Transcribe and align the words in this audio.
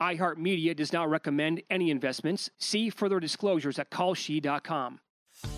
iHeartMedia 0.00 0.76
does 0.76 0.92
not 0.92 1.08
recommend 1.08 1.62
any 1.70 1.90
investments. 1.90 2.50
See 2.58 2.90
further 2.90 3.20
disclosures 3.20 3.78
at 3.78 3.90
kalshi.com. 3.90 5.00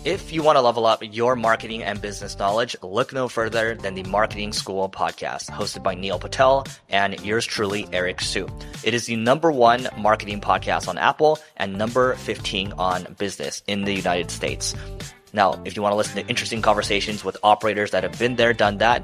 If 0.05 0.31
you 0.31 0.43
want 0.43 0.57
to 0.57 0.61
level 0.61 0.85
up 0.85 1.01
your 1.01 1.35
marketing 1.35 1.81
and 1.81 1.99
business 1.99 2.37
knowledge, 2.37 2.75
look 2.83 3.13
no 3.13 3.27
further 3.27 3.73
than 3.73 3.95
the 3.95 4.03
Marketing 4.03 4.53
School 4.53 4.87
podcast, 4.89 5.49
hosted 5.49 5.81
by 5.81 5.95
Neil 5.95 6.19
Patel 6.19 6.67
and 6.89 7.19
yours 7.25 7.45
truly, 7.45 7.87
Eric 7.91 8.21
Siu. 8.21 8.47
It 8.83 8.93
is 8.93 9.07
the 9.07 9.15
number 9.15 9.51
one 9.51 9.89
marketing 9.97 10.39
podcast 10.39 10.87
on 10.87 10.99
Apple 10.99 11.39
and 11.57 11.77
number 11.77 12.13
15 12.15 12.73
on 12.73 13.15
business 13.17 13.63
in 13.65 13.85
the 13.85 13.93
United 13.93 14.29
States. 14.29 14.75
Now, 15.33 15.59
if 15.65 15.75
you 15.75 15.81
want 15.81 15.93
to 15.93 15.97
listen 15.97 16.21
to 16.21 16.29
interesting 16.29 16.61
conversations 16.61 17.23
with 17.23 17.37
operators 17.41 17.91
that 17.91 18.03
have 18.03 18.19
been 18.19 18.35
there, 18.35 18.53
done 18.53 18.77
that, 18.79 19.03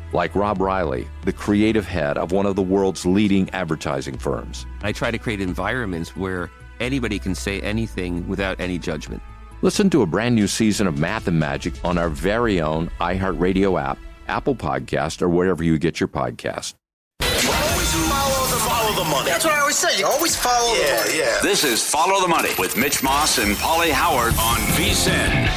like 0.13 0.35
Rob 0.35 0.61
Riley, 0.61 1.07
the 1.23 1.33
creative 1.33 1.87
head 1.87 2.17
of 2.17 2.31
one 2.31 2.45
of 2.45 2.55
the 2.55 2.61
world's 2.61 3.05
leading 3.05 3.49
advertising 3.51 4.17
firms. 4.17 4.65
I 4.81 4.91
try 4.91 5.11
to 5.11 5.17
create 5.17 5.41
environments 5.41 6.15
where 6.15 6.49
anybody 6.79 7.19
can 7.19 7.35
say 7.35 7.61
anything 7.61 8.27
without 8.27 8.59
any 8.59 8.77
judgment. 8.77 9.21
Listen 9.61 9.89
to 9.91 10.01
a 10.01 10.05
brand 10.05 10.35
new 10.35 10.47
season 10.47 10.87
of 10.87 10.97
Math 10.97 11.27
and 11.27 11.39
Magic 11.39 11.73
on 11.83 11.97
our 11.97 12.09
very 12.09 12.61
own 12.61 12.89
iHeartRadio 12.99 13.81
app 13.81 13.97
Apple 14.31 14.55
Podcast, 14.55 15.21
or 15.21 15.29
wherever 15.29 15.63
you 15.63 15.77
get 15.77 15.99
your 15.99 16.07
podcast. 16.07 16.75
Always 17.21 17.93
follow 18.09 18.47
the, 18.47 18.55
follow 18.55 19.03
the 19.03 19.09
money. 19.09 19.29
That's 19.29 19.43
what 19.43 19.53
I 19.53 19.59
always 19.59 19.75
say. 19.75 19.99
You 19.99 20.05
always 20.05 20.35
follow 20.35 20.73
yeah, 20.73 21.03
the 21.03 21.09
money. 21.09 21.19
Yeah. 21.19 21.39
This 21.43 21.63
is 21.65 21.83
Follow 21.87 22.21
the 22.21 22.27
Money 22.27 22.51
with 22.57 22.77
Mitch 22.77 23.03
Moss 23.03 23.37
and 23.39 23.55
Paulie 23.57 23.91
Howard 23.91 24.33
on 24.39 24.57
VSIN. 24.77 25.49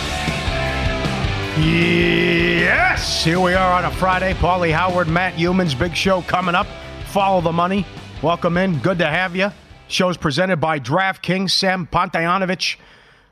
Yes, 2.64 3.22
here 3.22 3.40
we 3.40 3.52
are 3.52 3.72
on 3.74 3.84
a 3.84 3.90
Friday. 3.90 4.32
Paulie 4.32 4.72
Howard, 4.72 5.06
Matt 5.06 5.34
Youmans, 5.34 5.78
big 5.78 5.94
show 5.94 6.22
coming 6.22 6.54
up. 6.54 6.66
Follow 7.08 7.42
the 7.42 7.52
money. 7.52 7.84
Welcome 8.22 8.56
in. 8.56 8.78
Good 8.78 8.98
to 9.00 9.06
have 9.06 9.36
you. 9.36 9.50
Show's 9.88 10.16
presented 10.16 10.56
by 10.56 10.80
DraftKings. 10.80 11.50
Sam 11.50 11.86
Panayotovich 11.86 12.76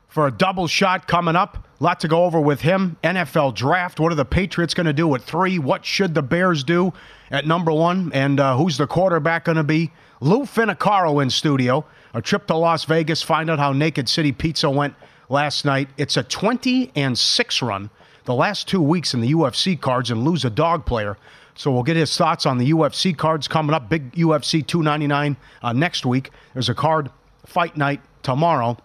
for 0.07 0.27
a 0.27 0.31
double 0.31 0.67
shot 0.67 1.07
coming 1.07 1.35
up. 1.35 1.67
Lot 1.79 2.01
to 2.01 2.07
go 2.07 2.25
over 2.25 2.39
with 2.39 2.61
him. 2.61 2.95
NFL 3.03 3.55
draft. 3.55 3.99
What 3.99 4.11
are 4.11 4.15
the 4.15 4.23
Patriots 4.23 4.75
going 4.75 4.85
to 4.85 4.93
do 4.93 5.15
at 5.15 5.23
three? 5.23 5.57
What 5.57 5.83
should 5.83 6.13
the 6.13 6.21
Bears 6.21 6.63
do 6.63 6.93
at 7.31 7.47
number 7.47 7.71
one? 7.71 8.11
And 8.13 8.39
uh, 8.39 8.55
who's 8.55 8.77
the 8.77 8.85
quarterback 8.85 9.45
going 9.45 9.55
to 9.55 9.63
be? 9.63 9.91
Lou 10.19 10.41
Finocchiaro 10.41 11.23
in 11.23 11.31
studio. 11.31 11.85
A 12.13 12.21
trip 12.21 12.45
to 12.45 12.55
Las 12.55 12.85
Vegas. 12.85 13.23
Find 13.23 13.49
out 13.49 13.57
how 13.57 13.73
Naked 13.73 14.07
City 14.07 14.31
Pizza 14.31 14.69
went 14.69 14.93
last 15.27 15.65
night. 15.65 15.89
It's 15.97 16.17
a 16.17 16.23
20 16.23 16.91
and 16.95 17.17
6 17.17 17.61
run 17.63 17.89
the 18.25 18.33
last 18.33 18.67
two 18.67 18.81
weeks 18.81 19.13
in 19.13 19.21
the 19.21 19.31
UFC 19.33 19.79
cards 19.79 20.11
and 20.11 20.23
lose 20.23 20.45
a 20.45 20.49
dog 20.49 20.85
player. 20.85 21.17
So 21.55 21.71
we'll 21.71 21.83
get 21.83 21.95
his 21.95 22.15
thoughts 22.15 22.45
on 22.45 22.57
the 22.57 22.71
UFC 22.71 23.15
cards 23.15 23.47
coming 23.47 23.73
up. 23.73 23.89
Big 23.89 24.11
UFC 24.13 24.65
299 24.65 25.37
uh, 25.61 25.73
next 25.73 26.05
week. 26.05 26.31
There's 26.53 26.69
a 26.69 26.73
card 26.73 27.11
fight 27.45 27.77
night 27.77 28.01
tomorrow 28.23 28.77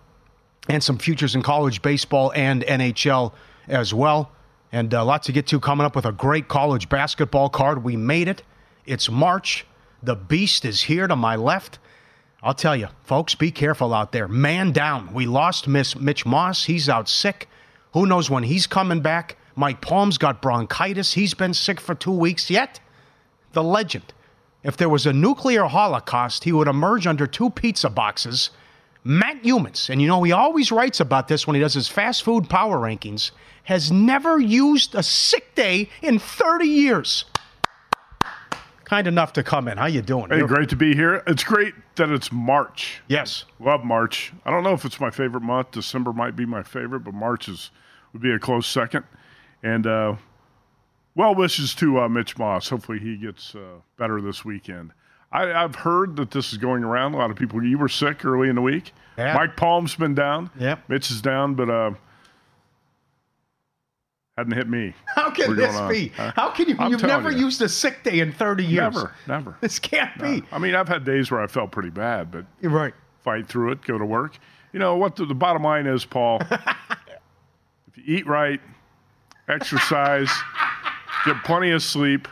and 0.69 0.83
some 0.83 0.99
futures 0.99 1.35
in 1.35 1.43
college 1.43 1.81
baseball 1.81 2.33
and 2.35 2.63
NHL 2.63 3.33
as 3.69 3.95
well. 3.95 4.31
And 4.71 4.93
uh, 4.93 5.05
lots 5.05 5.27
to 5.27 5.33
get 5.33 5.47
to 5.49 5.61
coming 5.61 5.87
up 5.87 5.97
with 5.97 6.05
a 6.05 6.13
great 6.13 6.49
college 6.49 6.89
basketball 6.89 7.49
card. 7.49 7.85
We 7.85 7.97
made 7.97 8.29
it. 8.29 8.43
It's 8.85 9.11
March. 9.11 9.65
The 10.03 10.15
beast 10.15 10.65
is 10.65 10.83
here 10.83 11.07
to 11.07 11.17
my 11.17 11.37
left. 11.37 11.79
I'll 12.43 12.55
tell 12.55 12.77
you, 12.77 12.89
folks, 13.03 13.35
be 13.35 13.51
careful 13.51 13.93
out 13.95 14.13
there. 14.13 14.29
Man 14.29 14.73
down. 14.73 15.13
We 15.13 15.27
lost 15.27 15.67
Miss 15.67 15.97
Mitch 15.97 16.25
Moss. 16.25 16.65
He's 16.65 16.89
out 16.89 17.09
sick. 17.09 17.49
Who 17.93 18.07
knows 18.07 18.31
when 18.31 18.45
he's 18.45 18.67
coming 18.67 19.01
back? 19.01 19.37
Mike 19.57 19.81
Palm's 19.81 20.19
got 20.19 20.43
bronchitis. 20.43 21.15
He's 21.15 21.35
been 21.35 21.55
sick 21.55 21.81
for 21.81 21.95
two 21.95 22.13
weeks. 22.13 22.51
Yet, 22.51 22.81
the 23.53 23.63
legend. 23.63 24.13
If 24.63 24.77
there 24.77 24.89
was 24.89 25.07
a 25.07 25.13
nuclear 25.13 25.65
holocaust, 25.65 26.45
he 26.45 26.53
would 26.53 26.69
emerge 26.69 27.07
under 27.07 27.27
two 27.27 27.51
pizza 27.51 27.89
boxes 27.89 28.51
Matt 29.05 29.43
Youmans, 29.43 29.89
and 29.89 30.03
you 30.03 30.09
know 30.09 30.23
he 30.23 30.33
always 30.33 30.71
writes 30.71 31.01
about 31.01 31.29
this 31.29 31.47
when 31.47 31.55
he 31.55 31.61
does 31.61 31.75
his 31.75 31.89
fast 31.89 32.23
food 32.23 32.51
power 32.51 32.79
rankings, 32.79 33.31
has 33.65 33.91
never 33.91 34.39
used 34.39 34.95
a 34.95 35.03
sick 35.03 35.55
day 35.55 35.89
in 36.03 36.19
30 36.19 36.67
years. 36.67 37.25
Kind 38.89 39.07
enough 39.07 39.35
to 39.35 39.43
come 39.43 39.69
in. 39.69 39.77
How 39.77 39.85
you 39.87 40.01
doing? 40.01 40.31
Hey, 40.31 40.39
You're- 40.39 40.49
great 40.49 40.71
to 40.71 40.77
be 40.77 40.95
here. 40.95 41.23
It's 41.27 41.45
great 41.45 41.75
that 41.97 42.09
it's 42.09 42.33
March. 42.33 43.03
Yes. 43.07 43.45
Love 43.61 43.85
March. 43.85 44.33
I 44.47 44.51
don't 44.51 44.65
know 44.65 44.73
if 44.73 44.87
it's 44.87 44.99
my 44.99 45.11
favorite 45.11 45.43
month. 45.43 45.73
December 45.73 46.13
might 46.13 46.35
be 46.35 46.47
my 46.47 46.63
favorite, 46.63 47.01
but 47.01 47.13
March 47.13 47.49
is 47.49 47.71
would 48.15 48.23
be 48.23 48.33
a 48.33 48.39
close 48.39 48.67
second. 48.67 49.05
And 49.63 49.87
uh, 49.87 50.17
well 51.15 51.35
wishes 51.35 51.75
to 51.75 52.01
uh, 52.01 52.09
Mitch 52.09 52.39
Moss. 52.39 52.71
Hopefully 52.71 52.99
he 52.99 53.17
gets 53.19 53.55
uh, 53.55 53.81
better 53.99 54.23
this 54.23 54.45
weekend. 54.45 54.93
I, 55.31 55.47
have 55.49 55.75
heard 55.75 56.17
that 56.17 56.31
this 56.31 56.53
is 56.53 56.59
going 56.59 56.83
around. 56.83 57.13
A 57.13 57.19
lot 57.19 57.31
of 57.31 57.37
people. 57.37 57.63
You 57.63 57.77
were 57.77 57.91
sick 57.91 58.25
early 58.25 58.49
in 58.49 58.55
the 58.55 58.63
week. 58.63 58.93
Yeah. 59.19 59.35
Mike 59.35 59.57
Palm's 59.57 59.95
been 59.95 60.15
down. 60.15 60.49
Yep. 60.59 60.89
Mitch 60.89 61.11
is 61.11 61.21
down, 61.21 61.55
but 61.55 61.69
uh, 61.69 61.91
hadn't 64.39 64.53
hit 64.53 64.69
me. 64.69 64.95
How 65.17 65.31
can 65.31 65.57
this 65.57 65.77
be? 65.89 66.09
How 66.17 66.51
can 66.51 66.69
you? 66.69 66.77
I'm 66.79 66.93
you've 66.93 67.03
never 67.03 67.31
you. 67.33 67.39
used 67.47 67.61
a 67.61 67.69
sick 67.69 68.05
day 68.05 68.21
in 68.21 68.33
30 68.33 68.65
years. 68.65 68.95
Never, 68.95 69.13
never. 69.27 69.57
This 69.61 69.79
can't 69.81 70.17
No. 70.17 70.25
be. 70.41 70.43
I 70.53 70.59
mean, 70.59 70.75
I've 70.77 70.87
had 70.89 71.05
days 71.05 71.31
where 71.31 71.41
I 71.41 71.49
felt 71.49 71.73
pretty 71.73 71.91
bad, 71.91 72.31
but 72.31 72.47
You're 72.61 72.71
right. 72.71 72.95
fight 73.25 73.49
through 73.49 73.73
it, 73.73 73.83
go 73.83 73.99
to 73.99 74.05
work. 74.07 74.39
You 74.73 74.79
know 74.79 74.97
what? 74.97 75.17
The, 75.17 75.27
the 75.27 75.35
bottom 75.35 75.65
line 75.65 75.87
is, 75.87 76.05
Paul. 76.05 76.41
if 76.51 77.97
you 77.97 78.05
eat 78.07 78.27
right, 78.29 78.61
exercise, 79.49 80.31
get 81.25 81.43
plenty 81.43 81.73
of 81.73 81.83
sleep, 81.83 82.29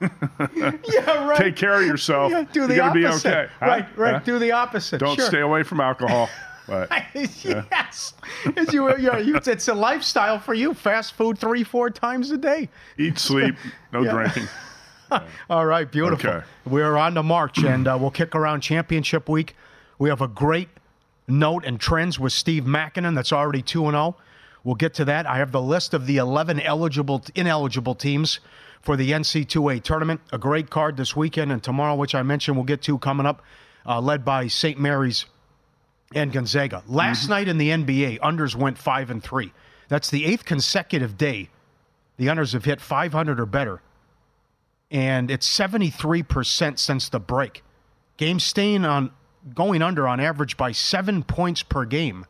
Yeah, 0.00 1.26
right. 1.26 1.36
take 1.38 1.56
care 1.56 1.74
of 1.80 1.86
yourself, 1.86 2.30
Yeah, 2.30 2.44
do 2.52 2.66
the 2.68 2.76
you're 2.76 2.84
opposite. 2.84 3.22
be 3.24 3.28
okay. 3.30 3.46
Huh? 3.60 3.66
Right, 3.66 3.98
right. 3.98 4.12
Huh? 4.14 4.18
Do 4.20 4.38
the 4.38 4.52
opposite. 4.52 4.98
Don't 4.98 5.16
sure. 5.16 5.26
stay 5.26 5.40
away 5.40 5.62
from 5.64 5.80
alcohol. 5.80 6.28
Yes. 7.14 8.14
As 8.56 8.72
you, 8.72 8.96
you, 8.98 9.36
it's 9.46 9.68
a 9.68 9.74
lifestyle 9.74 10.38
for 10.38 10.54
you. 10.54 10.74
Fast 10.74 11.14
food 11.14 11.38
three, 11.38 11.64
four 11.64 11.90
times 11.90 12.30
a 12.30 12.36
day. 12.38 12.68
eat, 12.98 13.18
sleep, 13.18 13.54
no 13.92 14.02
Yeah. 14.02 14.12
drinking. 14.12 14.48
All 15.50 15.64
right, 15.66 15.90
beautiful. 15.90 16.28
Okay. 16.30 16.46
We're 16.66 16.96
on 16.96 17.14
to 17.14 17.22
March, 17.22 17.58
and 17.58 17.86
uh, 17.86 17.96
we'll 18.00 18.10
kick 18.10 18.34
around 18.34 18.60
championship 18.62 19.28
week. 19.28 19.54
We 19.98 20.08
have 20.08 20.20
a 20.20 20.28
great 20.28 20.68
note 21.28 21.64
and 21.64 21.80
trends 21.80 22.18
with 22.18 22.32
Steve 22.32 22.64
Makinen 22.64 23.14
that's 23.14 23.32
already 23.32 23.62
2 23.62 23.82
0. 23.90 24.16
We'll 24.64 24.74
get 24.74 24.94
to 24.94 25.04
that. 25.04 25.26
I 25.26 25.38
have 25.38 25.52
the 25.52 25.62
list 25.62 25.94
of 25.94 26.06
the 26.06 26.16
11 26.16 26.60
eligible, 26.60 27.24
ineligible 27.36 27.94
teams 27.94 28.40
for 28.82 28.96
the 28.96 29.12
NC2A 29.12 29.82
tournament. 29.84 30.20
A 30.32 30.38
great 30.38 30.70
card 30.70 30.96
this 30.96 31.14
weekend 31.14 31.52
and 31.52 31.62
tomorrow, 31.62 31.94
which 31.94 32.14
I 32.16 32.22
mentioned 32.22 32.56
we'll 32.56 32.64
get 32.66 32.82
to 32.82 32.98
coming 32.98 33.26
up, 33.26 33.42
uh, 33.86 34.00
led 34.00 34.24
by 34.24 34.48
St. 34.48 34.78
Mary's 34.78 35.26
and 36.14 36.32
Gonzaga. 36.32 36.82
Last 36.86 37.24
mm-hmm. 37.24 37.32
night 37.32 37.48
in 37.48 37.58
the 37.58 37.70
NBA, 37.70 38.20
unders 38.20 38.54
went 38.54 38.78
5 38.78 39.10
and 39.10 39.22
3. 39.22 39.52
That's 39.88 40.10
the 40.10 40.24
eighth 40.24 40.44
consecutive 40.44 41.16
day 41.16 41.50
the 42.16 42.28
unders 42.28 42.52
have 42.54 42.64
hit 42.64 42.80
500 42.80 43.38
or 43.38 43.46
better 43.46 43.82
and 44.90 45.30
it's 45.30 45.48
73% 45.48 46.78
since 46.78 47.08
the 47.08 47.20
break. 47.20 47.62
Games 48.16 48.44
staying 48.44 48.84
on 48.84 49.10
going 49.54 49.82
under 49.82 50.08
on 50.08 50.20
average 50.20 50.56
by 50.56 50.72
7 50.72 51.22
points 51.22 51.62
per 51.62 51.84
game. 51.84 52.26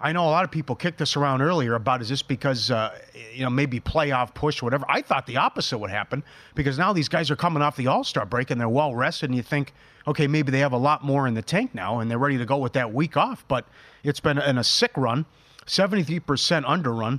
I 0.00 0.12
know 0.12 0.24
a 0.24 0.30
lot 0.30 0.44
of 0.44 0.52
people 0.52 0.76
kicked 0.76 0.98
this 0.98 1.16
around 1.16 1.42
earlier 1.42 1.74
about 1.74 2.00
is 2.02 2.08
this 2.08 2.22
because 2.22 2.70
uh, 2.70 2.96
you 3.32 3.42
know 3.42 3.50
maybe 3.50 3.80
playoff 3.80 4.32
push 4.32 4.62
or 4.62 4.66
whatever. 4.66 4.86
I 4.88 5.02
thought 5.02 5.26
the 5.26 5.38
opposite 5.38 5.78
would 5.78 5.90
happen 5.90 6.22
because 6.54 6.78
now 6.78 6.92
these 6.92 7.08
guys 7.08 7.32
are 7.32 7.36
coming 7.36 7.62
off 7.62 7.74
the 7.76 7.88
All 7.88 8.04
Star 8.04 8.24
break 8.24 8.50
and 8.50 8.60
they're 8.60 8.68
well 8.68 8.94
rested, 8.94 9.30
and 9.30 9.36
you 9.36 9.42
think, 9.42 9.72
okay, 10.06 10.28
maybe 10.28 10.52
they 10.52 10.60
have 10.60 10.72
a 10.72 10.78
lot 10.78 11.02
more 11.02 11.26
in 11.26 11.34
the 11.34 11.42
tank 11.42 11.74
now 11.74 11.98
and 11.98 12.08
they're 12.08 12.18
ready 12.18 12.38
to 12.38 12.46
go 12.46 12.58
with 12.58 12.74
that 12.74 12.94
week 12.94 13.16
off. 13.16 13.44
But 13.48 13.66
it's 14.04 14.20
been 14.20 14.38
in 14.38 14.56
a 14.56 14.64
sick 14.64 14.92
run, 14.96 15.26
seventy 15.66 16.04
three 16.04 16.20
percent 16.20 16.64
under 16.66 16.92
run. 16.92 17.18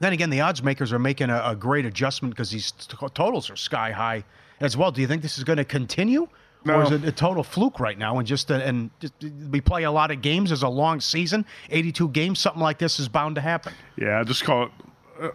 Then 0.00 0.14
again, 0.14 0.30
the 0.30 0.40
odds 0.40 0.62
makers 0.62 0.94
are 0.94 0.98
making 0.98 1.28
a, 1.28 1.42
a 1.44 1.54
great 1.54 1.84
adjustment 1.84 2.34
because 2.34 2.50
these 2.50 2.72
t- 2.72 2.96
totals 3.14 3.50
are 3.50 3.56
sky 3.56 3.92
high 3.92 4.24
as 4.60 4.78
well. 4.78 4.92
Do 4.92 5.02
you 5.02 5.06
think 5.06 5.20
this 5.20 5.36
is 5.36 5.44
going 5.44 5.58
to 5.58 5.64
continue? 5.64 6.26
No. 6.64 6.74
Or 6.74 6.82
is 6.84 6.90
it 6.92 7.04
a 7.04 7.12
total 7.12 7.42
fluke 7.42 7.80
right 7.80 7.98
now? 7.98 8.18
And 8.18 8.26
just 8.26 8.50
and 8.50 8.90
just, 9.00 9.14
we 9.50 9.60
play 9.60 9.82
a 9.82 9.90
lot 9.90 10.10
of 10.10 10.22
games 10.22 10.52
as 10.52 10.62
a 10.62 10.68
long 10.68 11.00
season, 11.00 11.44
82 11.70 12.08
games. 12.10 12.38
Something 12.38 12.62
like 12.62 12.78
this 12.78 13.00
is 13.00 13.08
bound 13.08 13.34
to 13.34 13.40
happen. 13.40 13.72
Yeah, 13.96 14.20
I 14.20 14.24
just 14.24 14.44
call 14.44 14.64
it 14.64 14.70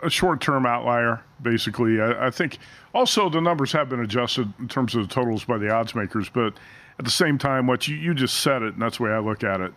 a- 0.03 0.09
short-term 0.09 0.65
outlier. 0.65 1.21
Basically, 1.41 2.00
I, 2.01 2.27
I 2.27 2.29
think 2.31 2.59
also 2.94 3.29
the 3.29 3.41
numbers 3.41 3.71
have 3.74 3.89
been 3.89 4.00
adjusted 4.00 4.51
in 4.59 4.68
terms 4.68 4.95
of 4.95 5.07
the 5.07 5.13
totals 5.13 5.44
by 5.44 5.57
the 5.57 5.69
odds 5.69 5.94
makers, 5.95 6.29
but 6.29 6.53
at 7.00 7.06
the 7.06 7.12
same 7.12 7.38
time, 7.38 7.68
what 7.68 7.88
you, 7.88 7.95
you 7.95 8.13
just 8.13 8.39
said 8.41 8.63
it, 8.63 8.73
and 8.73 8.81
that's 8.81 8.97
the 8.97 9.03
way 9.03 9.12
I 9.12 9.19
look 9.19 9.44
at 9.44 9.62
it. 9.62 9.73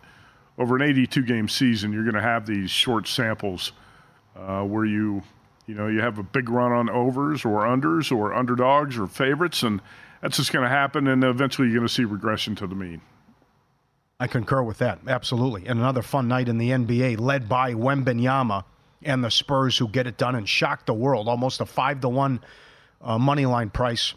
Over 0.57 0.75
an 0.75 0.81
82-game 0.81 1.47
season, 1.49 1.93
you're 1.93 2.03
going 2.03 2.15
to 2.15 2.21
have 2.21 2.45
these 2.45 2.69
short 2.71 3.07
samples 3.07 3.73
uh, 4.35 4.63
where 4.63 4.85
you, 4.85 5.21
you 5.67 5.75
know, 5.75 5.87
you 5.87 6.01
have 6.01 6.17
a 6.17 6.23
big 6.23 6.49
run 6.49 6.71
on 6.71 6.89
overs 6.89 7.45
or 7.45 7.61
unders 7.61 8.11
or 8.11 8.33
underdogs 8.33 8.97
or 8.97 9.07
favorites, 9.07 9.63
and 9.63 9.81
that's 10.21 10.37
just 10.37 10.53
going 10.53 10.63
to 10.63 10.69
happen. 10.69 11.07
And 11.07 11.23
eventually, 11.23 11.67
you're 11.67 11.77
going 11.77 11.87
to 11.87 11.93
see 11.93 12.05
regression 12.05 12.55
to 12.55 12.67
the 12.67 12.75
mean. 12.75 13.01
I 14.19 14.27
concur 14.27 14.61
with 14.61 14.77
that 14.77 14.99
absolutely. 15.07 15.65
And 15.65 15.79
another 15.79 16.03
fun 16.03 16.27
night 16.27 16.47
in 16.47 16.59
the 16.59 16.69
NBA, 16.69 17.19
led 17.19 17.49
by 17.49 17.73
Wembanyama 17.73 18.65
and 19.01 19.23
the 19.23 19.31
Spurs, 19.31 19.79
who 19.79 19.87
get 19.87 20.05
it 20.05 20.17
done 20.17 20.35
and 20.35 20.47
shock 20.47 20.85
the 20.85 20.93
world. 20.93 21.27
Almost 21.27 21.59
a 21.59 21.65
five 21.65 22.01
to 22.01 22.09
one 22.09 22.39
uh, 23.01 23.17
money 23.17 23.47
line 23.47 23.71
price 23.71 24.13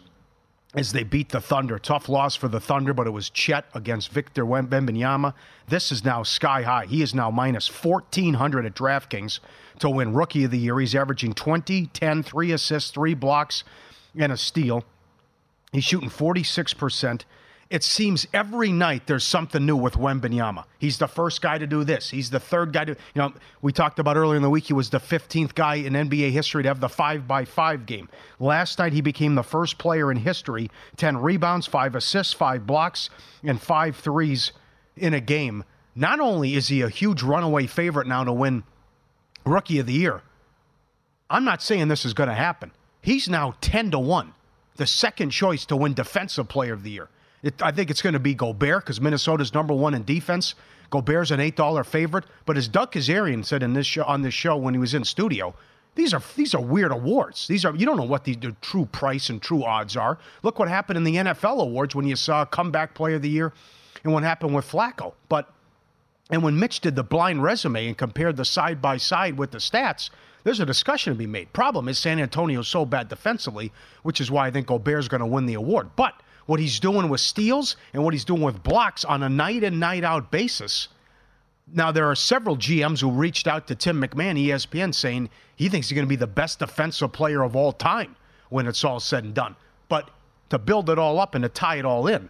as 0.75 0.91
they 0.91 1.03
beat 1.03 1.29
the 1.29 1.41
Thunder. 1.41 1.79
Tough 1.79 2.07
loss 2.07 2.35
for 2.35 2.47
the 2.47 2.59
Thunder, 2.59 2.93
but 2.93 3.07
it 3.07 3.11
was 3.11 3.31
Chet 3.31 3.65
against 3.73 4.11
Victor 4.11 4.45
Wembanyama. 4.45 5.33
This 5.67 5.91
is 5.91 6.05
now 6.05 6.21
sky 6.21 6.61
high. 6.61 6.85
He 6.85 7.01
is 7.01 7.15
now 7.15 7.31
minus 7.31 7.67
1,400 7.67 8.65
at 8.65 8.75
DraftKings 8.75 9.39
to 9.79 9.89
win 9.89 10.13
Rookie 10.13 10.43
of 10.43 10.51
the 10.51 10.59
Year. 10.59 10.79
He's 10.79 10.93
averaging 10.93 11.33
20, 11.33 11.87
10, 11.87 12.23
3 12.23 12.51
assists, 12.51 12.91
3 12.91 13.15
blocks, 13.15 13.63
and 14.15 14.31
a 14.31 14.37
steal. 14.37 14.85
He's 15.71 15.83
shooting 15.83 16.09
46%. 16.09 17.23
It 17.67 17.83
seems 17.83 18.27
every 18.31 18.71
night 18.71 19.07
there's 19.07 19.23
something 19.23 19.65
new 19.65 19.75
with 19.75 19.95
Wembanyama. 19.95 20.65
He's 20.77 20.99
the 20.99 21.07
first 21.07 21.41
guy 21.41 21.57
to 21.57 21.65
do 21.65 21.83
this. 21.83 22.11
He's 22.11 22.29
the 22.29 22.39
third 22.39 22.71
guy 22.71 22.85
to, 22.85 22.91
you 22.91 22.97
know, 23.15 23.33
we 23.61 23.73
talked 23.73 23.97
about 23.97 24.17
earlier 24.17 24.35
in 24.35 24.43
the 24.43 24.51
week, 24.51 24.65
he 24.65 24.73
was 24.73 24.91
the 24.91 24.99
15th 24.99 25.55
guy 25.55 25.75
in 25.75 25.93
NBA 25.93 26.31
history 26.31 26.61
to 26.61 26.69
have 26.69 26.79
the 26.79 26.89
5 26.89 27.27
by 27.27 27.43
5 27.43 27.87
game. 27.87 28.07
Last 28.39 28.77
night 28.77 28.93
he 28.93 29.01
became 29.01 29.33
the 29.33 29.43
first 29.43 29.79
player 29.79 30.11
in 30.11 30.17
history 30.17 30.69
10 30.97 31.17
rebounds, 31.17 31.65
5 31.65 31.95
assists, 31.95 32.33
5 32.33 32.67
blocks, 32.67 33.09
and 33.43 33.59
5 33.59 33.95
threes 33.95 34.51
in 34.95 35.15
a 35.15 35.19
game. 35.19 35.63
Not 35.95 36.19
only 36.19 36.53
is 36.53 36.67
he 36.67 36.81
a 36.81 36.89
huge 36.89 37.23
runaway 37.23 37.65
favorite 37.65 38.05
now 38.05 38.23
to 38.23 38.33
win 38.33 38.63
Rookie 39.43 39.79
of 39.79 39.87
the 39.87 39.93
Year, 39.93 40.21
I'm 41.29 41.45
not 41.45 41.63
saying 41.63 41.87
this 41.87 42.05
is 42.05 42.13
going 42.13 42.29
to 42.29 42.35
happen. 42.35 42.71
He's 43.01 43.27
now 43.27 43.55
10 43.61 43.91
to 43.91 43.99
1, 43.99 44.33
the 44.75 44.87
second 44.87 45.31
choice 45.31 45.65
to 45.65 45.75
win 45.75 45.93
Defensive 45.93 46.47
Player 46.47 46.73
of 46.73 46.83
the 46.83 46.91
Year. 46.91 47.09
It, 47.43 47.61
I 47.61 47.71
think 47.71 47.89
it's 47.89 48.01
going 48.01 48.13
to 48.13 48.19
be 48.19 48.33
Gobert 48.33 48.83
because 48.83 48.99
Minnesota's 48.99 49.53
number 49.53 49.73
one 49.73 49.93
in 49.93 50.03
defense. 50.03 50.55
Gobert's 50.89 51.31
an 51.31 51.39
eight 51.39 51.55
dollar 51.55 51.83
favorite, 51.83 52.25
but 52.45 52.57
as 52.57 52.67
Doug 52.67 52.91
Kezirian 52.91 53.43
said 53.43 53.63
in 53.63 53.73
this 53.73 53.87
show, 53.87 54.03
on 54.03 54.21
this 54.21 54.33
show 54.33 54.55
when 54.55 54.73
he 54.73 54.79
was 54.79 54.93
in 54.93 55.03
studio, 55.03 55.53
these 55.95 56.13
are 56.13 56.21
these 56.35 56.53
are 56.53 56.61
weird 56.61 56.91
awards. 56.91 57.47
These 57.47 57.65
are 57.65 57.75
you 57.75 57.85
don't 57.85 57.97
know 57.97 58.03
what 58.03 58.23
the, 58.23 58.35
the 58.35 58.55
true 58.61 58.85
price 58.85 59.29
and 59.29 59.41
true 59.41 59.63
odds 59.63 59.97
are. 59.97 60.19
Look 60.43 60.59
what 60.59 60.67
happened 60.67 60.97
in 60.97 61.03
the 61.03 61.15
NFL 61.15 61.61
awards 61.61 61.95
when 61.95 62.05
you 62.05 62.15
saw 62.15 62.45
comeback 62.45 62.93
player 62.93 63.15
of 63.15 63.21
the 63.21 63.29
year, 63.29 63.53
and 64.03 64.13
what 64.13 64.23
happened 64.23 64.53
with 64.53 64.69
Flacco. 64.69 65.13
But 65.29 65.51
and 66.29 66.43
when 66.43 66.59
Mitch 66.59 66.79
did 66.81 66.95
the 66.95 67.03
blind 67.03 67.43
resume 67.43 67.87
and 67.87 67.97
compared 67.97 68.37
the 68.37 68.45
side 68.45 68.81
by 68.81 68.97
side 68.97 69.37
with 69.37 69.51
the 69.51 69.59
stats, 69.59 70.09
there's 70.45 70.59
a 70.59 70.65
discussion 70.65 71.11
to 71.11 71.17
be 71.17 71.25
made. 71.25 71.51
Problem 71.53 71.89
is 71.89 71.97
San 71.97 72.19
Antonio's 72.19 72.67
so 72.67 72.85
bad 72.85 73.09
defensively, 73.09 73.73
which 74.03 74.21
is 74.21 74.29
why 74.29 74.45
I 74.45 74.51
think 74.51 74.67
Gobert's 74.67 75.07
going 75.07 75.19
to 75.19 75.25
win 75.25 75.47
the 75.47 75.55
award. 75.55 75.89
But 75.95 76.13
what 76.45 76.59
he's 76.59 76.79
doing 76.79 77.09
with 77.09 77.19
steals 77.19 77.75
and 77.93 78.03
what 78.03 78.13
he's 78.13 78.23
doing 78.23 78.43
with 78.43 78.61
blocks 78.61 79.03
on 79.03 79.23
a 79.23 79.27
night 79.27 79.63
in, 79.63 79.79
night 79.79 80.03
out 80.03 80.29
basis. 80.29 80.89
Now, 81.73 81.91
there 81.91 82.05
are 82.05 82.15
several 82.15 82.57
GMs 82.57 83.01
who 83.01 83.09
reached 83.09 83.47
out 83.47 83.65
to 83.67 83.75
Tim 83.75 83.99
McMahon, 83.99 84.39
ESPN, 84.39 84.93
saying 84.93 85.31
he 85.55 85.67
thinks 85.67 85.89
he's 85.89 85.95
going 85.95 86.05
to 86.05 86.09
be 86.09 86.15
the 86.15 86.27
best 86.27 86.59
defensive 86.59 87.11
player 87.11 87.41
of 87.41 87.55
all 87.55 87.71
time 87.71 88.15
when 88.49 88.67
it's 88.67 88.83
all 88.83 88.99
said 88.99 89.23
and 89.23 89.33
done. 89.33 89.55
But 89.89 90.11
to 90.51 90.59
build 90.59 90.91
it 90.91 90.99
all 90.99 91.19
up 91.19 91.33
and 91.33 91.41
to 91.41 91.49
tie 91.49 91.77
it 91.77 91.85
all 91.85 92.05
in, 92.05 92.29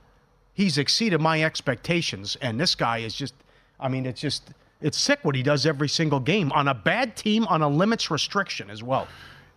he's 0.54 0.78
exceeded 0.78 1.20
my 1.20 1.44
expectations. 1.44 2.38
And 2.42 2.58
this 2.58 2.76
guy 2.76 3.00
is 3.00 3.14
just, 3.14 3.34
I 3.78 3.90
mean, 3.90 4.06
it's 4.06 4.22
just, 4.22 4.52
it's 4.86 4.98
sick 5.00 5.20
what 5.24 5.36
he 5.36 5.42
does 5.44 5.66
every 5.66 5.90
single 5.90 6.20
game 6.20 6.52
on 6.52 6.68
a 6.68 6.74
bad 6.74 7.16
team 7.16 7.46
on 7.48 7.62
a 7.62 7.68
limits 7.68 8.12
restriction 8.12 8.70
as 8.70 8.84
well. 8.84 9.08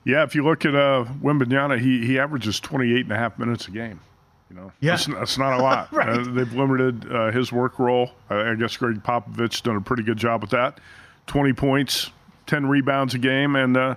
Yeah, 0.05 0.23
if 0.23 0.35
you 0.35 0.43
look 0.43 0.65
at 0.65 0.75
uh, 0.75 1.05
he 1.05 2.07
he 2.07 2.19
averages 2.19 2.59
28 2.61 3.03
and 3.05 3.13
a 3.13 3.17
half 3.17 3.39
minutes 3.39 3.69
a 3.69 3.71
game. 3.71 4.01
You 4.49 4.57
know, 4.57 4.73
Yeah. 4.81 4.93
that's, 4.93 5.07
that's 5.07 5.39
not 5.39 5.61
a 5.61 5.63
lot. 5.63 5.93
Right. 5.93 6.09
uh, 6.09 6.23
they've 6.33 6.53
limited 6.55 7.13
uh, 7.13 7.31
his 7.31 7.53
work 7.53 7.79
role. 7.79 8.13
I, 8.31 8.53
I 8.53 8.55
guess 8.55 8.75
Gregg 8.79 9.03
Popovich 9.03 9.63
done 9.63 9.77
a 9.77 9.81
pretty 9.83 10.03
good 10.03 10.17
job 10.17 10.41
with 10.41 10.51
that. 10.51 10.81
20 11.27 11.53
points, 11.53 12.11
10 12.47 12.65
rebounds 12.67 13.13
a 13.15 13.19
game, 13.19 13.55
and 13.57 13.77
uh, 13.77 13.95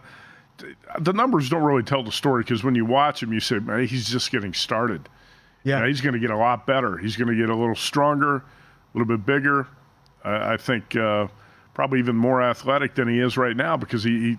the 1.00 1.14
numbers 1.14 1.48
don't 1.50 1.64
really 1.64 1.84
tell 1.84 2.04
the 2.04 2.12
story 2.12 2.44
because 2.44 2.64
when 2.66 2.76
you 2.76 2.84
watch 2.86 3.24
him, 3.24 3.32
you 3.32 3.40
say, 3.40 3.60
man, 3.60 3.88
he's 3.88 4.10
just 4.10 4.30
getting 4.32 4.54
started. 4.54 5.08
Yeah. 5.64 5.78
You 5.78 5.82
know, 5.84 5.88
he's 5.88 6.02
going 6.02 6.14
to 6.14 6.20
get 6.20 6.32
a 6.32 6.38
lot 6.38 6.68
better. 6.68 6.98
He's 6.98 7.16
going 7.16 7.30
to 7.30 7.36
get 7.36 7.50
a 7.50 7.56
little 7.56 7.76
stronger, 7.76 8.36
a 8.38 8.44
little 8.94 9.08
bit 9.08 9.26
bigger. 9.26 9.68
I, 10.24 10.54
I 10.54 10.58
think 10.58 10.96
uh, 10.96 11.28
probably 11.74 12.00
even 12.00 12.16
more 12.16 12.42
athletic 12.42 12.96
than 12.96 13.08
he 13.08 13.20
is 13.20 13.38
right 13.38 13.56
now 13.56 13.78
because 13.78 14.04
he, 14.04 14.12
he 14.20 14.38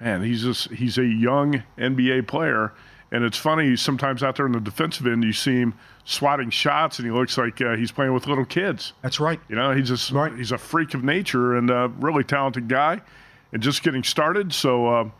man, 0.00 0.22
he's 0.22 0.42
just 0.42 0.70
he's 0.72 0.98
a 0.98 1.04
young 1.04 1.62
NBA 1.78 2.26
player. 2.26 2.72
And 3.10 3.24
it's 3.24 3.36
funny 3.36 3.76
sometimes 3.76 4.22
out 4.22 4.36
there 4.36 4.46
in 4.46 4.52
the 4.52 4.60
defensive 4.60 5.06
end, 5.06 5.22
you 5.22 5.34
see 5.34 5.56
him 5.60 5.74
swatting 6.04 6.48
shots, 6.48 6.98
and 6.98 7.04
he 7.06 7.12
looks 7.12 7.36
like 7.36 7.60
uh, 7.60 7.76
he's 7.76 7.92
playing 7.92 8.14
with 8.14 8.26
little 8.26 8.46
kids. 8.46 8.94
That's 9.02 9.20
right. 9.20 9.38
You 9.50 9.56
know, 9.56 9.74
he's 9.74 9.88
just 9.88 10.10
Right. 10.12 10.34
he's 10.34 10.50
a 10.50 10.56
freak 10.56 10.94
of 10.94 11.04
nature 11.04 11.54
and 11.56 11.68
a 11.68 11.88
really 11.98 12.24
talented 12.24 12.68
guy, 12.68 13.02
and 13.52 13.62
just 13.62 13.82
getting 13.82 14.02
started. 14.02 14.52
So. 14.52 14.86
Uh, 14.86 15.10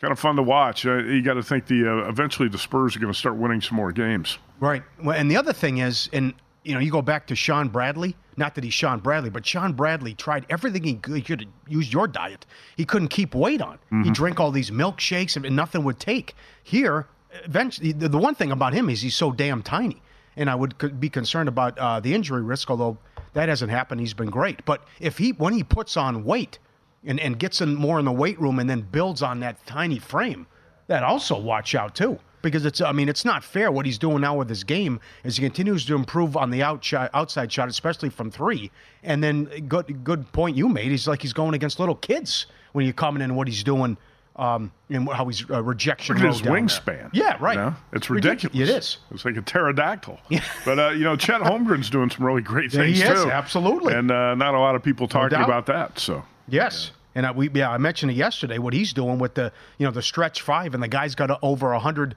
Kind 0.00 0.12
of 0.12 0.20
fun 0.20 0.36
to 0.36 0.44
watch. 0.44 0.86
Uh, 0.86 0.98
you 0.98 1.22
got 1.22 1.34
to 1.34 1.42
think 1.42 1.66
the 1.66 1.84
uh, 1.90 2.08
eventually 2.08 2.48
the 2.48 2.56
Spurs 2.56 2.94
are 2.94 3.00
going 3.00 3.12
to 3.12 3.18
start 3.18 3.34
winning 3.34 3.60
some 3.60 3.74
more 3.76 3.90
games. 3.90 4.38
Right. 4.60 4.84
Well, 5.02 5.18
and 5.18 5.28
the 5.28 5.36
other 5.36 5.52
thing 5.52 5.78
is, 5.78 6.08
and 6.12 6.34
you 6.68 6.74
know, 6.74 6.80
you 6.80 6.90
go 6.90 7.00
back 7.00 7.26
to 7.28 7.34
Shawn 7.34 7.68
Bradley. 7.68 8.14
Not 8.36 8.54
that 8.54 8.62
he's 8.62 8.74
Shawn 8.74 9.00
Bradley, 9.00 9.30
but 9.30 9.46
Shawn 9.46 9.72
Bradley 9.72 10.12
tried 10.12 10.44
everything 10.50 10.84
he 10.84 10.94
could. 10.96 11.16
He 11.16 11.22
could 11.22 11.48
use 11.66 11.90
your 11.90 12.06
diet. 12.06 12.44
He 12.76 12.84
couldn't 12.84 13.08
keep 13.08 13.34
weight 13.34 13.62
on. 13.62 13.78
He 14.04 14.10
drank 14.10 14.38
all 14.38 14.50
these 14.50 14.70
milkshakes, 14.70 15.34
and 15.34 15.56
nothing 15.56 15.82
would 15.84 15.98
take. 15.98 16.36
Here, 16.62 17.06
eventually, 17.44 17.92
the, 17.92 18.10
the 18.10 18.18
one 18.18 18.34
thing 18.34 18.52
about 18.52 18.74
him 18.74 18.90
is 18.90 19.00
he's 19.00 19.16
so 19.16 19.32
damn 19.32 19.62
tiny, 19.62 20.02
and 20.36 20.50
I 20.50 20.54
would 20.54 21.00
be 21.00 21.08
concerned 21.08 21.48
about 21.48 21.78
uh, 21.78 22.00
the 22.00 22.12
injury 22.12 22.42
risk. 22.42 22.70
Although 22.70 22.98
that 23.32 23.48
hasn't 23.48 23.70
happened, 23.70 24.02
he's 24.02 24.14
been 24.14 24.30
great. 24.30 24.62
But 24.66 24.84
if 25.00 25.16
he 25.16 25.32
when 25.32 25.54
he 25.54 25.64
puts 25.64 25.96
on 25.96 26.22
weight 26.22 26.58
and 27.02 27.18
and 27.18 27.38
gets 27.38 27.62
in 27.62 27.76
more 27.76 27.98
in 27.98 28.04
the 28.04 28.12
weight 28.12 28.38
room 28.38 28.58
and 28.58 28.68
then 28.68 28.82
builds 28.82 29.22
on 29.22 29.40
that 29.40 29.64
tiny 29.64 29.98
frame, 29.98 30.46
that 30.86 31.02
also 31.02 31.38
watch 31.38 31.74
out 31.74 31.94
too 31.94 32.20
because 32.42 32.64
it's 32.64 32.80
I 32.80 32.92
mean 32.92 33.08
it's 33.08 33.24
not 33.24 33.42
fair 33.44 33.70
what 33.72 33.86
he's 33.86 33.98
doing 33.98 34.20
now 34.20 34.36
with 34.36 34.48
his 34.48 34.64
game 34.64 35.00
as 35.24 35.36
he 35.36 35.42
continues 35.42 35.84
to 35.86 35.94
improve 35.94 36.36
on 36.36 36.50
the 36.50 36.62
outside 36.62 37.10
outside 37.14 37.52
shot 37.52 37.68
especially 37.68 38.08
from 38.10 38.30
3 38.30 38.70
and 39.02 39.22
then 39.22 39.44
good 39.68 40.04
good 40.04 40.30
point 40.32 40.56
you 40.56 40.68
made 40.68 40.90
he's 40.90 41.06
like 41.08 41.22
he's 41.22 41.32
going 41.32 41.54
against 41.54 41.78
little 41.80 41.94
kids 41.96 42.46
when 42.72 42.86
you 42.86 42.92
comment 42.92 43.22
in 43.22 43.34
what 43.34 43.48
he's 43.48 43.62
doing 43.64 43.96
um 44.36 44.70
and 44.88 45.08
how 45.10 45.26
he's 45.26 45.44
uh, 45.50 45.62
rejection 45.62 46.14
Look 46.16 46.24
at 46.24 46.32
his 46.32 46.40
down 46.42 46.52
there. 46.54 46.62
wingspan. 46.62 47.10
yeah 47.12 47.36
right 47.40 47.56
You 47.56 47.60
know? 47.64 47.74
It's 47.92 48.06
Ridic- 48.06 48.44
ridiculous. 48.44 48.68
it 48.68 48.76
is 48.76 48.98
It's 49.10 49.24
like 49.24 49.36
a 49.36 49.42
pterodactyl. 49.42 50.18
But 50.64 50.78
uh, 50.78 50.88
you 50.90 51.02
know, 51.04 51.16
Chet 51.16 51.40
Holmgren's 51.40 51.90
doing 51.90 52.08
some 52.10 52.24
really 52.24 52.42
great 52.42 52.72
Yeah, 52.72 52.84
he 52.84 52.94
things 52.94 53.10
is, 53.18 53.24
too. 53.24 53.30
absolutely. 53.32 53.94
And 53.94 54.10
uh, 54.10 54.34
not 54.36 54.54
a 54.54 54.58
lot 54.60 54.74
of 54.76 54.82
people 54.82 55.08
talking 55.08 55.36
doubt. 55.38 55.48
about 55.48 55.66
that. 55.66 55.98
So 55.98 56.22
Yes. 56.46 56.92
And 57.18 57.26
I, 57.26 57.32
we, 57.32 57.50
yeah, 57.52 57.68
I 57.68 57.78
mentioned 57.78 58.12
it 58.12 58.14
yesterday. 58.14 58.58
What 58.58 58.72
he's 58.72 58.92
doing 58.92 59.18
with 59.18 59.34
the, 59.34 59.52
you 59.76 59.84
know, 59.84 59.90
the 59.90 60.02
stretch 60.02 60.40
five, 60.40 60.72
and 60.72 60.80
the 60.80 60.86
guy's 60.86 61.16
got 61.16 61.36
over 61.42 61.74
hundred 61.74 62.14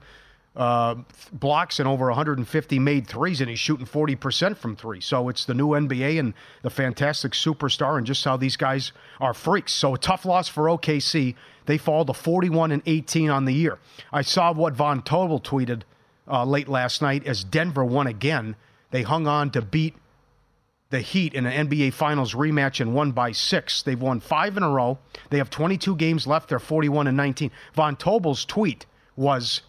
uh, 0.54 0.94
blocks 1.32 1.80
and 1.80 1.88
over 1.88 2.06
150 2.06 2.78
made 2.78 3.08
threes, 3.08 3.40
and 3.40 3.50
he's 3.50 3.58
shooting 3.58 3.84
40 3.84 4.14
percent 4.14 4.58
from 4.58 4.76
three. 4.76 5.00
So 5.00 5.28
it's 5.28 5.44
the 5.44 5.54
new 5.54 5.70
NBA 5.70 6.20
and 6.20 6.34
the 6.62 6.70
fantastic 6.70 7.32
superstar, 7.32 7.98
and 7.98 8.06
just 8.06 8.24
how 8.24 8.36
these 8.36 8.56
guys 8.56 8.92
are 9.18 9.34
freaks. 9.34 9.72
So 9.72 9.92
a 9.92 9.98
tough 9.98 10.24
loss 10.24 10.46
for 10.46 10.66
OKC. 10.66 11.34
They 11.66 11.78
fall 11.78 12.04
to 12.04 12.14
41 12.14 12.70
and 12.70 12.82
18 12.86 13.28
on 13.28 13.44
the 13.44 13.54
year. 13.54 13.80
I 14.12 14.22
saw 14.22 14.52
what 14.52 14.74
Von 14.74 15.02
Tobel 15.02 15.40
tweeted 15.40 15.82
uh, 16.28 16.44
late 16.44 16.68
last 16.68 17.02
night 17.02 17.26
as 17.26 17.42
Denver 17.42 17.84
won 17.84 18.06
again. 18.06 18.54
They 18.92 19.02
hung 19.02 19.26
on 19.26 19.50
to 19.50 19.62
beat 19.62 19.96
the 20.92 21.00
Heat 21.00 21.34
in 21.34 21.46
an 21.46 21.68
NBA 21.68 21.94
Finals 21.94 22.34
rematch 22.34 22.80
and 22.80 22.94
won 22.94 23.10
by 23.10 23.32
six. 23.32 23.82
They've 23.82 24.00
won 24.00 24.20
five 24.20 24.56
in 24.56 24.62
a 24.62 24.70
row. 24.70 24.98
They 25.30 25.38
have 25.38 25.50
22 25.50 25.96
games 25.96 26.26
left. 26.26 26.50
They're 26.50 26.60
41 26.60 27.08
and 27.08 27.16
19. 27.16 27.50
Von 27.74 27.96
Tobel's 27.96 28.44
tweet 28.44 28.86
was, 29.16 29.62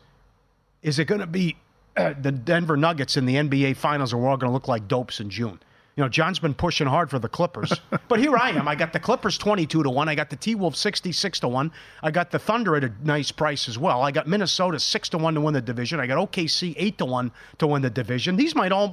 "Is 0.83 0.99
it 0.99 1.05
going 1.05 1.21
to 1.21 1.27
be 1.27 1.55
uh, 1.97 2.13
the 2.21 2.31
Denver 2.31 2.77
Nuggets 2.77 3.17
in 3.17 3.25
the 3.25 3.35
NBA 3.35 3.77
Finals, 3.77 4.13
or 4.13 4.17
we're 4.17 4.29
all 4.29 4.37
going 4.37 4.49
to 4.49 4.53
look 4.53 4.67
like 4.67 4.87
dopes 4.87 5.19
in 5.19 5.29
June?" 5.29 5.59
You 5.95 6.03
know, 6.03 6.09
John's 6.09 6.39
been 6.39 6.55
pushing 6.55 6.87
hard 6.87 7.09
for 7.09 7.19
the 7.19 7.29
Clippers, 7.29 7.71
but 8.09 8.19
here 8.19 8.35
I 8.35 8.49
am. 8.49 8.67
I 8.67 8.75
got 8.75 8.91
the 8.91 8.99
Clippers 8.99 9.37
22 9.37 9.83
to 9.83 9.89
1. 9.89 10.09
I 10.09 10.15
got 10.15 10.29
the 10.29 10.35
T 10.35 10.55
Wolves 10.55 10.79
66 10.79 11.39
to 11.39 11.47
1. 11.47 11.71
I 12.01 12.11
got 12.11 12.31
the 12.31 12.39
Thunder 12.39 12.75
at 12.75 12.83
a 12.83 12.91
nice 13.03 13.31
price 13.31 13.69
as 13.69 13.77
well. 13.77 14.01
I 14.01 14.11
got 14.11 14.27
Minnesota 14.27 14.77
6 14.77 15.09
to 15.09 15.17
1 15.17 15.35
to 15.35 15.41
win 15.41 15.53
the 15.53 15.61
division. 15.61 16.01
I 16.01 16.07
got 16.07 16.17
OKC 16.17 16.73
8 16.75 16.97
to 16.97 17.05
1 17.05 17.31
to 17.59 17.67
win 17.67 17.81
the 17.81 17.89
division. 17.89 18.35
These 18.35 18.55
might 18.55 18.73
all 18.73 18.89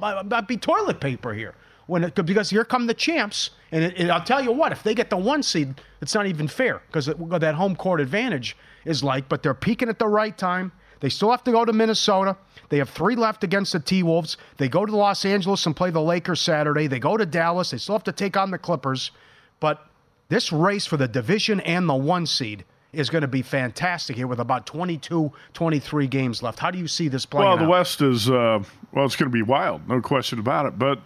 be 0.47 0.55
toilet 0.55 1.01
paper 1.01 1.33
here. 1.33 1.55
When 1.87 2.05
it, 2.05 2.25
because 2.25 2.49
here 2.49 2.63
come 2.63 2.87
the 2.87 2.93
champs, 2.93 3.51
and, 3.71 3.83
it, 3.83 4.09
I'll 4.09 4.23
tell 4.23 4.41
you 4.41 4.51
what, 4.51 4.71
if 4.71 4.83
they 4.83 4.93
get 4.93 5.09
the 5.09 5.17
one 5.17 5.43
seed, 5.43 5.81
it's 6.01 6.13
not 6.13 6.25
even 6.25 6.47
fair 6.47 6.81
because 6.87 7.07
that 7.07 7.55
home 7.55 7.75
court 7.75 7.99
advantage 7.99 8.55
is 8.85 9.03
like, 9.03 9.27
but 9.27 9.43
they're 9.43 9.53
peaking 9.53 9.89
at 9.89 9.99
the 9.99 10.07
right 10.07 10.37
time. 10.37 10.71
They 10.99 11.09
still 11.09 11.31
have 11.31 11.43
to 11.45 11.51
go 11.51 11.65
to 11.65 11.73
Minnesota. 11.73 12.37
They 12.69 12.77
have 12.77 12.89
three 12.89 13.15
left 13.15 13.43
against 13.43 13.73
the 13.73 13.79
T 13.79 14.03
Wolves. 14.03 14.37
They 14.57 14.69
go 14.69 14.85
to 14.85 14.95
Los 14.95 15.25
Angeles 15.25 15.65
and 15.65 15.75
play 15.75 15.89
the 15.89 16.01
Lakers 16.01 16.39
Saturday. 16.39 16.87
They 16.87 16.99
go 16.99 17.17
to 17.17 17.25
Dallas. 17.25 17.71
They 17.71 17.77
still 17.77 17.95
have 17.95 18.03
to 18.05 18.11
take 18.11 18.37
on 18.37 18.51
the 18.51 18.59
Clippers. 18.59 19.11
But 19.59 19.85
this 20.29 20.51
race 20.51 20.85
for 20.85 20.97
the 20.97 21.07
division 21.07 21.59
and 21.61 21.89
the 21.89 21.95
one 21.95 22.25
seed 22.25 22.65
is 22.93 23.09
going 23.09 23.21
to 23.21 23.27
be 23.27 23.41
fantastic 23.41 24.15
here 24.15 24.27
with 24.27 24.39
about 24.39 24.65
22, 24.65 25.31
23 25.53 26.07
games 26.07 26.43
left. 26.43 26.59
How 26.59 26.71
do 26.71 26.77
you 26.77 26.87
see 26.87 27.07
this 27.07 27.25
playing 27.25 27.47
Well, 27.47 27.57
the 27.57 27.63
out? 27.63 27.69
West 27.69 28.01
is, 28.01 28.29
uh, 28.29 28.63
well, 28.93 29.05
it's 29.05 29.15
going 29.15 29.29
to 29.29 29.33
be 29.33 29.41
wild, 29.41 29.87
no 29.87 30.01
question 30.01 30.39
about 30.39 30.65
it. 30.65 30.77
But 30.77 30.99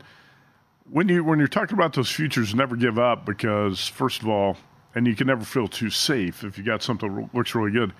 when, 0.89 1.09
you, 1.09 1.23
when 1.23 1.39
you're 1.39 1.47
talking 1.47 1.77
about 1.77 1.93
those 1.93 2.11
futures, 2.11 2.53
never 2.55 2.75
give 2.75 2.99
up 2.99 3.25
because, 3.25 3.87
first 3.87 4.21
of 4.21 4.27
all, 4.27 4.57
and 4.93 5.07
you 5.07 5.15
can 5.15 5.27
never 5.27 5.43
feel 5.43 5.67
too 5.67 5.89
safe 5.89 6.43
if 6.43 6.57
you 6.57 6.63
got 6.63 6.81
something 6.81 7.13
that 7.15 7.35
looks 7.35 7.53
really 7.53 7.71
good 7.71 7.93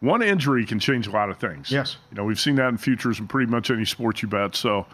one 0.00 0.22
injury 0.22 0.64
can 0.64 0.78
change 0.78 1.06
a 1.06 1.10
lot 1.10 1.30
of 1.30 1.38
things. 1.38 1.70
Yes. 1.70 1.96
You 2.10 2.16
know, 2.16 2.24
we've 2.24 2.40
seen 2.40 2.56
that 2.56 2.68
in 2.68 2.78
futures 2.78 3.18
and 3.18 3.28
pretty 3.28 3.50
much 3.50 3.70
any 3.70 3.84
sport 3.84 4.22
you 4.22 4.28
bet. 4.28 4.56
So 4.56 4.86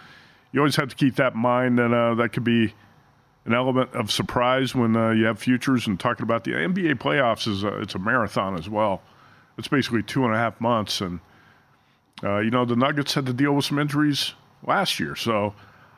you 0.52 0.60
always 0.60 0.76
have 0.76 0.88
to 0.88 0.96
keep 0.96 1.16
that 1.16 1.34
in 1.34 1.38
mind 1.38 1.78
that 1.78 1.92
uh, 1.92 2.14
that 2.16 2.30
could 2.30 2.44
be 2.44 2.74
an 3.44 3.54
element 3.54 3.92
of 3.94 4.10
surprise 4.10 4.74
when 4.74 4.96
uh, 4.96 5.10
you 5.10 5.24
have 5.24 5.38
futures 5.38 5.86
and 5.86 5.98
talking 5.98 6.24
about 6.24 6.42
the 6.42 6.50
NBA 6.50 6.96
playoffs 6.96 7.46
is 7.46 7.62
a, 7.62 7.78
it's 7.80 7.94
a 7.94 7.98
marathon 7.98 8.58
as 8.58 8.68
well. 8.68 9.00
It's 9.56 9.68
basically 9.68 10.02
two 10.02 10.24
and 10.24 10.34
a 10.34 10.36
half 10.36 10.60
months, 10.60 11.00
and 11.00 11.20
uh, 12.22 12.40
you 12.40 12.50
know 12.50 12.66
the 12.66 12.76
Nuggets 12.76 13.14
had 13.14 13.24
to 13.26 13.32
deal 13.32 13.52
with 13.52 13.64
some 13.64 13.78
injuries 13.78 14.34
last 14.66 15.00
year, 15.00 15.16
so 15.16 15.54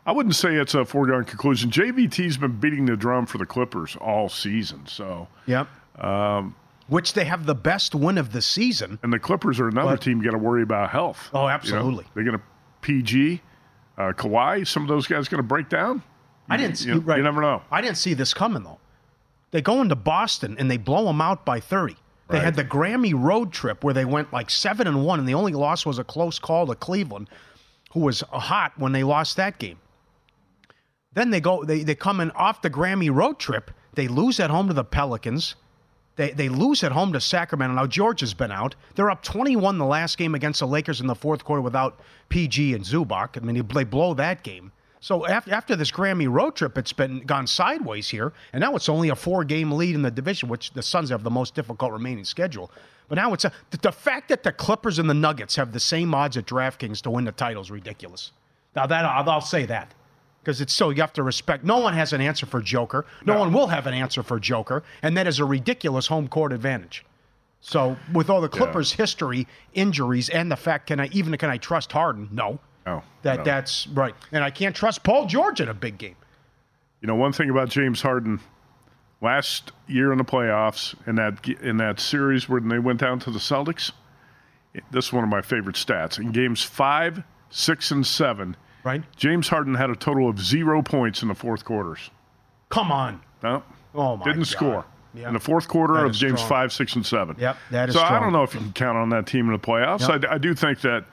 I 0.09 0.13
wouldn't 0.13 0.37
say 0.37 0.55
it's 0.55 0.73
a 0.73 0.87
foregone 0.87 1.25
conclusion. 1.25 1.71
JVT's 1.71 2.39
been 2.39 2.59
beating 2.59 2.87
the 2.87 2.97
drum 2.97 3.27
for 3.27 3.37
the 3.37 3.45
Clippers 3.45 3.95
all 4.01 4.31
season, 4.31 4.87
so 4.87 5.29
yep. 5.45 5.69
Um, 5.99 6.57
which 6.87 7.13
they 7.13 7.27
have 7.27 7.45
the 7.45 7.55
best 7.55 7.95
win 7.95 8.17
of 8.17 8.33
the 8.33 8.41
season. 8.41 8.99
And 9.03 9.13
the 9.13 9.19
Clippers 9.19 9.61
are 9.61 9.69
another 9.69 9.97
but, 9.97 10.01
team 10.01 10.23
you 10.23 10.25
got 10.25 10.31
to 10.31 10.43
worry 10.43 10.63
about 10.63 10.89
health. 10.89 11.29
Oh, 11.35 11.47
absolutely. 11.47 11.91
You 11.91 11.95
know, 11.95 12.07
they're 12.15 12.25
going 12.25 12.39
to 12.39 12.45
PG, 12.81 13.43
uh, 13.99 14.13
Kawhi. 14.15 14.67
Some 14.67 14.83
of 14.83 14.89
those 14.89 15.07
guys 15.07 15.29
going 15.29 15.43
to 15.43 15.47
break 15.47 15.69
down. 15.69 16.03
I 16.49 16.57
didn't 16.57 16.79
see. 16.79 16.89
You, 16.89 17.01
right. 17.01 17.19
you 17.19 17.23
never 17.23 17.43
know. 17.43 17.61
I 17.71 17.83
didn't 17.83 17.99
see 17.99 18.15
this 18.15 18.33
coming 18.33 18.63
though. 18.63 18.79
They 19.51 19.61
go 19.61 19.83
into 19.83 19.95
Boston 19.95 20.57
and 20.59 20.71
they 20.71 20.79
blow 20.79 21.05
them 21.05 21.21
out 21.21 21.45
by 21.45 21.61
thirty. 21.61 21.97
They 22.31 22.39
right. 22.39 22.45
had 22.45 22.55
the 22.55 22.65
Grammy 22.65 23.13
road 23.15 23.53
trip 23.53 23.85
where 23.85 23.93
they 23.93 24.07
went 24.07 24.33
like 24.33 24.49
seven 24.49 24.87
and 24.87 25.05
one, 25.05 25.19
and 25.19 25.29
the 25.29 25.35
only 25.35 25.53
loss 25.53 25.85
was 25.85 25.99
a 25.99 26.05
close 26.05 26.39
call 26.39 26.67
to 26.69 26.75
Cleveland, 26.75 27.29
who 27.91 28.01
was 28.01 28.23
hot 28.33 28.73
when 28.79 28.93
they 28.93 29.05
lost 29.05 29.37
that 29.37 29.59
game. 29.59 29.77
Then 31.13 31.31
they 31.31 31.41
go. 31.41 31.65
They 31.65 31.83
they 31.83 31.95
come 31.95 32.21
in 32.21 32.31
off 32.33 32.63
the 32.63 32.71
Grammy 32.71 33.13
road 33.13 33.39
trip. 33.39 33.71
They 33.95 34.09
lose 34.09 34.39
at 34.41 34.51
home 34.51 34.69
to 34.69 34.75
the 34.75 34.85
Pelicans. 34.85 35.57
They, 36.17 36.33
they 36.33 36.49
lose 36.49 36.83
at 36.83 36.91
home 36.91 37.13
to 37.13 37.21
Sacramento. 37.21 37.77
Now, 37.77 37.87
George 37.87 38.21
has 38.21 38.35
been 38.35 38.51
out. 38.51 38.75
They're 38.97 39.11
up 39.11 39.23
21 39.23 39.79
the 39.79 39.85
last 39.85 40.19
game 40.19 40.35
against 40.35 40.59
the 40.59 40.67
Lakers 40.67 41.01
in 41.01 41.07
the 41.07 41.15
fourth 41.15 41.45
quarter 41.45 41.63
without 41.63 42.01
PG 42.29 42.75
and 42.75 42.85
Zubac. 42.85 43.37
I 43.37 43.41
mean, 43.41 43.65
they 43.73 43.85
blow 43.85 44.15
that 44.15 44.43
game. 44.43 44.73
So 45.01 45.27
after, 45.27 45.55
after 45.55 45.77
this 45.77 45.93
Grammy 45.93 46.29
road 46.29 46.57
trip, 46.57 46.77
it's 46.77 46.93
been 46.93 47.21
gone 47.21 47.47
sideways 47.47 48.09
here, 48.09 48.33
and 48.53 48.61
now 48.61 48.75
it's 48.75 48.89
only 48.89 49.11
a 49.11 49.15
four-game 49.15 49.71
lead 49.71 49.95
in 49.95 50.03
the 50.03 50.11
division, 50.11 50.49
which 50.49 50.73
the 50.73 50.83
Suns 50.83 51.11
have 51.11 51.23
the 51.23 51.31
most 51.31 51.55
difficult 51.55 51.93
remaining 51.93 52.25
schedule. 52.25 52.71
But 53.09 53.15
now 53.15 53.33
it's 53.33 53.45
a, 53.45 53.53
the 53.81 53.93
fact 53.93 54.29
that 54.31 54.43
the 54.43 54.51
Clippers 54.51 54.99
and 54.99 55.09
the 55.09 55.15
Nuggets 55.15 55.55
have 55.55 55.73
the 55.73 55.79
same 55.79 56.15
odds 56.17 56.37
at 56.37 56.47
DraftKings 56.47 57.01
to 57.03 57.11
win 57.11 57.27
the 57.27 57.33
title 57.33 57.63
is 57.63 57.71
ridiculous. 57.71 58.33
Now 58.75 58.87
that 58.87 59.05
I'll, 59.05 59.29
I'll 59.31 59.41
say 59.41 59.67
that 59.67 59.95
because 60.49 60.63
it's 60.63 60.73
so 60.73 60.89
you 60.89 61.03
have 61.03 61.13
to 61.13 61.23
respect. 61.23 61.63
No 61.63 61.77
one 61.77 61.93
has 61.93 62.15
an 62.15 62.23
answer 62.23 62.47
for 62.47 62.63
Joker. 62.63 63.05
No, 63.27 63.35
no, 63.35 63.41
one 63.41 63.53
will 63.53 63.67
have 63.67 63.87
an 63.87 63.93
answer 63.93 64.23
for 64.23 64.41
Joker, 64.41 64.83
and 65.03 65.15
that 65.19 65.27
is 65.27 65.41
a 65.41 65.45
ridiculous 65.45 66.07
home 66.07 66.27
court 66.27 66.55
advantage. 66.55 67.05
So 67.61 67.99
with 68.15 68.31
all 68.31 68.41
the 68.41 68.49
Clippers' 68.49 68.93
yeah. 68.93 69.03
history, 69.03 69.47
injuries, 69.75 70.31
and 70.31 70.51
the 70.51 70.57
fact, 70.57 70.87
can 70.87 71.01
I 71.01 71.09
even 71.13 71.37
can 71.37 71.51
I 71.51 71.59
trust 71.59 71.93
Harden? 71.93 72.31
No. 72.33 72.61
No. 72.87 73.03
That 73.25 73.39
no. 73.41 73.45
that's 73.45 73.89
right, 73.89 74.15
and 74.33 74.43
I 74.43 74.49
can't 74.49 74.75
trust 74.75 75.03
Paul 75.03 75.27
George 75.27 75.61
in 75.61 75.69
a 75.69 75.75
big 75.75 75.99
game. 75.99 76.17
You 77.03 77.09
know, 77.09 77.15
one 77.15 77.33
thing 77.33 77.51
about 77.51 77.69
James 77.69 78.01
Harden, 78.01 78.41
last 79.21 79.73
year 79.87 80.13
in 80.13 80.19
the 80.19 80.25
playoffs 80.25 80.95
in 81.07 81.17
that 81.17 81.47
in 81.61 81.77
that 81.77 82.01
series 82.01 82.49
where 82.49 82.63
they 82.63 82.79
went 82.79 83.01
down 83.01 83.19
to 83.19 83.31
the 83.31 83.39
Celtics, 83.39 83.93
this 84.93 85.09
is 85.09 85.13
one 85.13 85.25
of 85.25 85.29
my 85.29 85.43
favorite 85.43 85.77
stats. 85.77 86.19
In 86.19 86.33
games 86.33 86.63
five, 86.63 87.23
six, 87.51 87.91
and 87.91 88.07
seven 88.07 88.57
right? 88.85 89.03
James 89.17 89.49
Harden 89.49 89.75
had 89.75 89.91
a 89.91 89.97
total 89.97 90.29
of 90.29 90.39
zero 90.41 90.83
points 90.83 91.23
in 91.23 91.29
the 91.29 91.35
fourth 91.35 91.65
quarters. 91.65 92.11
Come 92.71 92.93
on. 92.93 93.21
No. 93.43 93.63
Oh 93.95 94.17
my 94.17 94.25
Didn't 94.25 94.41
God. 94.41 94.47
score. 94.49 94.85
Yep. 95.15 95.29
In 95.29 95.35
the 95.35 95.41
fourth 95.41 95.69
quarter 95.69 95.95
That 95.95 96.05
of 96.05 96.11
is 96.13 96.21
games 96.21 96.35
strong. 96.41 96.49
five, 96.49 96.73
six, 96.73 96.95
and 96.95 97.05
seven. 97.05 97.35
Yep, 97.39 97.57
that 97.71 97.89
is 97.89 97.95
so 97.95 98.03
I 98.03 98.21
don't 98.21 98.33
know 98.33 98.43
if 98.43 98.53
you 98.55 98.61
can 98.61 98.73
count 98.73 98.99
on 98.99 99.09
that 99.09 99.27
team 99.27 99.47
in 99.47 99.53
the 99.53 99.59
playoffs. 99.59 100.07
Yep. 100.09 100.31
I, 100.31 100.35
I 100.35 100.39
do 100.39 100.55
think 100.55 100.83
that 100.83 101.07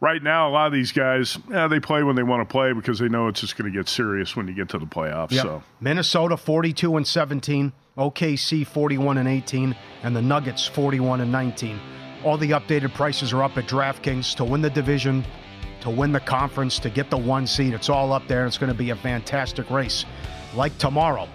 right 0.00 0.22
now 0.22 0.48
a 0.48 0.50
lot 0.50 0.66
of 0.66 0.72
these 0.74 0.92
guys, 0.92 1.38
yeah, 1.50 1.66
they 1.66 1.80
play 1.80 2.02
when 2.02 2.14
they 2.14 2.22
want 2.22 2.46
to 2.46 2.52
play 2.52 2.72
because 2.74 2.98
they 2.98 3.08
know 3.08 3.28
it's 3.28 3.40
just 3.40 3.56
going 3.56 3.72
to 3.72 3.76
get 3.76 3.88
serious 3.88 4.36
when 4.36 4.46
you 4.48 4.54
get 4.54 4.68
to 4.68 4.78
the 4.78 4.86
playoffs. 4.86 5.32
Yep. 5.32 5.42
So 5.42 5.62
Minnesota 5.80 6.36
42 6.36 6.96
and 6.98 7.06
17, 7.06 7.72
OKC 7.96 8.66
41 8.66 9.18
and 9.18 9.28
18, 9.28 9.74
and 10.02 10.14
the 10.14 10.22
Nuggets 10.22 10.66
41 10.66 11.22
and 11.22 11.32
19. 11.32 11.80
All 12.24 12.36
the 12.36 12.50
updated 12.50 12.92
prices 12.94 13.32
are 13.32 13.42
up 13.42 13.56
at 13.56 13.66
DraftKings 13.66 14.36
to 14.36 14.44
win 14.44 14.60
the 14.60 14.70
division, 14.70 15.24
to 15.82 15.90
win 15.90 16.12
the 16.12 16.20
conference, 16.20 16.78
to 16.78 16.90
get 16.90 17.10
the 17.10 17.16
one 17.18 17.46
seed. 17.46 17.74
It's 17.74 17.88
all 17.88 18.12
up 18.12 18.26
there. 18.26 18.46
It's 18.46 18.58
going 18.58 18.72
to 18.72 18.78
be 18.78 18.90
a 18.90 18.96
fantastic 18.96 19.68
race. 19.70 20.04
Like 20.54 20.76
tomorrow, 20.78 21.28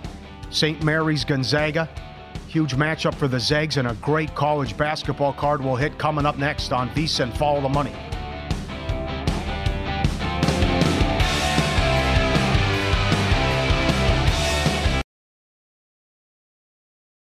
St. 0.50 0.84
Mary's 0.84 1.24
Gonzaga. 1.24 1.88
Huge 2.48 2.76
matchup 2.76 3.14
for 3.14 3.28
the 3.28 3.40
Zags 3.40 3.78
and 3.78 3.90
a 3.90 3.94
great 3.96 4.34
college 4.34 4.78
basketball 4.78 5.34
card 5.34 5.62
will 5.62 5.76
hit 5.76 5.98
coming 5.98 6.26
up 6.26 6.38
next 6.38 6.72
on 6.72 6.90
VSIN 6.92 7.36
Follow 7.38 7.62
the 7.62 7.70
Money. 7.70 7.94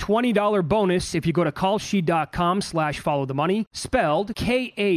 $20 0.00 0.66
bonus 0.66 1.14
if 1.14 1.26
you 1.26 1.32
go 1.32 1.44
to 1.44 1.52
kalshi.com 1.52 2.60
slash 2.60 2.98
follow 2.98 3.24
the 3.26 3.34
money, 3.34 3.66
spelled 3.72 4.34
K-A-L-S-H-I, 4.34 4.96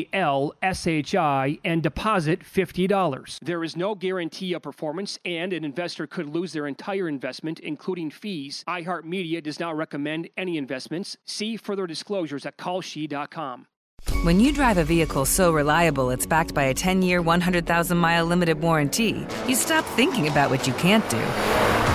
and 1.63 1.83
deposit 1.83 2.39
$50. 2.39 3.39
There 3.41 3.63
is 3.63 3.75
no 3.75 3.93
guarantee 3.95 4.53
of 4.53 4.61
performance, 4.63 5.19
and 5.25 5.53
an 5.53 5.63
investor 5.65 6.07
could 6.07 6.29
lose 6.29 6.53
their 6.53 6.65
entire 6.65 7.07
investment, 7.07 7.59
including 7.59 8.09
fees. 8.09 8.63
iHeartMedia 8.67 9.43
does 9.43 9.59
not 9.59 9.75
recommend 9.77 10.29
any 10.37 10.57
investments. 10.57 11.17
See 11.25 11.57
further 11.57 11.85
disclosures 11.85 12.45
at 12.45 12.57
kalshi.com. 12.57 13.67
When 14.23 14.39
you 14.39 14.51
drive 14.53 14.77
a 14.77 14.83
vehicle 14.83 15.25
so 15.25 15.51
reliable 15.51 16.09
it's 16.09 16.25
backed 16.25 16.53
by 16.53 16.63
a 16.63 16.73
10 16.73 17.01
year, 17.01 17.21
100,000 17.21 17.97
mile 17.97 18.25
limited 18.25 18.61
warranty, 18.61 19.25
you 19.47 19.55
stop 19.55 19.85
thinking 19.95 20.27
about 20.27 20.49
what 20.49 20.67
you 20.67 20.73
can't 20.73 21.07
do 21.09 21.82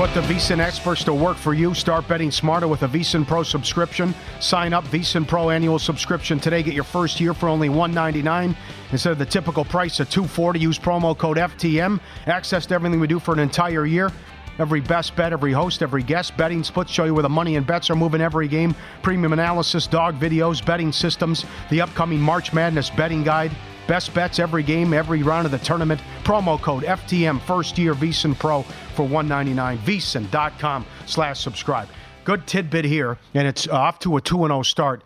Put 0.00 0.14
the 0.14 0.22
VSiN 0.22 0.60
experts 0.60 1.04
to 1.04 1.12
work 1.12 1.36
for 1.36 1.52
you. 1.52 1.74
Start 1.74 2.08
betting 2.08 2.30
smarter 2.30 2.66
with 2.66 2.84
a 2.84 2.88
VSiN 2.88 3.26
Pro 3.26 3.42
subscription. 3.42 4.14
Sign 4.40 4.72
up 4.72 4.82
VSiN 4.86 5.28
Pro 5.28 5.50
annual 5.50 5.78
subscription 5.78 6.40
today. 6.40 6.62
Get 6.62 6.72
your 6.72 6.84
first 6.84 7.20
year 7.20 7.34
for 7.34 7.50
only 7.50 7.68
199 7.68 8.56
instead 8.92 9.12
of 9.12 9.18
the 9.18 9.26
typical 9.26 9.62
price 9.62 10.00
of 10.00 10.08
240. 10.08 10.58
Use 10.58 10.78
promo 10.78 11.14
code 11.14 11.36
FTM. 11.36 12.00
Access 12.24 12.64
to 12.64 12.74
everything 12.74 12.98
we 12.98 13.08
do 13.08 13.18
for 13.18 13.34
an 13.34 13.40
entire 13.40 13.84
year. 13.84 14.10
Every 14.58 14.80
best 14.80 15.14
bet, 15.16 15.34
every 15.34 15.52
host, 15.52 15.82
every 15.82 16.02
guest, 16.02 16.34
betting 16.34 16.64
splits 16.64 16.90
show 16.90 17.04
you 17.04 17.12
where 17.12 17.22
the 17.22 17.28
money 17.28 17.56
and 17.56 17.66
bets 17.66 17.90
are 17.90 17.94
moving 17.94 18.22
every 18.22 18.48
game. 18.48 18.74
Premium 19.02 19.34
analysis, 19.34 19.86
dog 19.86 20.18
videos, 20.18 20.64
betting 20.64 20.92
systems, 20.92 21.44
the 21.68 21.82
upcoming 21.82 22.20
March 22.20 22.54
Madness 22.54 22.88
betting 22.88 23.22
guide. 23.22 23.52
Best 23.86 24.14
bets 24.14 24.38
every 24.38 24.62
game, 24.62 24.92
every 24.92 25.22
round 25.22 25.46
of 25.46 25.52
the 25.52 25.58
tournament. 25.58 26.00
Promo 26.24 26.60
code 26.60 26.84
FTM 26.84 27.40
first 27.42 27.78
year 27.78 27.94
VSiN 27.94 28.38
Pro 28.38 28.62
for 28.94 29.06
$199. 29.06 29.78
VSiN.com 29.78 30.86
slash 31.06 31.40
subscribe. 31.40 31.88
Good 32.24 32.46
tidbit 32.46 32.84
here, 32.84 33.18
and 33.34 33.48
it's 33.48 33.66
off 33.66 33.98
to 34.00 34.16
a 34.16 34.20
2 34.20 34.46
0 34.46 34.62
start. 34.62 35.02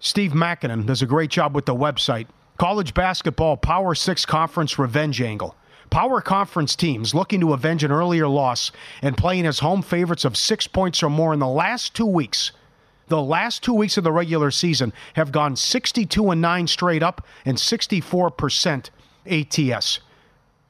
Steve 0.00 0.32
Makinen 0.32 0.86
does 0.86 1.02
a 1.02 1.06
great 1.06 1.30
job 1.30 1.54
with 1.54 1.66
the 1.66 1.74
website. 1.74 2.26
College 2.56 2.94
basketball 2.94 3.56
Power 3.56 3.94
Six 3.94 4.24
Conference 4.26 4.78
Revenge 4.78 5.20
Angle. 5.20 5.54
Power 5.90 6.20
Conference 6.20 6.76
teams 6.76 7.14
looking 7.14 7.40
to 7.40 7.52
avenge 7.52 7.84
an 7.84 7.92
earlier 7.92 8.28
loss 8.28 8.72
and 9.02 9.16
playing 9.16 9.46
as 9.46 9.60
home 9.60 9.82
favorites 9.82 10.24
of 10.24 10.36
six 10.36 10.66
points 10.66 11.02
or 11.02 11.10
more 11.10 11.32
in 11.32 11.38
the 11.38 11.46
last 11.46 11.94
two 11.94 12.06
weeks 12.06 12.52
the 13.08 13.22
last 13.22 13.62
two 13.62 13.74
weeks 13.74 13.96
of 13.96 14.04
the 14.04 14.12
regular 14.12 14.50
season 14.50 14.92
have 15.14 15.32
gone 15.32 15.56
62 15.56 16.30
and 16.30 16.40
9 16.40 16.66
straight 16.66 17.02
up 17.02 17.26
and 17.44 17.56
64% 17.56 18.90
ATS. 19.26 20.00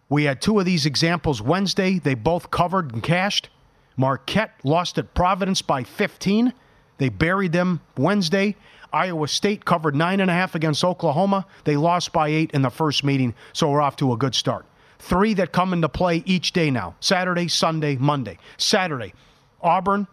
We 0.09 0.25
had 0.25 0.41
two 0.41 0.59
of 0.59 0.65
these 0.65 0.87
examples 0.87 1.43
Wednesday. 1.43 1.99
They 1.99 2.15
both 2.15 2.51
covered 2.51 2.93
and 2.93 3.03
cashed. 3.03 3.51
Marquette 3.97 4.55
lost 4.65 4.97
at 4.97 5.13
Providence 5.15 5.61
by 5.61 5.85
15. 5.85 6.53
They 6.99 7.09
buried 7.09 7.53
them 7.53 7.81
Wednesday. 7.97 8.57
Iowa 8.93 9.29
State 9.29 9.65
covered 9.65 9.95
nine 9.95 10.21
and 10.21 10.31
a 10.31 10.35
half 10.35 10.55
against 10.55 10.83
Oklahoma. 10.83 11.47
They 11.65 11.77
lost 11.77 12.13
by 12.13 12.29
eight 12.29 12.53
in 12.53 12.63
the 12.63 12.71
first 12.71 13.05
meeting, 13.05 13.35
so 13.53 13.71
we're 13.71 13.83
off 13.83 13.97
to 13.97 14.13
a 14.13 14.17
good 14.17 14.35
start. 14.35 14.65
Three 14.99 15.35
that 15.35 15.53
come 15.53 15.73
into 15.73 15.89
play 15.89 16.23
each 16.25 16.53
day 16.53 16.71
now 16.71 16.97
Saturday, 17.01 17.49
Sunday, 17.49 17.97
Monday. 17.97 18.39
Saturday, 18.57 19.13
Auburn 19.61 20.07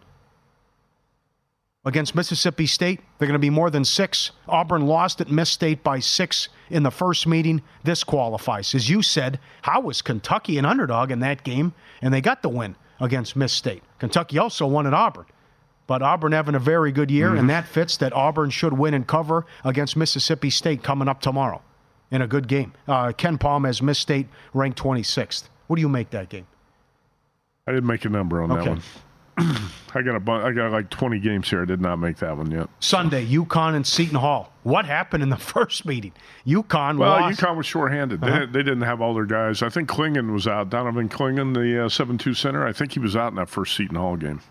against 1.86 2.15
Mississippi 2.15 2.65
State. 2.65 3.00
They're 3.18 3.27
going 3.27 3.34
to 3.34 3.39
be 3.39 3.50
more 3.50 3.70
than 3.70 3.86
six. 3.86 4.32
Auburn 4.48 4.88
lost 4.88 5.22
at 5.22 5.30
Miss 5.30 5.50
State 5.50 5.84
by 5.84 6.00
six 6.00 6.50
in 6.70 6.84
the 6.84 6.92
first 6.92 7.27
meeting. 7.27 7.62
This 7.84 8.04
qualifies. 8.04 8.74
As 8.74 8.89
you 8.89 9.01
said, 9.01 9.39
how 9.62 9.82
was 9.82 10.01
Kentucky 10.01 10.58
an 10.58 10.65
underdog 10.65 11.12
in 11.12 11.20
that 11.20 11.44
game? 11.44 11.74
And 12.01 12.13
they 12.13 12.22
got 12.22 12.42
the 12.42 12.50
win 12.50 12.75
against 13.00 13.36
Miss 13.36 13.54
State. 13.54 13.84
Kentucky 14.00 14.38
also 14.38 14.66
won 14.66 14.88
at 14.88 14.94
Auburn. 14.94 15.25
But 15.88 16.01
Auburn 16.01 16.31
having 16.31 16.55
a 16.55 16.60
very 16.60 16.92
good 16.92 17.12
year, 17.12 17.29
mm-hmm. 17.29 17.38
and 17.38 17.50
that 17.51 17.68
fits 17.68 17.98
that 17.98 18.12
Auburn 18.14 18.50
should 18.50 18.74
win 18.74 18.96
and 18.96 19.05
cover 19.05 19.46
against 19.64 19.96
Mississippi 19.96 20.50
State 20.50 20.81
coming 20.81 21.07
up 21.07 21.22
tomorrow 21.22 21.62
in 22.10 22.24
a 22.24 22.27
good 22.27 22.48
game. 22.48 22.74
Uh, 22.88 23.14
Pom 23.14 23.66
has 23.66 23.83
Miss 23.83 24.00
State 24.00 24.27
ranked 24.53 24.81
26th. 24.81 25.44
What 25.68 25.75
do 25.75 25.81
you 25.81 25.90
make 25.90 26.10
that 26.10 26.29
game? 26.29 26.48
I 27.68 27.72
didn't 27.72 27.88
make 27.88 28.05
a 28.05 28.10
number 28.10 28.42
on 28.42 28.51
okay. 28.51 28.64
that 28.64 28.70
one. 28.70 28.81
I 29.38 30.02
got 30.02 30.16
a 30.16 30.20
bu- 30.20 30.32
I 30.32 30.52
got 30.52 30.72
like 30.72 30.90
20 30.90 31.20
games 31.20 31.50
here. 31.50 31.62
I 31.62 31.66
did 31.66 31.82
not 31.82 31.98
make 31.98 32.18
that 32.18 32.38
one 32.38 32.52
yet. 32.52 32.70
Sunday, 32.80 33.26
UConn 33.26 33.76
and 33.76 33.86
Seton 33.86 34.16
Hall. 34.16 34.54
What 34.64 34.86
happened 34.86 35.24
in 35.24 35.30
the 35.30 35.38
first 35.54 35.86
meeting? 35.86 36.14
UConn 36.46 36.98
well, 36.98 37.12
lost. 37.12 37.40
UConn 37.40 37.58
was 37.58 37.66
shorthanded. 37.66 38.24
Uh-huh. 38.24 38.40
They, 38.40 38.46
they, 38.46 38.64
didn't 38.64 38.84
have 38.84 39.02
all 39.02 39.14
their 39.14 39.26
guys. 39.26 39.62
I 39.62 39.70
think 39.70 39.90
Clingan 39.90 40.32
was 40.32 40.48
out. 40.48 40.70
Donovan 40.70 41.10
Clingan, 41.10 41.54
the 41.54 41.86
uh, 41.86 41.90
7-2 41.90 42.36
center. 42.36 42.66
I 42.66 42.72
think 42.72 42.94
he 42.94 43.00
was 43.00 43.16
out 43.16 43.30
in 43.30 43.36
that 43.36 43.50
first 43.50 43.76
Seton 43.76 43.96
Hall 43.96 44.16
game. 44.16 44.42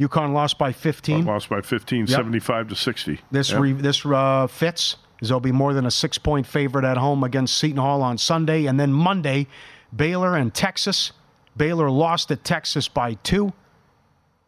UConn 0.00 0.32
lost 0.32 0.58
by 0.58 0.72
15. 0.72 1.24
lost 1.24 1.48
by 1.48 1.60
15, 1.60 2.00
yep. 2.00 2.08
75 2.08 2.68
to 2.68 2.74
60. 2.74 3.20
This 3.30 3.50
yep. 3.50 3.60
re- 3.60 3.72
this 3.72 4.04
uh, 4.04 4.46
fits. 4.48 4.96
They'll 5.20 5.38
be 5.38 5.52
more 5.52 5.72
than 5.72 5.86
a 5.86 5.90
six 5.90 6.18
point 6.18 6.46
favorite 6.46 6.84
at 6.84 6.96
home 6.96 7.22
against 7.22 7.56
Seton 7.56 7.76
Hall 7.76 8.02
on 8.02 8.18
Sunday, 8.18 8.66
and 8.66 8.80
then 8.80 8.92
Monday, 8.92 9.46
Baylor 9.94 10.34
and 10.36 10.52
Texas. 10.52 11.12
Baylor 11.56 11.90
lost 11.90 12.28
to 12.28 12.36
Texas 12.36 12.88
by 12.88 13.14
two, 13.14 13.52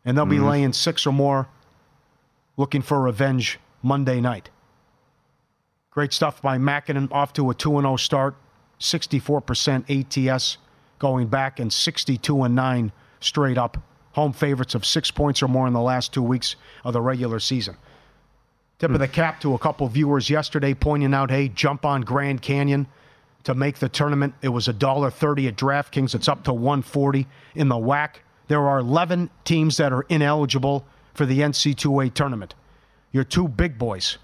and 0.04 0.16
they'll 0.16 0.26
be 0.26 0.36
mm-hmm. 0.36 0.46
laying 0.46 0.72
six 0.72 1.06
or 1.06 1.12
more 1.12 1.48
looking 2.56 2.82
for 2.82 3.00
revenge 3.00 3.58
Monday 3.82 4.20
night. 4.20 4.50
Great 5.90 6.12
stuff 6.12 6.42
by 6.42 6.58
Makinen, 6.58 7.10
off 7.12 7.32
to 7.34 7.50
a 7.50 7.54
2 7.54 7.80
0 7.80 7.96
start, 7.96 8.34
64% 8.80 10.28
ATS 10.30 10.58
going 10.98 11.28
back, 11.28 11.60
and 11.60 11.72
62 11.72 12.42
and 12.42 12.54
9 12.54 12.92
straight 13.20 13.58
up. 13.58 13.78
Home 14.12 14.32
favorites 14.32 14.74
of 14.74 14.86
six 14.86 15.10
points 15.10 15.42
or 15.42 15.48
more 15.48 15.66
in 15.66 15.72
the 15.72 15.80
last 15.80 16.12
two 16.12 16.22
weeks 16.22 16.56
of 16.84 16.92
the 16.92 17.00
regular 17.00 17.40
season. 17.40 17.76
Tip 18.78 18.90
of 18.90 18.98
the 18.98 19.08
cap 19.08 19.40
to 19.40 19.54
a 19.54 19.58
couple 19.58 19.86
viewers 19.88 20.30
yesterday 20.30 20.74
pointing 20.74 21.14
out 21.14 21.30
hey, 21.30 21.48
jump 21.48 21.84
on 21.84 22.02
Grand 22.02 22.42
Canyon 22.42 22.86
to 23.44 23.54
make 23.54 23.78
the 23.78 23.88
tournament. 23.88 24.34
It 24.42 24.48
was 24.48 24.66
$1.30 24.66 25.48
at 25.48 25.56
DraftKings. 25.56 26.14
It's 26.14 26.28
up 26.28 26.44
to 26.44 26.52
140 26.52 27.26
in 27.54 27.68
the 27.68 27.76
WAC. 27.76 28.16
There 28.48 28.66
are 28.66 28.78
11 28.78 29.30
teams 29.44 29.76
that 29.76 29.92
are 29.92 30.04
ineligible 30.08 30.86
for 31.14 31.24
the 31.26 31.40
NC2A 31.40 32.12
tournament. 32.14 32.54
Your 33.12 33.24
two 33.24 33.48
big 33.48 33.78
boys. 33.78 34.18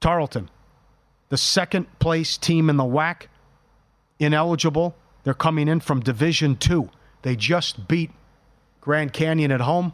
Tarleton, 0.00 0.48
the 1.28 1.36
second 1.36 1.98
place 1.98 2.38
team 2.38 2.70
in 2.70 2.76
the 2.76 2.84
WAC, 2.84 3.26
ineligible. 4.18 4.94
They're 5.24 5.34
coming 5.34 5.68
in 5.68 5.80
from 5.80 6.00
Division 6.00 6.56
2. 6.56 6.88
They 7.22 7.36
just 7.36 7.86
beat 7.88 8.10
Grand 8.80 9.12
Canyon 9.12 9.52
at 9.52 9.60
home. 9.60 9.92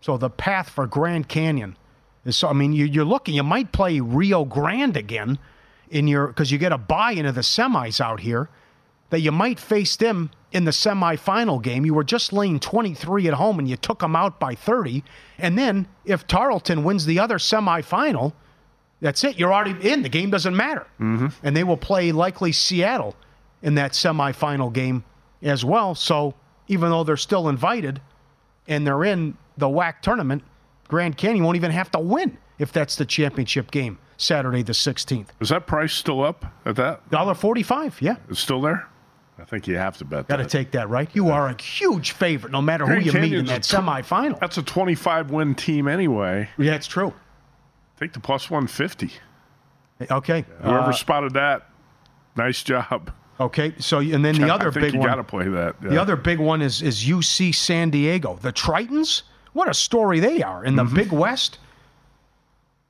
So 0.00 0.16
the 0.16 0.30
path 0.30 0.70
for 0.70 0.86
Grand 0.86 1.28
Canyon 1.28 1.76
is 2.24 2.36
so 2.36 2.48
I 2.48 2.52
mean 2.52 2.72
you, 2.72 3.00
are 3.00 3.04
looking 3.04 3.34
you 3.34 3.42
might 3.42 3.72
play 3.72 4.00
Rio 4.00 4.44
Grande 4.44 4.96
again 4.96 5.38
in 5.90 6.08
your 6.08 6.28
because 6.28 6.50
you 6.50 6.58
get 6.58 6.72
a 6.72 6.78
buy 6.78 7.12
into 7.12 7.32
the 7.32 7.42
semis 7.42 8.00
out 8.00 8.20
here 8.20 8.48
that 9.10 9.20
you 9.20 9.32
might 9.32 9.58
face 9.58 9.96
them 9.96 10.30
in 10.52 10.64
the 10.64 10.70
semifinal 10.70 11.62
game. 11.62 11.84
You 11.84 11.94
were 11.94 12.04
just 12.04 12.32
laying 12.32 12.58
23 12.58 13.28
at 13.28 13.34
home 13.34 13.58
and 13.58 13.68
you 13.68 13.76
took 13.76 14.00
them 14.00 14.16
out 14.16 14.40
by 14.40 14.54
30. 14.54 15.04
And 15.38 15.58
then 15.58 15.88
if 16.04 16.26
Tarleton 16.26 16.84
wins 16.84 17.06
the 17.06 17.18
other 17.18 17.38
semifinal, 17.38 18.32
that's 19.00 19.24
it. 19.24 19.38
You're 19.38 19.52
already 19.52 19.88
in. 19.88 20.02
The 20.02 20.08
game 20.08 20.30
doesn't 20.30 20.56
matter. 20.56 20.86
Mm-hmm. 21.00 21.28
And 21.42 21.56
they 21.56 21.64
will 21.64 21.76
play 21.76 22.12
likely 22.12 22.52
Seattle 22.52 23.16
in 23.62 23.74
that 23.74 23.92
semifinal 23.92 24.72
game 24.72 25.04
as 25.42 25.64
well. 25.64 25.94
So 25.94 26.34
even 26.68 26.90
though 26.90 27.04
they're 27.04 27.16
still 27.16 27.48
invited 27.48 28.00
and 28.68 28.86
they're 28.86 29.04
in 29.04 29.36
the 29.56 29.68
WAC 29.68 30.00
tournament, 30.02 30.42
Grand 30.88 31.16
Canyon 31.16 31.44
won't 31.44 31.56
even 31.56 31.70
have 31.70 31.90
to 31.92 31.98
win 31.98 32.38
if 32.58 32.72
that's 32.72 32.96
the 32.96 33.04
championship 33.04 33.70
game. 33.70 33.98
Saturday 34.20 34.62
the 34.62 34.72
16th. 34.72 35.28
Is 35.40 35.48
that 35.48 35.66
price 35.66 35.92
still 35.92 36.22
up 36.22 36.44
at 36.66 36.76
that? 36.76 37.08
Dollar 37.10 37.34
forty-five. 37.34 38.00
Yeah, 38.02 38.16
it's 38.28 38.40
still 38.40 38.60
there. 38.60 38.86
I 39.38 39.44
think 39.44 39.66
you 39.66 39.76
have 39.76 39.96
to 39.98 40.04
bet. 40.04 40.28
Got 40.28 40.36
to 40.36 40.44
take 40.44 40.72
that, 40.72 40.90
right? 40.90 41.08
You 41.14 41.28
yeah. 41.28 41.32
are 41.32 41.48
a 41.48 41.60
huge 41.60 42.10
favorite, 42.12 42.52
no 42.52 42.60
matter 42.60 42.84
Grand 42.84 43.00
who 43.00 43.06
you 43.06 43.12
Canyon's 43.12 43.32
meet 43.32 43.38
in 43.38 43.46
that 43.46 43.62
tw- 43.62 43.70
semifinal. 43.70 44.38
That's 44.38 44.58
a 44.58 44.62
twenty-five 44.62 45.30
win 45.30 45.54
team 45.54 45.88
anyway. 45.88 46.48
Yeah, 46.58 46.74
it's 46.74 46.86
true. 46.86 47.14
Take 47.98 48.12
the 48.12 48.20
plus 48.20 48.50
one 48.50 48.66
fifty. 48.66 49.10
Okay. 50.10 50.44
Whoever 50.62 50.90
uh, 50.90 50.92
spotted 50.92 51.34
that, 51.34 51.68
nice 52.36 52.62
job. 52.62 53.12
Okay, 53.38 53.72
so 53.78 54.00
and 54.00 54.22
then 54.22 54.34
the 54.34 54.50
other 54.54 54.68
I 54.68 54.70
think 54.70 54.84
big 54.84 54.94
you 54.94 55.00
one. 55.00 55.08
got 55.08 55.16
to 55.16 55.24
play 55.24 55.48
that. 55.48 55.76
Yeah. 55.82 55.88
The 55.90 56.00
other 56.00 56.16
big 56.16 56.38
one 56.38 56.60
is 56.60 56.82
is 56.82 57.04
UC 57.04 57.54
San 57.54 57.88
Diego. 57.88 58.38
The 58.40 58.52
Tritons 58.52 59.22
What 59.54 59.68
a 59.68 59.74
story 59.74 60.20
they 60.20 60.42
are 60.42 60.64
in 60.64 60.76
the 60.76 60.84
Big 60.84 61.10
West. 61.10 61.58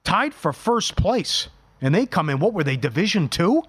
Tied 0.05 0.35
for 0.35 0.53
first 0.53 0.97
place. 0.97 1.49
And 1.81 1.95
they 1.95 2.07
come 2.07 2.29
in, 2.29 2.39
what 2.39 2.53
were 2.53 2.65
they, 2.65 2.77
Division 2.77 3.29
Two? 3.29 3.63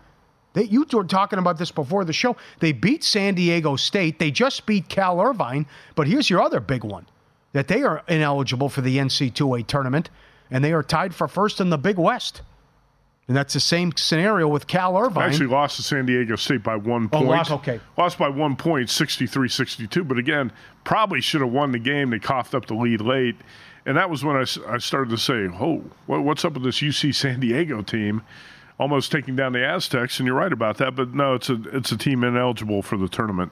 They, 0.54 0.63
you 0.63 0.86
were 0.91 1.04
talking 1.06 1.39
about 1.39 1.58
this 1.58 1.72
before 1.72 2.04
the 2.04 2.13
show. 2.13 2.36
They 2.60 2.74
beat 2.74 3.04
San 3.04 3.36
Diego 3.36 3.78
State. 3.78 4.20
They 4.20 4.32
just 4.32 4.65
beat 4.65 4.89
Cal 4.89 5.22
Irvine. 5.22 5.65
But 5.96 6.08
here's 6.08 6.30
your 6.30 6.41
other 6.41 6.60
big 6.60 6.84
one 6.84 7.06
that 7.54 7.67
they 7.67 7.84
are 7.84 8.04
ineligible 8.08 8.70
for 8.70 8.82
the 8.82 8.98
NC2A 8.98 9.67
tournament, 9.67 10.10
and 10.50 10.63
they 10.63 10.72
are 10.74 10.84
tied 10.84 11.13
for 11.13 11.28
first 11.28 11.60
in 11.60 11.70
the 11.70 11.78
Big 11.78 11.98
West. 11.98 12.41
And 13.28 13.38
that's 13.38 13.54
the 13.54 13.60
same 13.60 13.94
scenario 13.96 14.48
with 14.48 14.67
Cal 14.67 14.98
Irvine. 14.98 15.30
Actually 15.30 15.48
lost 15.48 15.78
to 15.78 15.84
San 15.84 16.06
Diego 16.06 16.36
State 16.36 16.63
by 16.63 16.76
one 16.76 17.08
point. 17.08 17.28
Oh, 17.28 17.30
lost- 17.30 17.52
okay. 17.52 17.80
Lost 17.98 18.17
by 18.17 18.28
one 18.28 18.56
point, 18.58 18.89
63-62. 18.89 20.06
But 20.06 20.17
again, 20.17 20.52
probably 20.84 21.22
should 21.22 21.41
have 21.41 21.52
won 21.52 21.72
the 21.72 21.80
game. 21.80 22.10
They 22.10 22.20
coughed 22.20 22.54
up 22.56 22.65
the 22.65 22.74
lead 22.74 23.00
late. 23.00 23.36
And 23.86 23.98
that 23.98 24.10
was 24.10 24.24
when 24.24 24.36
I 24.36 24.78
started 24.78 25.10
to 25.10 25.17
say, 25.17 25.48
oh, 25.60 25.84
what, 26.06 26.24
what's 26.24 26.46
up 26.46 26.54
with 26.54 26.63
this 26.63 26.80
UC 26.80 27.15
San 27.15 27.39
Diego 27.39 27.82
team? 27.82 28.22
Almost 28.80 29.12
taking 29.12 29.36
down 29.36 29.54
the 29.54 29.65
Aztecs, 29.65 30.20
and 30.20 30.28
you're 30.28 30.36
right 30.36 30.52
about 30.52 30.78
that. 30.78 30.96
But 30.96 31.13
no, 31.13 31.36
it's 31.36 31.50
a 31.50 31.62
it's 31.72 31.91
a 31.91 31.98
team 31.98 32.24
ineligible 32.24 32.82
for 32.82 32.98
the 32.98 33.08
tournament. 33.08 33.52